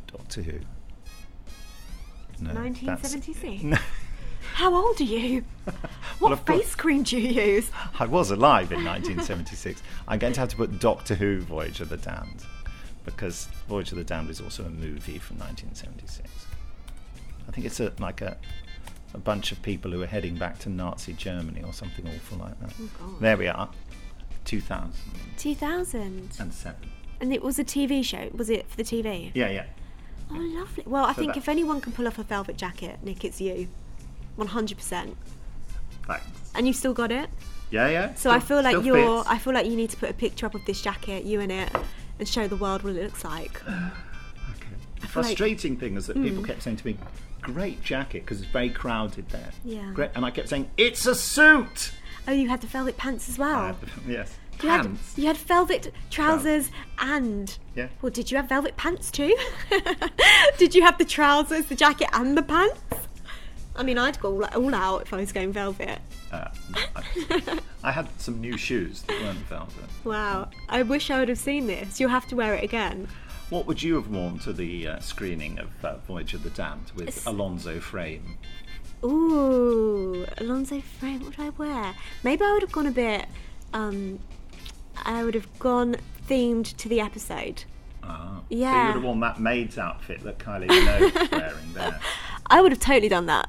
Doctor 0.07 0.43
Who. 0.43 0.59
No, 2.41 2.53
1976. 2.53 3.83
How 4.57 4.75
old 4.75 4.99
are 5.03 5.05
you? 5.05 5.45
What 6.19 6.31
Well, 6.31 6.37
face 6.59 6.75
cream 6.75 7.03
do 7.03 7.19
you 7.19 7.29
use? 7.57 7.71
I 7.99 8.07
was 8.07 8.31
alive 8.31 8.73
in 8.73 8.83
1976. 8.83 9.83
I'm 10.09 10.19
going 10.19 10.33
to 10.33 10.41
have 10.41 10.49
to 10.49 10.57
put 10.57 10.79
Doctor 10.81 11.15
Who 11.15 11.41
Voyage 11.41 11.81
of 11.81 11.91
the 11.91 11.99
Damned 11.99 12.43
because 13.05 13.49
Voyage 13.69 13.93
of 13.93 13.99
the 13.99 14.05
Damned 14.05 14.31
is 14.31 14.41
also 14.41 14.65
a 14.65 14.71
movie 14.71 15.19
from 15.19 15.37
1976. 15.41 16.47
I 17.47 17.53
think 17.53 17.67
it's 17.67 17.81
a, 17.81 17.93
like 17.99 18.23
a, 18.23 18.39
a 19.13 19.19
bunch 19.19 19.53
of 19.53 19.61
people 19.61 19.91
who 19.91 20.01
are 20.01 20.07
heading 20.07 20.37
back 20.37 20.59
to 20.61 20.71
Nazi 20.71 21.13
Germany 21.13 21.63
or 21.63 21.75
something 21.75 22.09
awful 22.09 22.39
like 22.39 22.59
that. 22.61 22.73
Oh, 23.03 23.17
there 23.21 23.37
we 23.37 23.49
are. 23.49 23.69
2007. 24.47 25.35
2000. 25.37 26.31
And 27.21 27.35
it 27.35 27.43
was 27.43 27.59
a 27.59 27.65
TV 27.65 28.03
show. 28.03 28.31
Was 28.33 28.49
it 28.49 28.67
for 28.71 28.79
the 28.79 28.85
TV? 28.85 29.33
Yeah, 29.35 29.51
yeah. 29.51 29.67
Oh, 30.31 30.35
lovely. 30.37 30.85
Well, 30.87 31.05
I 31.05 31.13
So 31.13 31.21
think 31.21 31.37
if 31.37 31.47
anyone 31.51 31.83
can 31.83 31.93
pull 31.93 32.07
off 32.07 32.19
a 32.19 32.23
velvet 32.23 32.57
jacket, 32.57 33.01
Nick, 33.03 33.23
it's 33.23 33.39
you. 33.39 33.69
100%. 34.39 35.15
Thanks. 36.07 36.25
And 36.55 36.67
you've 36.67 36.77
still 36.77 36.95
got 36.95 37.11
it? 37.13 37.29
Yeah, 37.71 37.89
yeah. 37.89 38.15
So 38.15 38.31
I 38.31 38.39
feel 38.41 38.63
like 38.63 38.85
you're. 38.85 39.19
fits. 39.19 39.29
I 39.29 39.39
feel 39.39 39.53
like 39.53 39.67
you 39.67 39.75
need 39.77 39.91
to 39.91 39.97
put 39.97 40.09
a 40.11 40.15
picture 40.15 40.47
up 40.47 40.55
of 40.55 40.65
this 40.67 40.81
jacket, 40.81 41.25
you 41.25 41.41
in 41.41 41.51
it, 41.51 41.69
and 42.19 42.29
show 42.29 42.47
the 42.47 42.57
world 42.57 42.83
what 42.85 42.95
it 42.97 43.03
looks 43.03 43.25
like. 43.25 43.61
The 44.99 45.05
I 45.05 45.09
feel 45.09 45.23
like- 45.23 45.37
frustrating 45.37 45.77
thing 45.77 45.97
is 45.97 46.07
that 46.07 46.15
people 46.23 46.43
Mm. 46.43 46.47
kept 46.47 46.63
saying 46.63 46.79
to 46.79 46.87
me, 46.87 46.97
"Great 47.43 47.83
jacket," 47.83 48.21
because 48.25 48.41
it's 48.41 48.51
very 48.51 48.71
crowded 48.71 49.29
there. 49.29 49.51
Yeah. 49.63 49.91
Great, 49.93 50.11
and 50.15 50.25
I 50.25 50.31
kept 50.31 50.49
saying, 50.49 50.71
"It's 50.79 51.05
a 51.07 51.15
suit." 51.15 51.93
Oh, 52.27 52.33
you 52.33 52.49
had 52.49 52.63
the 52.63 52.67
velvet 52.67 52.97
pants 52.97 53.29
as 53.29 53.39
well. 53.39 53.59
I 53.61 53.67
had- 53.69 53.77
yes. 54.09 54.35
You 54.63 54.71
had, 54.71 54.83
Pants. 54.87 55.13
you 55.19 55.27
had 55.27 55.37
velvet 55.37 55.93
trousers 56.11 56.71
and. 56.99 57.59
Yeah. 57.75 57.89
Well, 58.01 58.11
did 58.11 58.31
you 58.31 58.39
have 58.39 58.49
velvet 58.49 58.79
pants 58.79 59.11
too? 59.11 59.37
did 60.59 60.75
you 60.75 60.81
have 60.83 60.97
the 60.97 61.05
trousers, 61.05 61.67
the 61.67 61.75
jacket, 61.77 62.09
and 62.15 62.39
the 62.39 62.43
pants? 62.43 62.81
I 63.77 63.83
mean, 63.83 63.99
I'd 63.99 64.19
go 64.21 64.43
all, 64.43 64.45
all 64.65 64.75
out 64.75 65.03
if 65.03 65.13
I 65.13 65.17
was 65.19 65.33
going 65.33 65.53
velvet. 65.53 65.99
Uh, 66.33 66.49
I, 66.97 67.61
I 67.85 67.93
had 67.93 68.09
some 68.21 68.41
new 68.41 68.57
shoes 68.57 69.03
that 69.03 69.21
weren't 69.23 69.39
velvet. 69.41 69.85
Wow. 70.05 70.49
I 70.69 70.83
wish 70.83 71.11
I 71.11 71.19
would 71.19 71.29
have 71.29 71.39
seen 71.39 71.67
this. 71.67 72.01
You'll 72.01 72.11
have 72.11 72.27
to 72.29 72.37
wear 72.37 72.55
it 72.55 72.65
again. 72.65 73.09
What 73.51 73.67
would 73.67 73.83
you 73.83 73.95
have 73.95 74.09
worn 74.09 74.39
to 74.41 74.53
the 74.53 74.89
uh, 74.89 74.99
screening 75.01 75.59
of 75.61 75.69
uh, 75.85 75.99
Voyage 76.09 76.35
of 76.35 76.43
the 76.43 76.51
Damned 76.51 76.91
with 76.97 77.09
It's- 77.09 77.27
Alonso 77.27 77.79
Frame? 77.81 78.39
Ooh, 79.05 80.27
Alonso 80.39 80.81
Frame, 80.81 81.21
what 81.21 81.37
would 81.39 81.47
I 81.47 81.51
wear? 81.51 81.95
Maybe 82.25 82.45
I 82.45 82.53
would 82.53 82.63
have 82.63 82.73
gone 82.73 82.87
a 82.87 82.91
bit. 82.91 83.27
Um, 83.73 84.19
I 85.05 85.23
would 85.23 85.35
have 85.35 85.47
gone 85.59 85.97
themed 86.29 86.77
to 86.79 86.89
the 86.89 87.01
episode. 87.01 87.65
So 88.03 88.43
Yeah. 88.49 88.81
you 88.81 88.87
would 88.87 88.95
have 88.95 89.05
worn 89.05 89.21
that 89.21 89.39
maid's 89.41 89.79
outfit 89.79 90.23
that 90.25 90.39
Kylie 90.39 90.69
Minogue's 90.69 91.31
wearing 91.33 91.73
there. 91.75 92.01
I 92.47 92.61
would 92.61 92.73
have 92.73 92.81
totally 92.81 93.09
done 93.09 93.27
that. 93.27 93.49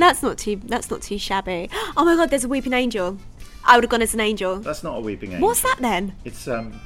That's 0.00 0.22
not 0.22 0.38
too. 0.38 0.60
That's 0.64 0.90
not 0.90 1.02
too 1.02 1.18
shabby. 1.18 1.68
Oh 1.96 2.04
my 2.04 2.14
god, 2.16 2.30
there's 2.30 2.44
a 2.44 2.48
weeping 2.48 2.72
angel. 2.74 3.18
I 3.64 3.76
would 3.76 3.84
have 3.84 3.90
gone 3.90 4.02
as 4.02 4.14
an 4.14 4.20
angel. 4.20 4.56
That's 4.60 4.82
not 4.84 4.96
a 4.98 5.00
weeping 5.00 5.32
angel. 5.32 5.46
What's 5.48 5.62
that 5.62 5.78
then? 5.80 6.14
It's 6.24 6.46
um, 6.46 6.78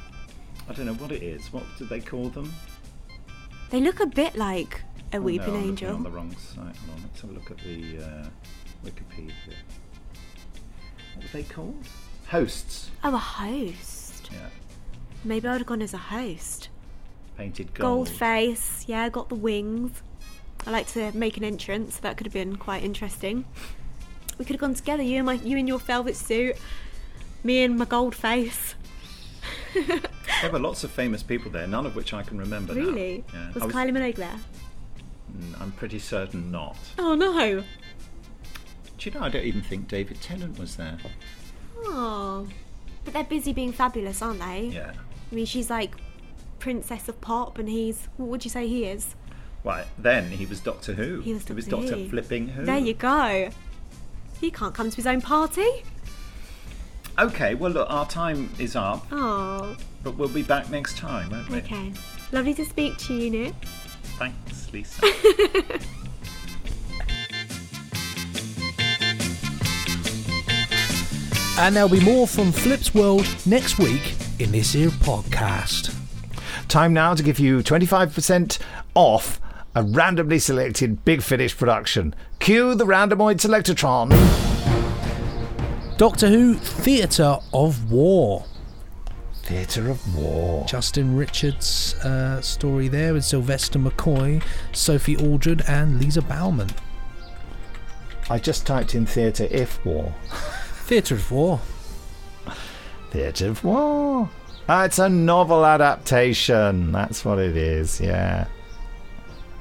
I 0.69 0.73
don't 0.73 0.85
know 0.85 0.93
what 0.93 1.11
it 1.11 1.21
is. 1.21 1.51
What 1.53 1.63
do 1.77 1.85
they 1.85 1.99
call 1.99 2.29
them? 2.29 2.51
They 3.69 3.79
look 3.81 3.99
a 3.99 4.05
bit 4.05 4.35
like 4.35 4.81
a 5.13 5.17
Oh, 5.17 5.19
no, 5.19 5.25
weeping 5.25 5.55
I'm 5.55 5.63
angel. 5.63 5.95
on 5.95 6.03
the 6.03 6.09
wrong 6.09 6.35
site. 6.37 6.57
Hold 6.57 6.97
on, 6.97 7.01
let's 7.03 7.21
have 7.21 7.29
a 7.29 7.33
look 7.33 7.51
at 7.51 7.57
the 7.59 8.03
uh, 8.03 8.27
Wikipedia. 8.85 9.55
What 11.15 11.23
were 11.23 11.29
they 11.33 11.43
called? 11.43 11.85
Hosts. 12.27 12.89
Oh, 13.03 13.13
a 13.13 13.17
host. 13.17 14.29
Yeah, 14.31 14.47
Maybe 15.25 15.47
I 15.47 15.51
would 15.51 15.61
have 15.61 15.67
gone 15.67 15.81
as 15.81 15.93
a 15.93 15.97
host. 15.97 16.69
painted 17.37 17.73
gold. 17.73 18.07
Gold 18.07 18.09
face. 18.09 18.85
Yeah, 18.87 19.09
got 19.09 19.27
the 19.29 19.35
wings. 19.35 20.01
I 20.65 20.71
like 20.71 20.87
to 20.93 21.11
make 21.13 21.37
an 21.37 21.43
entrance. 21.43 21.95
So 21.95 22.01
that 22.01 22.17
could 22.17 22.27
have 22.27 22.33
been 22.33 22.55
quite 22.55 22.83
interesting. 22.83 23.45
We 24.37 24.45
could 24.45 24.55
have 24.55 24.61
gone 24.61 24.73
together. 24.73 25.03
You 25.03 25.17
and 25.17 25.25
my, 25.25 25.33
you 25.33 25.57
in 25.57 25.67
your 25.67 25.79
velvet 25.79 26.15
suit. 26.15 26.55
Me 27.43 27.63
and 27.63 27.77
my 27.77 27.85
gold 27.85 28.15
face. 28.15 28.75
There 30.41 30.51
were 30.51 30.59
lots 30.59 30.83
of 30.83 30.89
famous 30.89 31.21
people 31.21 31.51
there, 31.51 31.67
none 31.67 31.85
of 31.85 31.95
which 31.95 32.13
I 32.13 32.23
can 32.23 32.39
remember 32.39 32.73
now. 32.73 32.81
Really? 32.81 33.23
Yeah. 33.31 33.51
Was, 33.53 33.63
I 33.63 33.67
Kylie 33.67 33.91
Minogue 33.91 34.15
there? 34.15 34.39
Mm, 35.37 35.61
I'm 35.61 35.71
pretty 35.73 35.99
certain 35.99 36.49
not. 36.49 36.77
Oh 36.97 37.13
no. 37.13 37.61
Do 37.61 37.63
you 39.09 39.11
know? 39.11 39.21
I 39.21 39.29
don't 39.29 39.45
even 39.45 39.61
think 39.61 39.87
David 39.87 40.19
Tennant 40.19 40.57
was 40.57 40.77
there. 40.77 40.97
Oh. 41.85 42.47
But 43.05 43.13
they're 43.13 43.23
busy 43.23 43.53
being 43.53 43.71
fabulous, 43.71 44.21
aren't 44.21 44.39
they? 44.39 44.71
Yeah. 44.73 44.93
I 45.31 45.35
mean, 45.35 45.45
she's 45.45 45.69
like 45.69 45.95
princess 46.57 47.07
of 47.07 47.21
pop, 47.21 47.59
and 47.59 47.69
he's 47.69 48.09
what 48.17 48.29
would 48.29 48.43
you 48.43 48.49
say 48.49 48.67
he 48.67 48.85
is? 48.85 49.15
Right, 49.63 49.85
then 49.97 50.29
he 50.31 50.45
was 50.45 50.59
Doctor 50.59 50.93
Who. 50.93 51.21
He 51.21 51.33
was 51.33 51.47
He 51.47 51.53
was 51.53 51.65
Doctor 51.67 51.87
Doctor 51.87 52.01
Who. 52.03 52.09
Flipping 52.09 52.47
Who. 52.49 52.65
There 52.65 52.77
you 52.79 52.93
go. 52.93 53.49
He 54.39 54.49
can't 54.51 54.73
come 54.73 54.89
to 54.89 54.95
his 54.95 55.05
own 55.05 55.21
party. 55.21 55.67
Okay, 57.19 57.53
well, 57.55 57.71
look, 57.71 57.87
our 57.91 58.07
time 58.07 58.49
is 58.57 58.75
up, 58.75 59.05
Oh, 59.11 59.75
but 60.01 60.15
we'll 60.17 60.29
be 60.29 60.41
back 60.43 60.69
next 60.71 60.97
time, 60.97 61.29
won't 61.29 61.49
we? 61.49 61.57
okay. 61.57 61.91
Lovely 62.31 62.53
to 62.55 62.65
speak 62.65 62.97
to 62.99 63.13
you, 63.13 63.29
Nick. 63.29 63.53
Thanks, 64.17 64.71
Lisa. 64.73 65.01
And 71.57 71.75
there'll 71.75 71.89
be 71.89 71.99
more 71.99 72.27
from 72.27 72.51
Flip's 72.51 72.93
World 72.93 73.27
next 73.45 73.77
week 73.77 74.15
in 74.39 74.51
this 74.51 74.73
here 74.73 74.89
podcast. 74.89 75.93
Time 76.67 76.93
now 76.93 77.13
to 77.13 77.21
give 77.21 77.37
you 77.39 77.59
25% 77.59 78.57
off 78.95 79.39
a 79.75 79.83
randomly 79.83 80.39
selected 80.39 81.05
Big 81.05 81.21
Finish 81.21 81.57
production. 81.57 82.13
Cue 82.39 82.75
the 82.75 82.85
randomoid 82.85 83.37
selectotron. 83.37 84.09
Doctor 85.97 86.27
Who 86.27 86.55
Theatre 86.55 87.37
of 87.53 87.91
War. 87.91 88.45
Theatre 89.43 89.89
of 89.89 90.15
War. 90.15 90.65
Justin 90.65 91.15
Richards' 91.15 91.93
uh, 92.03 92.41
story 92.41 92.87
there 92.87 93.13
with 93.13 93.23
Sylvester 93.23 93.79
McCoy, 93.79 94.41
Sophie 94.71 95.17
Aldred, 95.17 95.61
and 95.67 95.99
Lisa 95.99 96.21
Bowerman. 96.21 96.69
I 98.29 98.39
just 98.39 98.65
typed 98.65 98.95
in 98.95 99.05
theatre 99.05 99.47
if 99.51 99.83
war. 99.85 100.13
Theatre 100.85 101.15
of 101.15 101.31
War. 101.31 101.59
Theatre 103.11 103.49
of 103.49 103.63
War. 103.63 104.29
Ah, 104.69 104.85
it's 104.85 104.99
a 104.99 105.09
novel 105.09 105.65
adaptation. 105.65 106.91
That's 106.91 107.25
what 107.25 107.39
it 107.39 107.57
is, 107.57 107.99
yeah. 107.99 108.47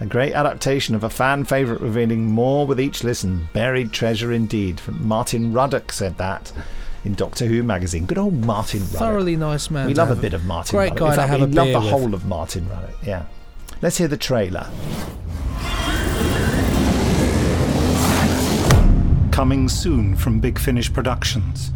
A 0.01 0.07
great 0.07 0.33
adaptation 0.33 0.95
of 0.95 1.05
a 1.05 1.11
fan 1.11 1.45
favourite 1.45 1.83
revealing 1.83 2.25
more 2.27 2.67
with 2.67 2.81
each 2.81 3.05
listen. 3.05 3.49
Buried 3.53 3.93
treasure 3.93 4.33
indeed. 4.33 4.81
Martin 4.89 5.53
Ruddock 5.53 5.93
said 5.93 6.17
that 6.17 6.51
in 7.05 7.13
Doctor 7.15 7.45
Who 7.47 7.63
magazine. 7.63 8.07
Good 8.07 8.17
old 8.17 8.33
Martin 8.47 8.81
Ruddock. 8.81 8.99
Thoroughly 8.99 9.37
nice 9.37 9.71
man. 9.71 9.87
we 9.87 9.95
love 9.95 10.11
a 10.11 10.17
bit 10.17 10.33
of 10.33 10.47
Martin 10.47 10.75
Great 10.75 10.93
Ruddock. 10.93 10.99
guy 10.99 11.07
In 11.07 11.11
to 11.13 11.17
fact, 11.17 11.31
have 11.31 11.41
we 11.41 11.45
a 11.45 11.49
love 11.49 11.69
the 11.69 11.79
with. 11.81 11.91
whole 11.91 12.15
of 12.15 12.25
Martin 12.25 12.67
Ruddock, 12.71 13.07
yeah. 13.07 13.25
Let's 13.83 13.99
hear 13.99 14.09
the 14.09 14.17
trailer. 14.17 14.67
Coming 19.31 19.69
soon 19.69 20.17
from 20.17 20.41
Big 20.41 20.59
Finish 20.59 20.93
Productions 20.93 21.73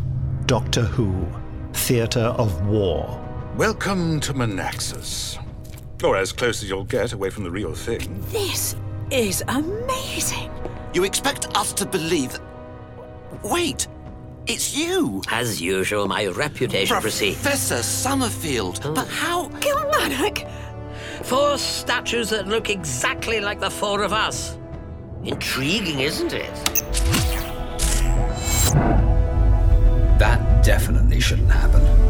Doctor 0.46 0.82
Who 0.82 1.26
Theatre 1.72 2.20
of 2.38 2.66
War. 2.66 3.20
Welcome 3.56 4.20
to 4.20 4.32
Menaxus. 4.34 5.38
Or 6.02 6.16
as 6.16 6.32
close 6.32 6.62
as 6.62 6.68
you'll 6.68 6.84
get 6.84 7.12
away 7.12 7.30
from 7.30 7.44
the 7.44 7.50
real 7.50 7.74
thing. 7.74 8.22
This 8.30 8.76
is 9.10 9.42
amazing. 9.48 10.50
You 10.92 11.04
expect 11.04 11.56
us 11.56 11.72
to 11.74 11.86
believe. 11.86 12.38
Wait! 13.42 13.88
It's 14.46 14.76
you! 14.76 15.22
As 15.30 15.60
usual, 15.62 16.06
my 16.06 16.26
reputation 16.26 16.96
precedes. 17.00 17.40
Professor 17.40 17.82
Summerfield! 17.82 18.80
But 18.94 19.08
how. 19.08 19.48
Kilmarnock! 19.60 20.46
Four 21.22 21.56
statues 21.56 22.30
that 22.30 22.46
look 22.46 22.68
exactly 22.68 23.40
like 23.40 23.60
the 23.60 23.70
four 23.70 24.02
of 24.02 24.12
us. 24.12 24.58
Intriguing, 25.24 26.00
isn't 26.00 26.34
it? 26.34 26.52
That 30.18 30.62
definitely 30.62 31.20
shouldn't 31.20 31.50
happen. 31.50 32.03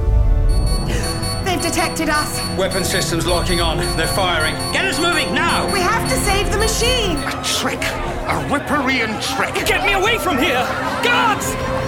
Detected 1.74 2.08
us. 2.08 2.38
Weapon 2.56 2.84
systems 2.84 3.26
locking 3.26 3.60
on. 3.60 3.78
They're 3.96 4.06
firing. 4.06 4.54
Get 4.72 4.84
us 4.84 5.00
moving 5.00 5.34
now! 5.34 5.66
We 5.72 5.80
have 5.80 6.08
to 6.08 6.14
save 6.18 6.52
the 6.52 6.56
machine. 6.56 7.16
A 7.16 7.42
trick! 7.42 7.80
A 8.30 8.46
Ripperian 8.46 9.20
trick! 9.34 9.66
Get 9.66 9.84
me 9.84 9.94
away 9.94 10.18
from 10.18 10.38
here! 10.38 10.62
Guards! 11.02 11.46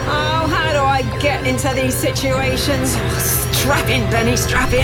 Oh, 0.09 0.51
how 0.51 0.73
do 0.73 0.81
I 0.81 1.03
get 1.21 1.47
into 1.47 1.73
these 1.81 1.95
situations? 1.95 2.97
Strap 3.57 3.89
in, 3.89 4.11
Benny, 4.11 4.37
strap 4.37 4.73
in. 4.73 4.83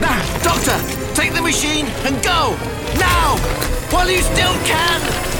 Now, 0.00 0.20
Doctor! 0.42 0.76
Take 1.14 1.32
the 1.32 1.42
machine 1.42 1.86
and 2.02 2.20
go! 2.24 2.56
Now! 2.98 3.36
While 3.92 4.10
you 4.10 4.22
still 4.22 4.54
can! 4.64 5.31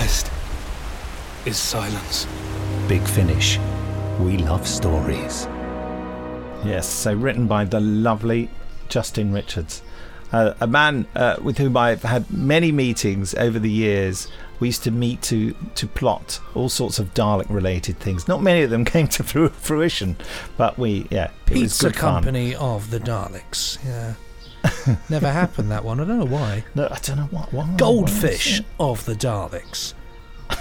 Rest 0.00 0.30
is 1.44 1.58
silence. 1.58 2.26
Big 2.88 3.06
Finish. 3.06 3.58
We 4.18 4.38
love 4.38 4.66
stories. 4.66 5.46
Yes, 6.64 6.88
so 6.88 7.12
written 7.12 7.46
by 7.46 7.64
the 7.66 7.80
lovely 7.80 8.48
Justin 8.88 9.30
Richards, 9.30 9.82
uh, 10.32 10.54
a 10.60 10.66
man 10.66 11.06
uh, 11.14 11.36
with 11.42 11.58
whom 11.58 11.76
I've 11.76 12.02
had 12.02 12.30
many 12.30 12.72
meetings 12.72 13.34
over 13.34 13.58
the 13.58 13.70
years. 13.70 14.28
We 14.58 14.68
used 14.68 14.84
to 14.84 14.90
meet 14.90 15.20
to 15.22 15.54
to 15.74 15.86
plot 15.86 16.40
all 16.54 16.70
sorts 16.70 16.98
of 16.98 17.12
Dalek-related 17.12 17.98
things. 17.98 18.26
Not 18.26 18.42
many 18.42 18.62
of 18.62 18.70
them 18.70 18.84
came 18.94 19.08
to 19.08 19.22
fruition, 19.50 20.16
but 20.56 20.78
we, 20.78 21.08
yeah, 21.10 21.30
it 21.46 21.52
was 21.52 21.60
Pizza 21.60 21.86
good 21.86 21.96
fun. 21.96 22.22
Company 22.22 22.54
of 22.54 22.90
the 22.90 23.00
Daleks. 23.00 23.78
Yeah. 23.84 24.14
Never 25.08 25.30
happened 25.30 25.70
that 25.70 25.84
one. 25.84 26.00
I 26.00 26.04
don't 26.04 26.18
know 26.18 26.26
why. 26.26 26.64
No, 26.74 26.88
I 26.90 26.98
don't 27.02 27.16
know 27.16 27.28
what. 27.30 27.52
why 27.52 27.74
Goldfish 27.76 28.62
of 28.78 29.04
the 29.04 29.14
Daleks. 29.14 29.94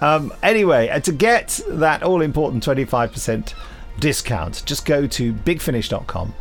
Um, 0.00 0.32
anyway, 0.42 0.88
uh, 0.88 1.00
to 1.00 1.12
get 1.12 1.60
that 1.68 2.02
all 2.02 2.22
important 2.22 2.64
25% 2.64 3.52
discount, 3.98 4.62
just 4.64 4.86
go 4.86 5.06
to 5.06 5.32
bigfinish.com 5.32 6.34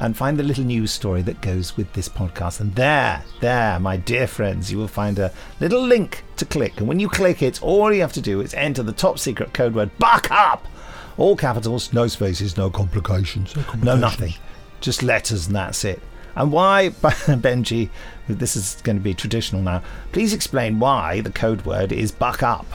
and 0.00 0.16
find 0.16 0.38
the 0.38 0.42
little 0.42 0.64
news 0.64 0.92
story 0.92 1.22
that 1.22 1.40
goes 1.40 1.76
with 1.76 1.92
this 1.94 2.08
podcast. 2.08 2.60
And 2.60 2.74
there, 2.74 3.24
there, 3.40 3.80
my 3.80 3.96
dear 3.96 4.26
friends, 4.26 4.70
you 4.70 4.78
will 4.78 4.88
find 4.88 5.18
a 5.18 5.32
little 5.60 5.82
link 5.82 6.22
to 6.36 6.44
click. 6.44 6.78
And 6.78 6.86
when 6.86 7.00
you 7.00 7.08
click 7.08 7.42
it, 7.42 7.62
all 7.62 7.92
you 7.92 8.00
have 8.02 8.12
to 8.12 8.20
do 8.20 8.40
is 8.40 8.54
enter 8.54 8.82
the 8.82 8.92
top 8.92 9.18
secret 9.18 9.52
code 9.52 9.74
word 9.74 9.90
buck 9.98 10.30
up. 10.30 10.66
All 11.16 11.34
capitals, 11.34 11.92
no 11.92 12.06
spaces, 12.06 12.56
no 12.56 12.70
complications, 12.70 13.54
no 13.82 13.96
nothing. 13.96 14.34
Just 14.80 15.02
letters 15.02 15.46
and 15.46 15.56
that's 15.56 15.84
it. 15.84 16.00
And 16.34 16.52
why, 16.52 16.90
Benji, 16.92 17.90
this 18.28 18.54
is 18.54 18.80
going 18.82 18.96
to 18.96 19.02
be 19.02 19.12
traditional 19.12 19.60
now, 19.60 19.82
please 20.12 20.32
explain 20.32 20.78
why 20.78 21.20
the 21.20 21.30
code 21.30 21.64
word 21.64 21.90
is 21.90 22.12
buck 22.12 22.42
up. 22.42 22.66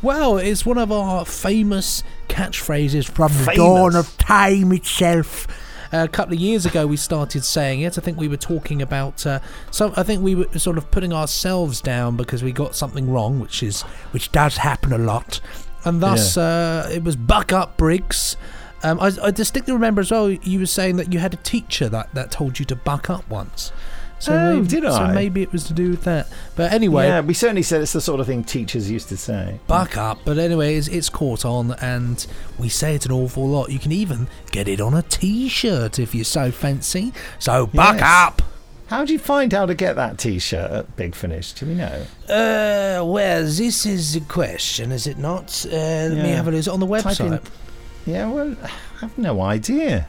Well, 0.00 0.38
it's 0.38 0.66
one 0.66 0.78
of 0.78 0.90
our 0.90 1.24
famous 1.24 2.02
catchphrases 2.28 3.08
from 3.08 3.32
the 3.44 3.52
dawn 3.54 3.94
of 3.94 4.16
time 4.18 4.72
itself. 4.72 5.46
a 5.92 6.08
couple 6.08 6.34
of 6.34 6.40
years 6.40 6.66
ago, 6.66 6.86
we 6.86 6.96
started 6.96 7.44
saying 7.44 7.82
it. 7.82 7.98
I 7.98 8.00
think 8.00 8.18
we 8.18 8.26
were 8.26 8.36
talking 8.36 8.82
about. 8.82 9.24
Uh, 9.24 9.38
so 9.70 9.92
I 9.96 10.02
think 10.02 10.22
we 10.22 10.34
were 10.34 10.58
sort 10.58 10.78
of 10.78 10.90
putting 10.90 11.12
ourselves 11.12 11.80
down 11.80 12.16
because 12.16 12.42
we 12.42 12.50
got 12.50 12.74
something 12.74 13.10
wrong, 13.10 13.38
which 13.38 13.62
is 13.62 13.82
which 14.10 14.32
does 14.32 14.56
happen 14.56 14.92
a 14.92 14.98
lot, 14.98 15.40
and 15.84 16.00
thus 16.02 16.36
uh, 16.36 16.88
it 16.92 17.04
was 17.04 17.14
buck 17.14 17.52
up, 17.52 17.76
Briggs. 17.76 18.36
Um, 18.82 18.98
I, 19.00 19.10
I 19.22 19.30
distinctly 19.30 19.72
remember 19.72 20.00
as 20.00 20.10
well. 20.10 20.30
You 20.30 20.60
were 20.60 20.66
saying 20.66 20.96
that 20.96 21.12
you 21.12 21.18
had 21.18 21.34
a 21.34 21.38
teacher 21.38 21.88
that, 21.88 22.12
that 22.14 22.30
told 22.30 22.58
you 22.58 22.64
to 22.66 22.76
buck 22.76 23.08
up 23.10 23.28
once. 23.28 23.72
So 24.18 24.32
Oh, 24.32 24.54
maybe, 24.56 24.68
did 24.68 24.82
So 24.84 25.08
maybe 25.08 25.42
it 25.42 25.50
was 25.52 25.64
to 25.64 25.72
do 25.72 25.90
with 25.90 26.04
that. 26.04 26.28
But 26.54 26.72
anyway, 26.72 27.06
yeah, 27.08 27.20
we 27.22 27.34
certainly 27.34 27.62
said 27.64 27.80
it's 27.82 27.92
the 27.92 28.00
sort 28.00 28.20
of 28.20 28.26
thing 28.28 28.44
teachers 28.44 28.88
used 28.88 29.08
to 29.08 29.16
say. 29.16 29.58
buck 29.66 29.96
up. 29.96 30.20
But 30.24 30.38
anyway, 30.38 30.76
it's, 30.76 30.86
it's 30.86 31.08
caught 31.08 31.44
on, 31.44 31.72
and 31.80 32.24
we 32.56 32.68
say 32.68 32.94
it 32.94 33.04
an 33.04 33.10
awful 33.10 33.48
lot. 33.48 33.70
You 33.72 33.80
can 33.80 33.90
even 33.90 34.28
get 34.52 34.68
it 34.68 34.80
on 34.80 34.94
a 34.94 35.02
T-shirt 35.02 35.98
if 35.98 36.14
you're 36.14 36.24
so 36.24 36.52
fancy. 36.52 37.12
So 37.40 37.66
buck 37.66 37.96
Yes. 37.96 38.02
up. 38.04 38.42
How 38.86 39.04
do 39.06 39.12
you 39.12 39.18
find 39.18 39.52
how 39.52 39.64
to 39.66 39.74
get 39.74 39.96
that 39.96 40.18
T-shirt 40.18 40.70
at 40.70 40.96
Big 40.96 41.14
Finish? 41.16 41.54
Do 41.54 41.66
we 41.66 41.74
know? 41.74 42.02
Uh, 42.28 43.02
well, 43.04 43.42
this 43.42 43.86
is 43.86 44.12
the 44.14 44.20
question, 44.20 44.92
is 44.92 45.06
it 45.08 45.18
not? 45.18 45.64
Uh, 45.66 45.74
Let 45.74 46.12
me 46.12 46.28
have 46.30 46.46
a 46.46 46.50
look. 46.52 46.58
Is 46.60 46.68
it 46.68 46.72
on 46.72 46.78
the 46.80 46.86
website? 46.86 47.42
Yeah, 48.06 48.30
well, 48.30 48.56
I've 49.00 49.16
no 49.16 49.40
idea. 49.42 50.06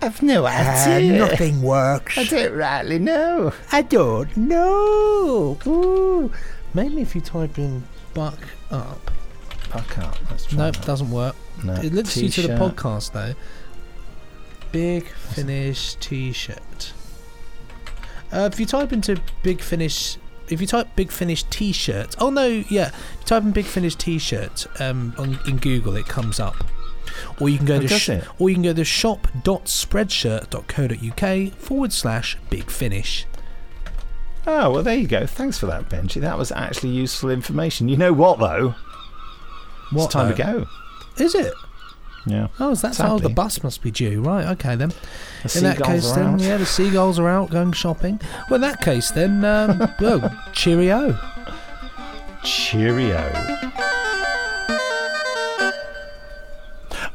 I've 0.00 0.22
no 0.22 0.46
Uh, 0.46 0.50
idea. 0.50 1.18
nothing 1.18 1.60
works. 1.62 2.16
I 2.16 2.24
don't 2.24 2.54
rightly 2.54 2.98
know. 2.98 3.52
I 3.72 3.82
don't 3.82 4.34
know. 4.36 5.58
Ooh. 5.66 6.32
Maybe 6.74 7.00
if 7.02 7.14
you 7.14 7.20
type 7.20 7.58
in 7.58 7.82
buck 8.14 8.38
up. 8.70 9.10
Buck 9.72 9.98
up. 9.98 10.16
Let's 10.30 10.52
Nope, 10.52 10.76
that. 10.76 10.86
doesn't 10.86 11.10
work. 11.10 11.34
No. 11.64 11.74
It 11.74 11.92
links 11.92 12.16
you 12.16 12.28
to 12.28 12.42
the 12.42 12.48
podcast 12.54 13.12
though. 13.12 13.34
Big 14.70 15.08
Finish 15.08 15.94
T-shirt. 15.96 16.92
Uh, 18.32 18.48
if 18.52 18.60
you 18.60 18.66
type 18.66 18.92
into 18.92 19.20
Big 19.42 19.60
Finish, 19.62 20.18
if 20.48 20.60
you 20.60 20.66
type 20.66 20.88
Big 20.94 21.10
Finish 21.10 21.42
T-shirt, 21.44 22.14
oh 22.20 22.30
no, 22.30 22.46
yeah, 22.68 22.88
if 22.88 23.16
you 23.20 23.26
type 23.26 23.42
in 23.42 23.50
Big 23.52 23.64
Finish 23.64 23.96
T-shirt 23.96 24.66
um, 24.80 25.14
on 25.18 25.38
in 25.48 25.56
Google, 25.56 25.96
it 25.96 26.06
comes 26.06 26.38
up. 26.38 26.56
Or 27.40 27.48
you 27.48 27.56
can 27.58 27.66
go 27.66 27.80
to 27.80 27.88
sh- 27.88 28.10
or 28.38 28.48
you 28.48 28.54
can 28.56 28.62
go 28.62 28.72
to 28.74 28.84
shop.spreadshirt.co.uk 28.84 31.52
forward 31.54 31.92
slash 31.92 32.38
big 32.50 32.70
finish. 32.70 33.26
Oh, 34.46 34.70
well, 34.70 34.82
there 34.82 34.96
you 34.96 35.06
go. 35.06 35.26
Thanks 35.26 35.58
for 35.58 35.66
that, 35.66 35.90
Benji. 35.90 36.20
That 36.20 36.38
was 36.38 36.50
actually 36.52 36.90
useful 36.90 37.30
information. 37.30 37.88
You 37.88 37.96
know 37.98 38.12
what, 38.12 38.38
though? 38.38 38.74
What, 39.90 40.04
it's 40.04 40.12
time 40.12 40.34
to 40.34 40.42
go. 40.42 40.66
Is 41.22 41.34
it? 41.34 41.52
Yeah. 42.26 42.48
Oh, 42.58 42.72
is 42.72 42.80
that 42.82 42.96
how 42.96 43.18
the 43.18 43.28
bus 43.28 43.62
must 43.62 43.82
be 43.82 43.90
due? 43.90 44.22
Right, 44.22 44.46
okay 44.48 44.74
then. 44.76 44.92
The 45.44 45.58
in 45.58 45.64
that 45.64 45.82
case, 45.82 46.10
then, 46.12 46.34
out. 46.34 46.40
yeah, 46.40 46.56
the 46.58 46.66
seagulls 46.66 47.18
are 47.18 47.28
out 47.28 47.50
going 47.50 47.72
shopping. 47.72 48.20
Well, 48.48 48.56
in 48.56 48.60
that 48.62 48.80
case, 48.82 49.10
then, 49.10 49.44
um, 49.44 49.92
oh, 50.00 50.30
cheerio. 50.52 51.18
Cheerio. 52.44 53.67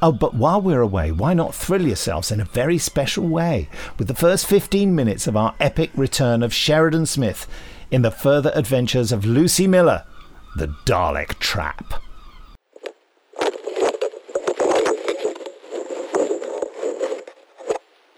Oh, 0.06 0.12
but 0.12 0.36
while 0.36 0.62
we're 0.62 0.82
away, 0.82 1.14
why 1.14 1.34
not 1.34 1.56
thrill 1.56 1.88
yourselves 1.88 2.30
in 2.30 2.42
a 2.42 2.44
very 2.44 2.78
special 2.78 3.26
way 3.26 3.70
with 3.98 4.10
the 4.10 4.14
first 4.14 4.46
15 4.48 4.94
minutes 4.94 5.28
of 5.28 5.38
our 5.38 5.56
epic 5.62 5.92
return 5.96 6.44
of 6.44 6.54
Sheridan 6.54 7.06
Smith 7.06 7.48
in 7.90 8.02
the 8.02 8.12
further 8.12 8.52
adventures 8.54 9.14
of 9.14 9.24
Lucie 9.24 9.66
Miller, 9.66 10.04
the 10.58 10.68
Dalek 10.86 11.40
Trap. 11.40 11.94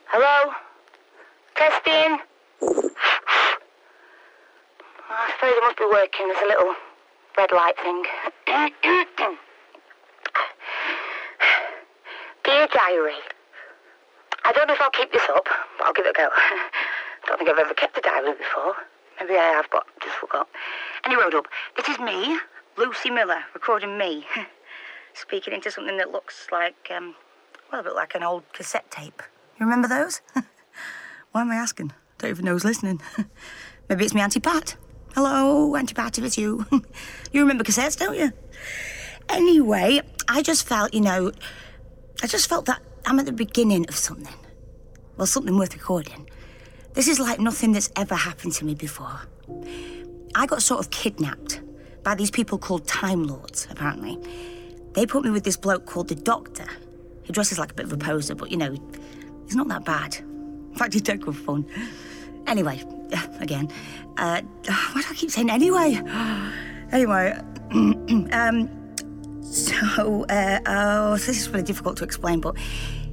Hello? 0.08 0.54
Testing? 1.56 2.18
I 5.08 5.32
suppose 5.36 5.54
it 5.54 5.62
must 5.62 5.78
be 5.78 5.86
working. 5.86 6.30
There's 6.30 6.42
a 6.42 6.48
little 6.48 6.74
red 7.38 7.52
light 7.52 7.76
thing. 7.78 9.38
Dear 12.56 12.68
Diary, 12.68 13.20
I 14.46 14.54
don't 14.54 14.70
know 14.70 14.76
if 14.76 14.80
I'll 14.80 14.90
keep 14.92 15.12
this 15.12 15.28
up, 15.28 15.46
but 15.78 15.88
I'll 15.88 15.92
give 15.92 16.06
it 16.06 16.12
a 16.12 16.14
go. 16.14 16.30
Don't 17.28 17.38
think 17.38 17.50
I've 17.50 17.58
ever 17.58 17.74
kept 17.74 17.98
a 17.98 18.02
diary 18.02 18.32
before. 18.32 18.76
Maybe 19.20 19.34
I 19.34 19.44
have, 19.44 19.66
but 19.74 19.86
just 20.02 20.16
forgot. 20.16 20.48
He 21.06 21.18
wrote 21.18 21.34
up, 21.34 21.48
This 21.76 21.90
is 21.90 22.00
me, 22.00 22.40
Lucie 22.78 23.10
Miller, 23.10 23.40
recording 23.54 23.98
me, 23.98 24.26
speaking 25.14 25.54
into 25.54 25.70
something 25.70 25.98
that 25.98 26.14
looks 26.14 26.48
like, 26.50 26.90
um, 26.96 27.16
well, 27.74 27.82
a 27.82 27.84
bit 27.84 27.94
like 27.94 28.16
an 28.16 28.24
old 28.24 28.44
cassette 28.54 28.90
tape. 28.90 29.22
You 29.60 29.66
remember 29.66 29.90
those? 29.90 30.22
Why 31.34 31.42
am 31.42 31.52
I 31.52 31.56
asking? 31.56 31.92
Don't 32.20 32.30
even 32.30 32.46
know 32.46 32.54
who's 32.54 32.64
listening. 32.64 33.02
Maybe 33.90 34.06
it's 34.06 34.14
me 34.14 34.22
Auntie 34.22 34.40
Pat. 34.40 34.78
Hello, 35.14 35.76
Auntie 35.76 35.94
Pat, 35.94 36.18
if 36.18 36.24
it's 36.24 36.38
you. 36.38 36.66
you 37.34 37.42
remember 37.42 37.66
cassettes, 37.66 37.98
don't 37.98 38.18
you? 38.18 38.32
Anyway, 39.28 40.00
I 40.30 40.42
just 40.42 40.66
felt, 40.66 40.94
you 40.94 41.02
know, 41.02 41.34
I 42.24 42.28
just 42.28 42.48
felt 42.48 42.66
that 42.66 42.82
I'm 43.06 43.20
at 43.20 43.26
the 43.26 43.34
beginning 43.34 43.88
of 43.88 43.96
something. 43.96 44.34
Well, 45.18 45.28
something 45.28 45.58
worth 45.58 45.74
recording. 45.74 46.30
This 46.94 47.08
is 47.08 47.20
like 47.20 47.40
nothing 47.40 47.74
that's 47.74 47.92
ever 47.96 48.16
happened 48.16 48.54
to 48.54 48.66
me 48.66 48.74
before. 48.74 49.22
I 50.34 50.46
got 50.46 50.62
sort 50.62 50.80
of 50.80 50.92
kidnapped 50.92 51.62
by 52.04 52.16
these 52.16 52.32
people 52.32 52.58
called 52.58 52.88
Time 52.88 53.24
Lords, 53.24 53.68
apparently. 53.70 54.18
They 54.94 55.06
put 55.06 55.24
me 55.24 55.30
with 55.30 55.44
this 55.44 55.58
bloke 55.58 55.86
called 55.86 56.08
the 56.08 56.16
Doctor. 56.16 56.66
He 57.24 57.34
dresses 57.34 57.60
like 57.60 57.72
a 57.72 57.74
bit 57.74 57.86
of 57.86 57.94
a 57.94 57.98
poser, 57.98 58.36
but 58.36 58.50
you 58.50 58.58
know, 58.58 58.76
he's 59.46 59.56
not 59.56 59.68
that 59.68 59.84
bad. 59.84 60.16
In 60.16 60.76
fact, 60.76 60.94
he's 60.94 61.02
dead 61.02 61.22
good 61.22 61.36
fun. 61.36 61.66
Anyway, 62.48 62.82
again, 63.40 63.70
uh, 64.18 64.42
why 64.64 65.02
do 65.02 65.08
I 65.10 65.14
keep 65.16 65.32
saying 65.32 65.50
anyway? 65.50 66.02
Anyway, 66.92 67.32
um, 68.32 68.70
so, 69.52 70.26
uh, 70.26 70.60
oh, 70.66 71.14
this 71.18 71.30
is 71.30 71.50
really 71.50 71.64
difficult 71.64 71.98
to 71.98 72.04
explain, 72.04 72.40
but 72.42 72.58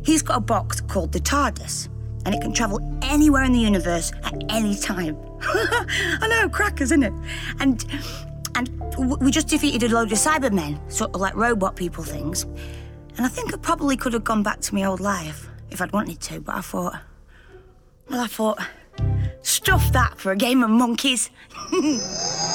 he's 0.04 0.22
got 0.22 0.38
a 0.38 0.40
box 0.40 0.80
called 0.80 1.12
the 1.12 1.20
TARDIS, 1.20 1.88
and 2.24 2.34
it 2.34 2.40
can 2.40 2.52
travel 2.52 2.80
anywhere 3.02 3.44
in 3.44 3.52
the 3.52 3.60
universe 3.60 4.12
at 4.24 4.34
any 4.48 4.76
time. 4.76 5.16
I 5.42 6.26
know, 6.28 6.48
crackers, 6.48 6.92
isn't 6.92 7.02
it? 7.02 7.12
And 7.60 7.84
and 8.54 8.68
we 9.20 9.30
just 9.30 9.48
defeated 9.48 9.90
a 9.90 9.94
load 9.94 10.12
of 10.12 10.18
Cybermen, 10.18 10.78
sort 10.92 11.14
of 11.14 11.20
like 11.20 11.34
robot 11.34 11.76
people 11.76 12.04
things. 12.04 12.44
And 13.16 13.26
I 13.26 13.28
think 13.28 13.54
I 13.54 13.56
probably 13.56 13.96
could 13.96 14.12
have 14.12 14.24
gone 14.24 14.42
back 14.42 14.60
to 14.60 14.74
my 14.74 14.84
old 14.84 15.00
life 15.00 15.48
if 15.70 15.80
I'd 15.80 15.92
wanted 15.92 16.20
to, 16.20 16.40
but 16.40 16.54
I 16.54 16.60
thought, 16.60 16.98
well, 18.10 18.20
I 18.20 18.26
thought, 18.26 18.58
stuff 19.42 19.92
that 19.92 20.18
for 20.18 20.32
a 20.32 20.36
game 20.36 20.62
of 20.62 20.70
monkeys. 20.70 21.30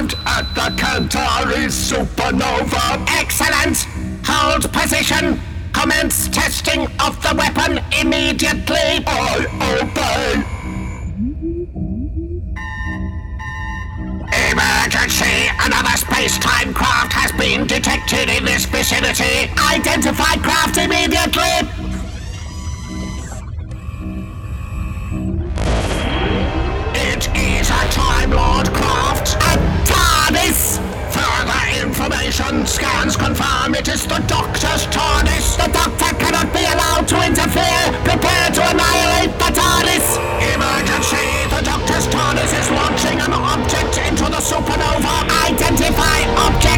arrived 0.00 0.14
at 0.26 0.54
the 0.54 0.70
Cantari 0.80 1.66
supernova. 1.68 3.04
Excellent! 3.08 3.86
Hold 4.24 4.72
position! 4.72 5.40
Commence 5.72 6.28
testing 6.28 6.86
of 7.00 7.20
the 7.22 7.34
weapon 7.36 7.80
immediately! 8.00 9.04
I 9.06 9.46
obey! 9.76 10.42
Emergency! 14.50 15.50
Another 15.60 15.96
space-time 15.96 16.74
craft 16.74 17.12
has 17.12 17.32
been 17.32 17.66
detected 17.66 18.28
in 18.30 18.44
this 18.44 18.64
vicinity! 18.64 19.50
Identify 19.58 20.36
craft 20.36 20.78
immediately! 20.78 21.89
Time 27.88 28.30
Lord 28.30 28.68
craft! 28.72 29.36
A 29.48 29.56
TARDIS! 29.88 30.78
Further 31.10 31.62
information 31.80 32.66
scans 32.66 33.16
confirm 33.16 33.74
it 33.74 33.88
is 33.88 34.06
the 34.06 34.22
Doctor's 34.28 34.86
TARDIS! 34.86 35.56
The 35.56 35.72
Doctor 35.72 36.14
cannot 36.20 36.52
be 36.52 36.60
allowed 36.60 37.08
to 37.08 37.16
interfere! 37.24 37.84
Prepare 38.04 38.50
to 38.52 38.62
annihilate 38.70 39.32
the 39.40 39.50
TARDIS! 39.56 40.06
Emergency! 40.54 41.28
The 41.50 41.62
Doctor's 41.64 42.06
TARDIS 42.08 42.52
is 42.60 42.70
launching 42.70 43.18
an 43.20 43.32
object 43.32 43.98
into 44.06 44.24
the 44.24 44.40
supernova! 44.40 45.14
Identify 45.48 46.18
object! 46.46 46.69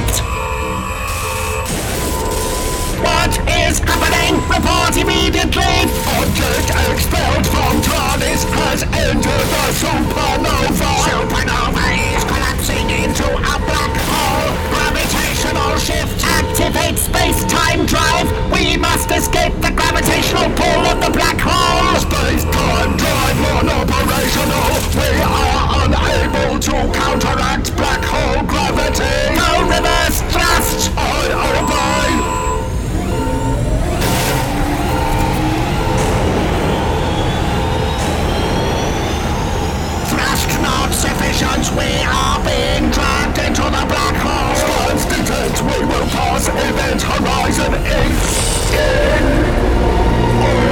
What 3.03 3.35
is 3.51 3.83
happening? 3.83 4.39
Report 4.47 4.95
immediately! 4.95 5.75
Object 6.23 6.71
expelled 6.71 7.47
from 7.51 7.83
TARDIS 7.83 8.47
has 8.63 8.83
entered 8.83 9.47
the 9.55 9.67
supernova! 9.75 10.91
Supernova 11.03 11.87
is 12.15 12.23
collapsing 12.31 12.87
into 12.91 13.27
a 13.27 13.55
black 13.67 13.95
hole! 14.07 14.51
Gravitational 14.71 15.75
shift! 15.83 16.15
Activate 16.23 16.99
space-time 16.99 17.87
drive! 17.87 18.31
We 18.55 18.77
must 18.77 19.11
escape 19.11 19.55
the 19.59 19.75
gravitational 19.75 20.47
pull 20.55 20.83
of 20.87 21.03
the 21.03 21.11
black 21.11 21.39
hole! 21.43 21.99
Space-time 21.99 22.97
drive 22.97 23.37
non-operational! 23.43 24.71
We 24.95 25.11
are 25.27 25.91
unable 25.91 26.55
to 26.71 26.77
counteract 26.95 27.75
black 27.75 28.03
hole 28.07 28.47
gravity! 28.47 29.35
No 29.35 29.67
reverse 29.67 30.23
thrust! 30.31 30.91
I 30.97 31.72
visions 41.33 41.71
we 41.73 41.89
are 42.05 42.39
being 42.45 42.91
dragged 42.91 43.39
into 43.39 43.63
the 43.63 43.85
black 43.89 44.17
hole 44.21 44.43
Constant, 44.63 45.63
we 45.63 45.85
will 45.87 46.09
cause 46.11 46.49
event 46.49 47.01
horizon 47.01 47.75
in, 47.75 48.13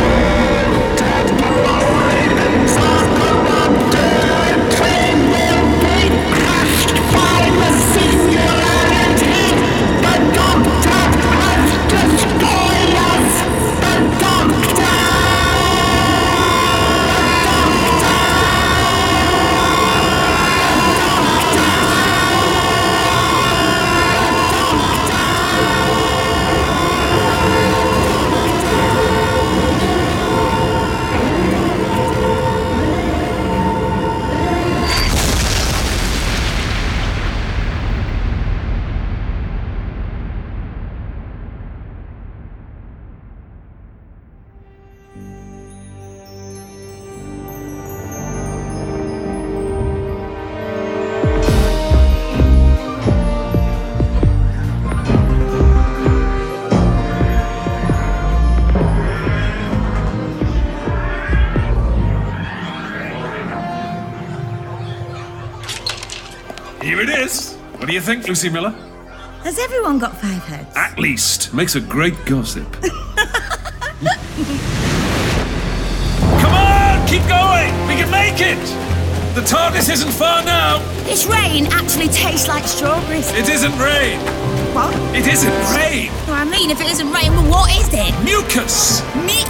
in. 0.04 0.09
Lucie 68.30 68.48
Miller? 68.48 68.70
Has 69.42 69.58
everyone 69.58 69.98
got 69.98 70.16
five 70.16 70.44
heads? 70.44 70.76
At 70.76 71.00
least. 71.00 71.52
Makes 71.52 71.74
a 71.74 71.80
great 71.80 72.14
gossip. 72.26 72.64
Come 76.38 76.54
on, 76.54 77.08
keep 77.08 77.26
going. 77.26 77.74
We 77.88 77.96
can 77.98 78.08
make 78.08 78.38
it. 78.38 78.62
The 79.34 79.40
TARDIS 79.40 79.90
isn't 79.90 80.12
far 80.12 80.44
now. 80.44 80.78
This 81.02 81.26
rain 81.26 81.66
actually 81.72 82.06
tastes 82.06 82.46
like 82.46 82.68
strawberries. 82.68 83.28
It 83.32 83.48
isn't 83.48 83.76
rain. 83.80 84.20
What? 84.76 84.94
It 85.12 85.26
isn't 85.26 85.74
rain. 85.74 86.12
No, 86.28 86.34
I 86.34 86.44
mean, 86.44 86.70
if 86.70 86.80
it 86.80 86.86
isn't 86.86 87.10
rain, 87.10 87.32
well, 87.32 87.50
what 87.50 87.76
is 87.80 87.88
it? 87.92 88.14
Mucus. 88.22 89.02
Me? 89.26 89.42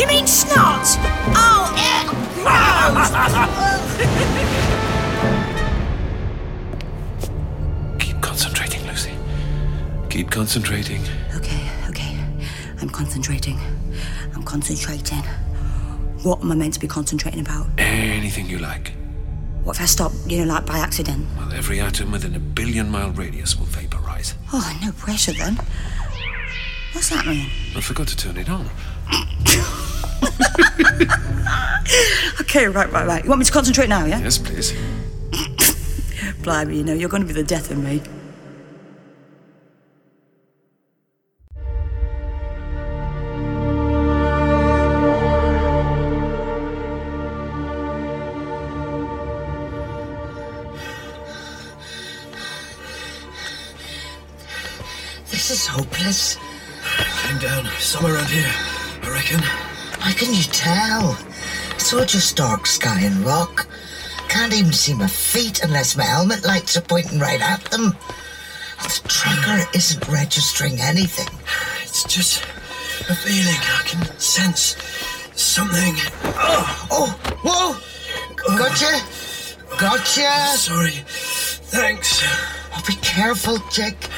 You 0.00 0.06
mean 0.06 0.28
snot? 0.28 0.86
Oh, 1.34 1.66
ew, 1.74 2.06
gross! 2.44 3.66
Keep 10.10 10.30
concentrating. 10.30 11.02
okay, 11.36 11.70
okay. 11.88 12.18
I'm 12.80 12.90
concentrating. 12.90 13.58
I'm 14.34 14.42
concentrating. 14.42 15.22
What 16.22 16.40
am 16.40 16.50
I 16.52 16.54
meant 16.56 16.74
to 16.74 16.80
be 16.80 16.88
concentrating 16.88 17.40
about? 17.40 17.68
Anything 17.78 18.46
you 18.46 18.58
like. 18.58 18.92
What 19.62 19.76
if 19.76 19.82
I 19.82 19.86
stop, 19.86 20.12
you 20.26 20.38
know, 20.38 20.52
like 20.52 20.66
by 20.66 20.78
accident? 20.78 21.26
Well, 21.36 21.52
every 21.52 21.80
atom 21.80 22.10
within 22.10 22.34
a 22.34 22.40
billion 22.40 22.90
mile 22.90 23.10
radius 23.10 23.58
will 23.58 23.66
vaporize. 23.66 24.34
Oh, 24.52 24.78
no 24.82 24.90
pressure 24.92 25.32
then. 25.32 25.56
What's 26.92 27.10
that 27.10 27.24
mean? 27.26 27.48
I 27.76 27.80
forgot 27.80 28.08
to 28.08 28.16
turn 28.16 28.36
it 28.36 28.50
on. 28.50 28.68
Okay, 32.40 32.66
right, 32.66 32.90
right, 32.90 33.06
right. 33.06 33.22
You 33.22 33.30
want 33.30 33.38
me 33.38 33.44
to 33.44 33.52
concentrate 33.52 33.88
now, 33.88 34.04
yeah? 34.06 34.18
Yes, 34.18 34.36
please. 34.36 34.74
Blimey, 36.42 36.78
you 36.78 36.82
know, 36.82 36.92
you're 36.92 37.08
going 37.08 37.22
to 37.22 37.26
be 37.26 37.32
the 37.32 37.44
death 37.44 37.70
of 37.70 37.78
me. 37.78 38.02
Just 62.10 62.34
dark 62.34 62.66
sky 62.66 63.02
and 63.02 63.24
rock. 63.24 63.68
Can't 64.28 64.52
even 64.52 64.72
see 64.72 64.94
my 64.94 65.06
feet 65.06 65.62
unless 65.62 65.96
my 65.96 66.02
helmet 66.02 66.44
lights 66.44 66.76
are 66.76 66.80
pointing 66.80 67.20
right 67.20 67.40
at 67.40 67.62
them. 67.66 67.96
The 68.82 69.00
tracker 69.06 69.70
isn't 69.76 70.08
registering 70.08 70.80
anything. 70.80 71.28
It's 71.82 72.02
just 72.02 72.42
a 73.08 73.14
feeling. 73.14 73.54
I 73.54 73.82
can 73.86 74.18
sense 74.18 74.74
something. 75.36 75.94
Oh, 76.34 76.88
oh, 76.90 77.20
whoa! 77.44 77.80
Oh. 78.48 78.58
Gotcha! 78.58 79.78
Gotcha! 79.78 80.58
Sorry. 80.58 81.04
Thanks. 81.70 82.24
Oh, 82.74 82.82
be 82.88 82.94
careful, 82.94 83.58
Jake. 83.70 84.08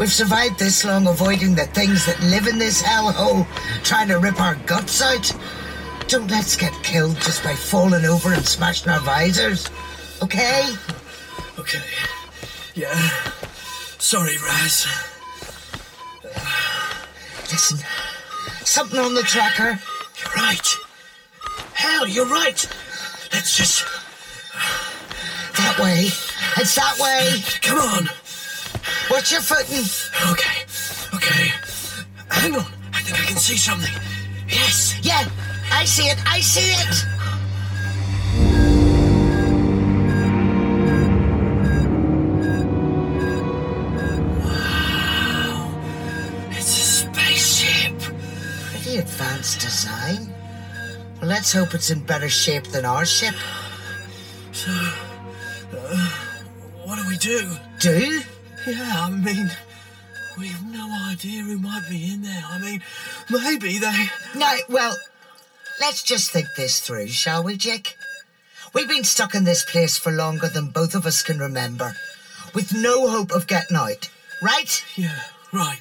We've 0.00 0.12
survived 0.12 0.58
this 0.58 0.84
long 0.84 1.06
avoiding 1.06 1.54
the 1.54 1.66
things 1.66 2.04
that 2.06 2.20
live 2.20 2.48
in 2.48 2.58
this 2.58 2.82
hellhole, 2.82 3.46
trying 3.84 4.08
to 4.08 4.18
rip 4.18 4.40
our 4.40 4.56
guts 4.66 5.00
out. 5.00 5.32
Don't 6.08 6.30
let's 6.30 6.56
get 6.56 6.72
killed 6.82 7.16
just 7.16 7.44
by 7.44 7.54
falling 7.54 8.06
over 8.06 8.32
and 8.32 8.42
smashing 8.42 8.90
our 8.90 9.00
visors. 9.00 9.68
Okay? 10.22 10.64
Okay. 11.58 11.82
Yeah. 12.74 12.96
Sorry, 13.98 14.38
Raz. 14.38 14.86
Listen, 17.52 17.78
something 18.64 18.98
on 18.98 19.12
the 19.12 19.20
tracker. 19.20 19.78
You're 20.18 20.34
right. 20.34 20.66
Hell, 21.74 22.08
you're 22.08 22.24
right. 22.24 22.66
Let's 23.34 23.54
just. 23.54 23.84
That 25.58 25.78
way. 25.78 26.06
It's 26.56 26.74
that 26.74 26.98
way. 26.98 27.42
Come 27.60 27.80
on. 27.80 28.08
Watch 29.10 29.30
your 29.30 29.42
footing. 29.42 29.84
Okay. 30.32 30.64
Okay. 31.14 31.52
Hang 32.30 32.54
on. 32.56 32.64
I 32.94 33.02
think 33.02 33.20
I 33.20 33.24
can 33.26 33.36
see 33.36 33.58
something. 33.58 33.92
Yes. 34.48 34.98
Yeah, 35.02 35.28
I 35.78 35.84
see 35.84 36.08
it. 36.08 36.18
I 36.26 36.40
see 36.40 36.72
it. 36.72 37.06
Wow. 44.42 45.70
It's 46.50 46.76
a 46.76 47.06
spaceship. 47.06 47.96
Pretty 48.72 48.98
advanced 48.98 49.60
design. 49.60 50.34
Well, 51.20 51.30
let's 51.30 51.52
hope 51.52 51.74
it's 51.74 51.90
in 51.90 52.00
better 52.00 52.28
shape 52.28 52.64
than 52.64 52.84
our 52.84 53.06
ship. 53.06 53.36
So, 54.50 54.72
uh, 54.72 56.10
what 56.86 56.96
do 56.96 57.06
we 57.08 57.18
do? 57.18 57.56
Do? 57.78 58.20
Yeah, 58.66 59.06
I 59.06 59.10
mean, 59.10 59.48
we 60.36 60.48
have 60.48 60.64
no 60.72 60.90
idea 61.08 61.42
who 61.42 61.56
might 61.58 61.86
be 61.88 62.14
in 62.14 62.22
there. 62.22 62.42
I 62.48 62.58
mean, 62.58 62.82
maybe 63.30 63.78
they. 63.78 64.10
No, 64.34 64.56
well, 64.68 64.96
let's 65.80 66.02
just 66.02 66.30
think 66.30 66.48
this 66.56 66.80
through, 66.80 67.08
shall 67.08 67.42
we, 67.42 67.56
Jake? 67.56 67.96
We've 68.74 68.88
been 68.88 69.04
stuck 69.04 69.34
in 69.34 69.44
this 69.44 69.64
place 69.64 69.96
for 69.96 70.12
longer 70.12 70.48
than 70.48 70.70
both 70.70 70.94
of 70.94 71.06
us 71.06 71.22
can 71.22 71.38
remember, 71.38 71.94
with 72.54 72.74
no 72.74 73.08
hope 73.08 73.30
of 73.30 73.46
getting 73.46 73.76
out, 73.76 74.10
right? 74.42 74.84
Yeah, 74.96 75.20
right. 75.52 75.80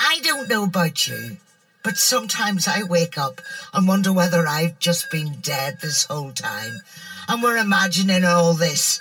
I 0.00 0.20
don't 0.22 0.48
know 0.48 0.64
about 0.64 1.06
you, 1.06 1.36
but 1.82 1.96
sometimes 1.98 2.66
I 2.66 2.84
wake 2.84 3.18
up 3.18 3.40
and 3.74 3.86
wonder 3.86 4.12
whether 4.12 4.46
I've 4.46 4.78
just 4.78 5.10
been 5.10 5.40
dead 5.42 5.80
this 5.80 6.04
whole 6.04 6.32
time, 6.32 6.80
and 7.28 7.42
we're 7.42 7.58
imagining 7.58 8.24
all 8.24 8.54
this 8.54 9.00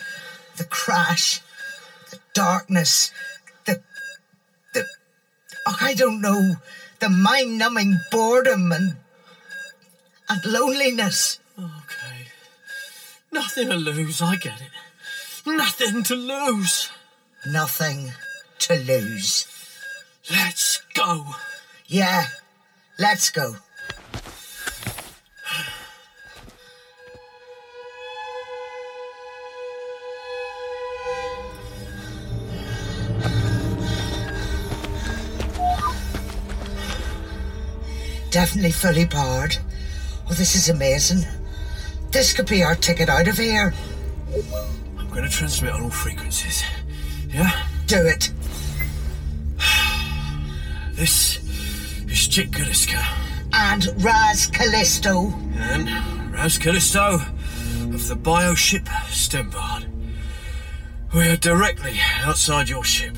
the 0.57 0.63
crash, 0.65 1.39
the 2.09 2.19
darkness, 2.33 3.11
the. 3.65 3.81
the. 4.73 4.85
Oh, 5.67 5.77
I 5.79 5.93
don't 5.93 6.21
know, 6.21 6.55
the 6.99 7.09
mind 7.09 7.57
numbing 7.57 7.99
boredom 8.11 8.71
and 8.71 8.97
and 10.31 10.45
loneliness. 10.45 11.39
Okay. 11.59 12.27
Nothing 13.33 13.69
to 13.69 13.75
lose, 13.75 14.21
I 14.21 14.35
get 14.37 14.61
it. 14.61 14.71
Nothing 15.45 16.03
to 16.03 16.15
lose. 16.15 16.89
Nothing 17.45 18.11
to 18.59 18.75
lose. 18.75 19.47
Let's 20.29 20.81
go. 20.93 21.25
Yeah, 21.87 22.25
let's 22.97 23.29
go. 23.29 23.55
Definitely 38.29 38.71
fully 38.71 39.05
powered. 39.05 39.57
Oh, 40.29 40.33
this 40.33 40.55
is 40.55 40.69
amazing. 40.69 41.25
This 42.11 42.33
could 42.33 42.47
be 42.47 42.63
our 42.63 42.75
ticket 42.75 43.09
out 43.09 43.27
of 43.27 43.37
here. 43.37 43.73
I'm 44.97 45.09
going 45.09 45.23
to 45.23 45.29
transmit 45.29 45.73
on 45.73 45.83
all 45.83 45.89
frequencies. 45.89 46.63
Yeah? 47.29 47.51
Do 47.87 48.05
it. 48.05 48.31
This 50.93 51.39
is 52.09 52.27
Chick 52.27 52.51
Calliska. 52.51 53.03
And 53.53 53.87
Raz 54.03 54.47
Callisto. 54.47 55.33
And 55.55 56.33
Raz 56.33 56.57
Callisto 56.57 57.15
of 57.93 58.07
the 58.07 58.15
bioship 58.15 58.85
Stembard. 59.07 59.85
We 61.13 61.27
are 61.27 61.37
directly 61.37 61.99
outside 62.23 62.69
your 62.69 62.83
ship. 62.83 63.17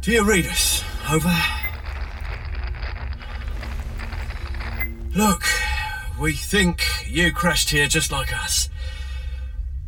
Do 0.00 0.10
you 0.12 0.24
read 0.24 0.46
us? 0.46 0.82
Over. 1.10 1.32
Look, 5.14 5.44
we 6.18 6.32
think 6.32 6.82
you 7.06 7.30
crashed 7.30 7.70
here 7.70 7.86
just 7.86 8.10
like 8.10 8.32
us. 8.32 8.70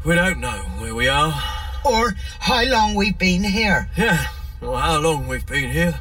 We 0.04 0.14
don't 0.14 0.40
know 0.40 0.58
where 0.78 0.94
we 0.94 1.08
are. 1.08 1.34
Or 1.84 2.14
how 2.40 2.64
long 2.64 2.94
we've 2.94 3.18
been 3.18 3.44
here. 3.44 3.88
Yeah, 3.96 4.26
or 4.60 4.78
how 4.78 4.98
long 4.98 5.26
we've 5.26 5.46
been 5.46 5.70
here. 5.70 6.00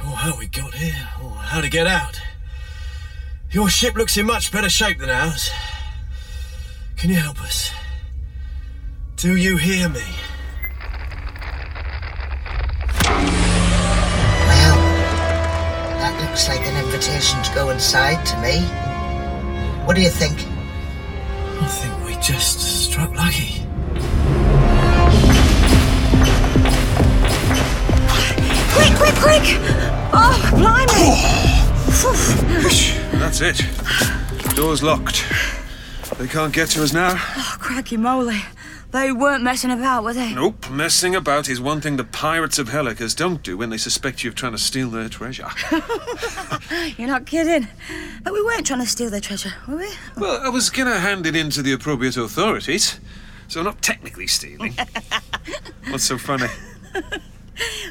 Or 0.00 0.16
how 0.16 0.38
we 0.38 0.46
got 0.46 0.74
here. 0.74 1.08
Or 1.22 1.30
how 1.30 1.60
to 1.60 1.68
get 1.68 1.86
out. 1.86 2.20
Your 3.50 3.68
ship 3.68 3.94
looks 3.94 4.16
in 4.16 4.26
much 4.26 4.50
better 4.50 4.68
shape 4.68 4.98
than 4.98 5.10
ours. 5.10 5.50
Can 6.96 7.10
you 7.10 7.16
help 7.16 7.40
us? 7.42 7.70
Do 9.16 9.36
you 9.36 9.56
hear 9.56 9.88
me? 9.88 10.02
Well, 14.48 14.76
that 16.00 16.18
looks 16.26 16.48
like 16.48 16.66
an 16.66 16.84
invitation 16.84 17.42
to 17.42 17.54
go 17.54 17.70
inside 17.70 18.24
to 18.26 18.40
me. 18.40 18.93
What 19.84 19.96
do 19.96 20.02
you 20.02 20.08
think? 20.10 20.38
I 21.60 21.66
think 21.68 22.06
we 22.06 22.14
just 22.16 22.58
struck 22.58 23.14
lucky. 23.14 23.60
Quick, 28.72 28.94
quick, 28.96 29.14
quick! 29.16 29.42
Oh, 30.12 30.50
blimey! 30.56 31.14
That's 33.20 33.40
it. 33.42 33.62
Door's 34.56 34.82
locked. 34.82 35.22
They 36.18 36.28
can't 36.28 36.52
get 36.52 36.70
to 36.70 36.82
us 36.82 36.92
now. 36.94 37.14
Oh, 37.16 37.56
cracky 37.60 37.98
moly. 37.98 38.40
They 38.94 39.10
weren't 39.10 39.42
messing 39.42 39.72
about, 39.72 40.04
were 40.04 40.14
they? 40.14 40.32
Nope. 40.32 40.70
Messing 40.70 41.16
about 41.16 41.48
is 41.48 41.60
one 41.60 41.80
thing 41.80 41.96
the 41.96 42.04
pirates 42.04 42.60
of 42.60 42.68
Helicus 42.68 43.12
don't 43.16 43.42
do 43.42 43.56
when 43.56 43.70
they 43.70 43.76
suspect 43.76 44.22
you 44.22 44.30
of 44.30 44.36
trying 44.36 44.52
to 44.52 44.58
steal 44.58 44.88
their 44.88 45.08
treasure. 45.08 45.48
You're 46.96 47.08
not 47.08 47.26
kidding. 47.26 47.66
But 48.22 48.32
we 48.32 48.40
weren't 48.40 48.64
trying 48.64 48.78
to 48.82 48.86
steal 48.86 49.10
their 49.10 49.20
treasure, 49.20 49.52
were 49.66 49.78
we? 49.78 49.92
well, 50.16 50.40
I 50.40 50.48
was 50.48 50.70
gonna 50.70 51.00
hand 51.00 51.26
it 51.26 51.34
in 51.34 51.50
to 51.50 51.60
the 51.60 51.72
appropriate 51.72 52.16
authorities, 52.16 53.00
so 53.48 53.64
not 53.64 53.82
technically 53.82 54.28
stealing. 54.28 54.76
What's 55.88 56.04
so 56.04 56.16
funny? 56.16 56.46
Oh, 56.94 57.00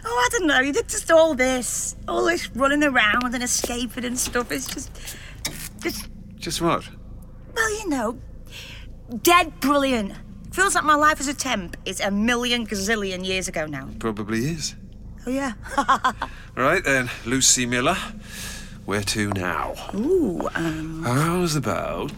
I 0.05 0.29
don't 0.31 0.47
know. 0.47 0.61
You 0.61 0.71
did 0.71 0.87
just 0.87 1.11
all 1.11 1.33
this, 1.33 1.97
all 2.07 2.23
this 2.23 2.49
running 2.55 2.81
around 2.81 3.35
and 3.35 3.43
escaping 3.43 4.05
and 4.05 4.17
stuff. 4.17 4.53
It's 4.53 4.67
just, 4.73 5.17
just, 5.81 6.07
Just 6.37 6.61
what? 6.61 6.87
well, 7.53 7.79
you 7.79 7.89
know, 7.89 8.17
dead 9.21 9.59
brilliant. 9.59 10.13
Feels 10.53 10.75
like 10.75 10.83
my 10.83 10.93
life 10.93 11.19
as 11.19 11.27
a 11.27 11.33
temp 11.33 11.75
is 11.83 11.99
a 11.99 12.11
million 12.11 12.67
gazillion 12.67 13.25
years 13.25 13.47
ago 13.47 13.65
now. 13.65 13.89
Probably 13.97 14.45
is. 14.51 14.75
Oh 15.25 15.31
yeah. 15.31 15.53
Right 16.55 16.83
then, 16.83 17.09
Lucie 17.25 17.65
Miller. 17.65 17.97
Where 18.85 19.01
to 19.01 19.29
now? 19.29 19.73
Ooh, 19.95 20.47
um, 20.53 21.01
How's 21.03 21.55
about 21.55 22.11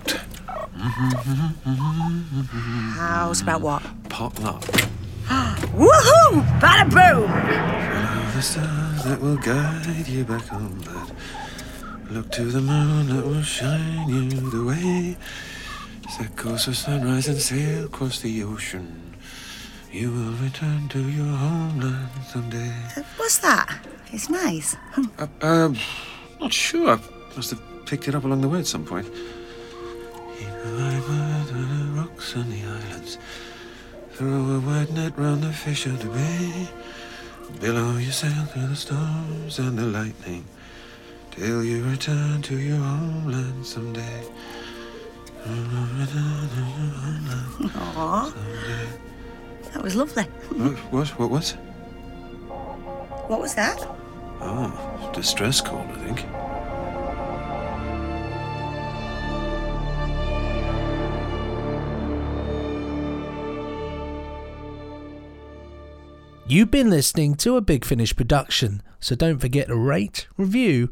how's 2.97 3.41
about 3.41 3.61
what? 3.61 3.81
potluck? 4.09 4.61
Woohoo! 5.79 6.43
Bada 6.59 6.83
boom! 6.91 7.29
Follow 7.31 8.31
the 8.35 8.41
stars 8.41 9.03
that 9.05 9.21
will 9.21 9.37
guide 9.37 10.05
you 10.09 10.25
back 10.25 10.47
home. 10.47 10.79
That 10.81 12.11
look 12.11 12.29
to 12.33 12.43
the 12.43 12.59
moon 12.59 13.07
that 13.15 13.25
will 13.25 13.41
shine 13.43 14.09
you 14.09 14.29
the 14.29 14.63
way. 14.65 15.15
Set 16.09 16.35
course 16.37 16.65
for 16.65 16.73
sunrise 16.73 17.27
and 17.27 17.41
sail 17.41 17.85
across 17.85 18.19
the 18.19 18.43
ocean. 18.43 19.15
You 19.91 20.11
will 20.11 20.33
return 20.33 20.87
to 20.89 20.99
your 20.99 21.25
homeland 21.25 22.09
someday. 22.27 22.73
What's 23.17 23.39
that? 23.39 23.79
It's 24.11 24.29
nice. 24.29 24.75
Uh, 25.17 25.27
um, 25.41 25.77
not 26.39 26.53
sure. 26.53 26.91
I 26.91 26.99
must 27.35 27.49
have 27.51 27.61
picked 27.85 28.07
it 28.07 28.15
up 28.15 28.23
along 28.23 28.41
the 28.41 28.49
way 28.49 28.59
at 28.59 28.67
some 28.67 28.85
point. 28.85 29.07
With 30.37 31.47
the 31.47 31.91
rocks 31.95 32.35
and 32.35 32.51
the 32.51 32.61
islands. 32.63 33.17
Throw 34.11 34.27
a 34.29 34.59
wide 34.59 34.91
net 34.93 35.17
round 35.17 35.43
the 35.43 35.51
fish 35.51 35.85
of 35.85 36.01
the 36.01 36.09
bay. 36.09 36.67
Below 37.59 37.97
you 37.97 38.11
sail 38.11 38.45
through 38.45 38.67
the 38.67 38.75
storms 38.75 39.59
and 39.59 39.77
the 39.77 39.85
lightning. 39.85 40.45
Till 41.31 41.63
you 41.63 41.83
return 41.83 42.41
to 42.43 42.57
your 42.57 42.77
homeland 42.77 43.65
someday. 43.65 44.23
Aww. 47.95 48.33
That 49.73 49.83
was 49.83 49.95
lovely. 49.95 50.23
What? 50.23 50.77
What? 50.91 51.07
What 51.19 51.29
was? 51.29 51.51
What 53.27 53.39
was 53.39 53.53
that? 53.55 53.77
Oh, 54.41 55.11
distress 55.13 55.61
call, 55.61 55.79
I 55.79 55.93
think. 56.05 56.25
You've 66.47 66.71
been 66.71 66.89
listening 66.89 67.35
to 67.35 67.57
a 67.57 67.61
Big 67.61 67.85
Finish 67.85 68.15
production, 68.15 68.81
so 68.99 69.15
don't 69.15 69.39
forget 69.39 69.67
to 69.67 69.75
rate, 69.75 70.27
review, 70.37 70.89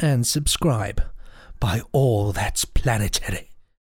and 0.00 0.26
subscribe. 0.26 1.02
By 1.60 1.82
all 1.92 2.32
that's 2.32 2.64
planetary. 2.64 3.51